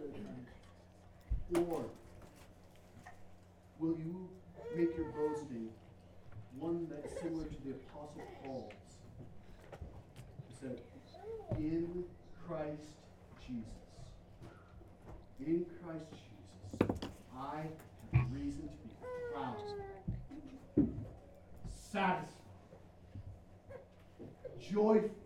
Or 1.56 1.86
will 3.80 3.98
you 3.98 4.30
make 4.76 4.98
your 4.98 5.08
boasting 5.12 5.70
one 6.60 6.88
that's 6.90 7.22
similar 7.22 7.46
to 7.46 7.56
the 7.64 7.72
Apostle 7.72 8.24
Paul's? 8.44 8.74
He 10.50 10.56
said, 10.60 10.82
In 11.58 12.04
Christ 12.46 12.98
Jesus. 13.46 13.64
In 15.40 15.66
Christ 15.82 16.12
Jesus, 16.12 17.10
I 17.38 17.64
have 18.14 18.26
reason 18.34 18.64
to 18.68 18.78
be 18.84 18.90
proud, 19.32 19.56
satisfied, 21.70 22.28
joyful 24.60 25.17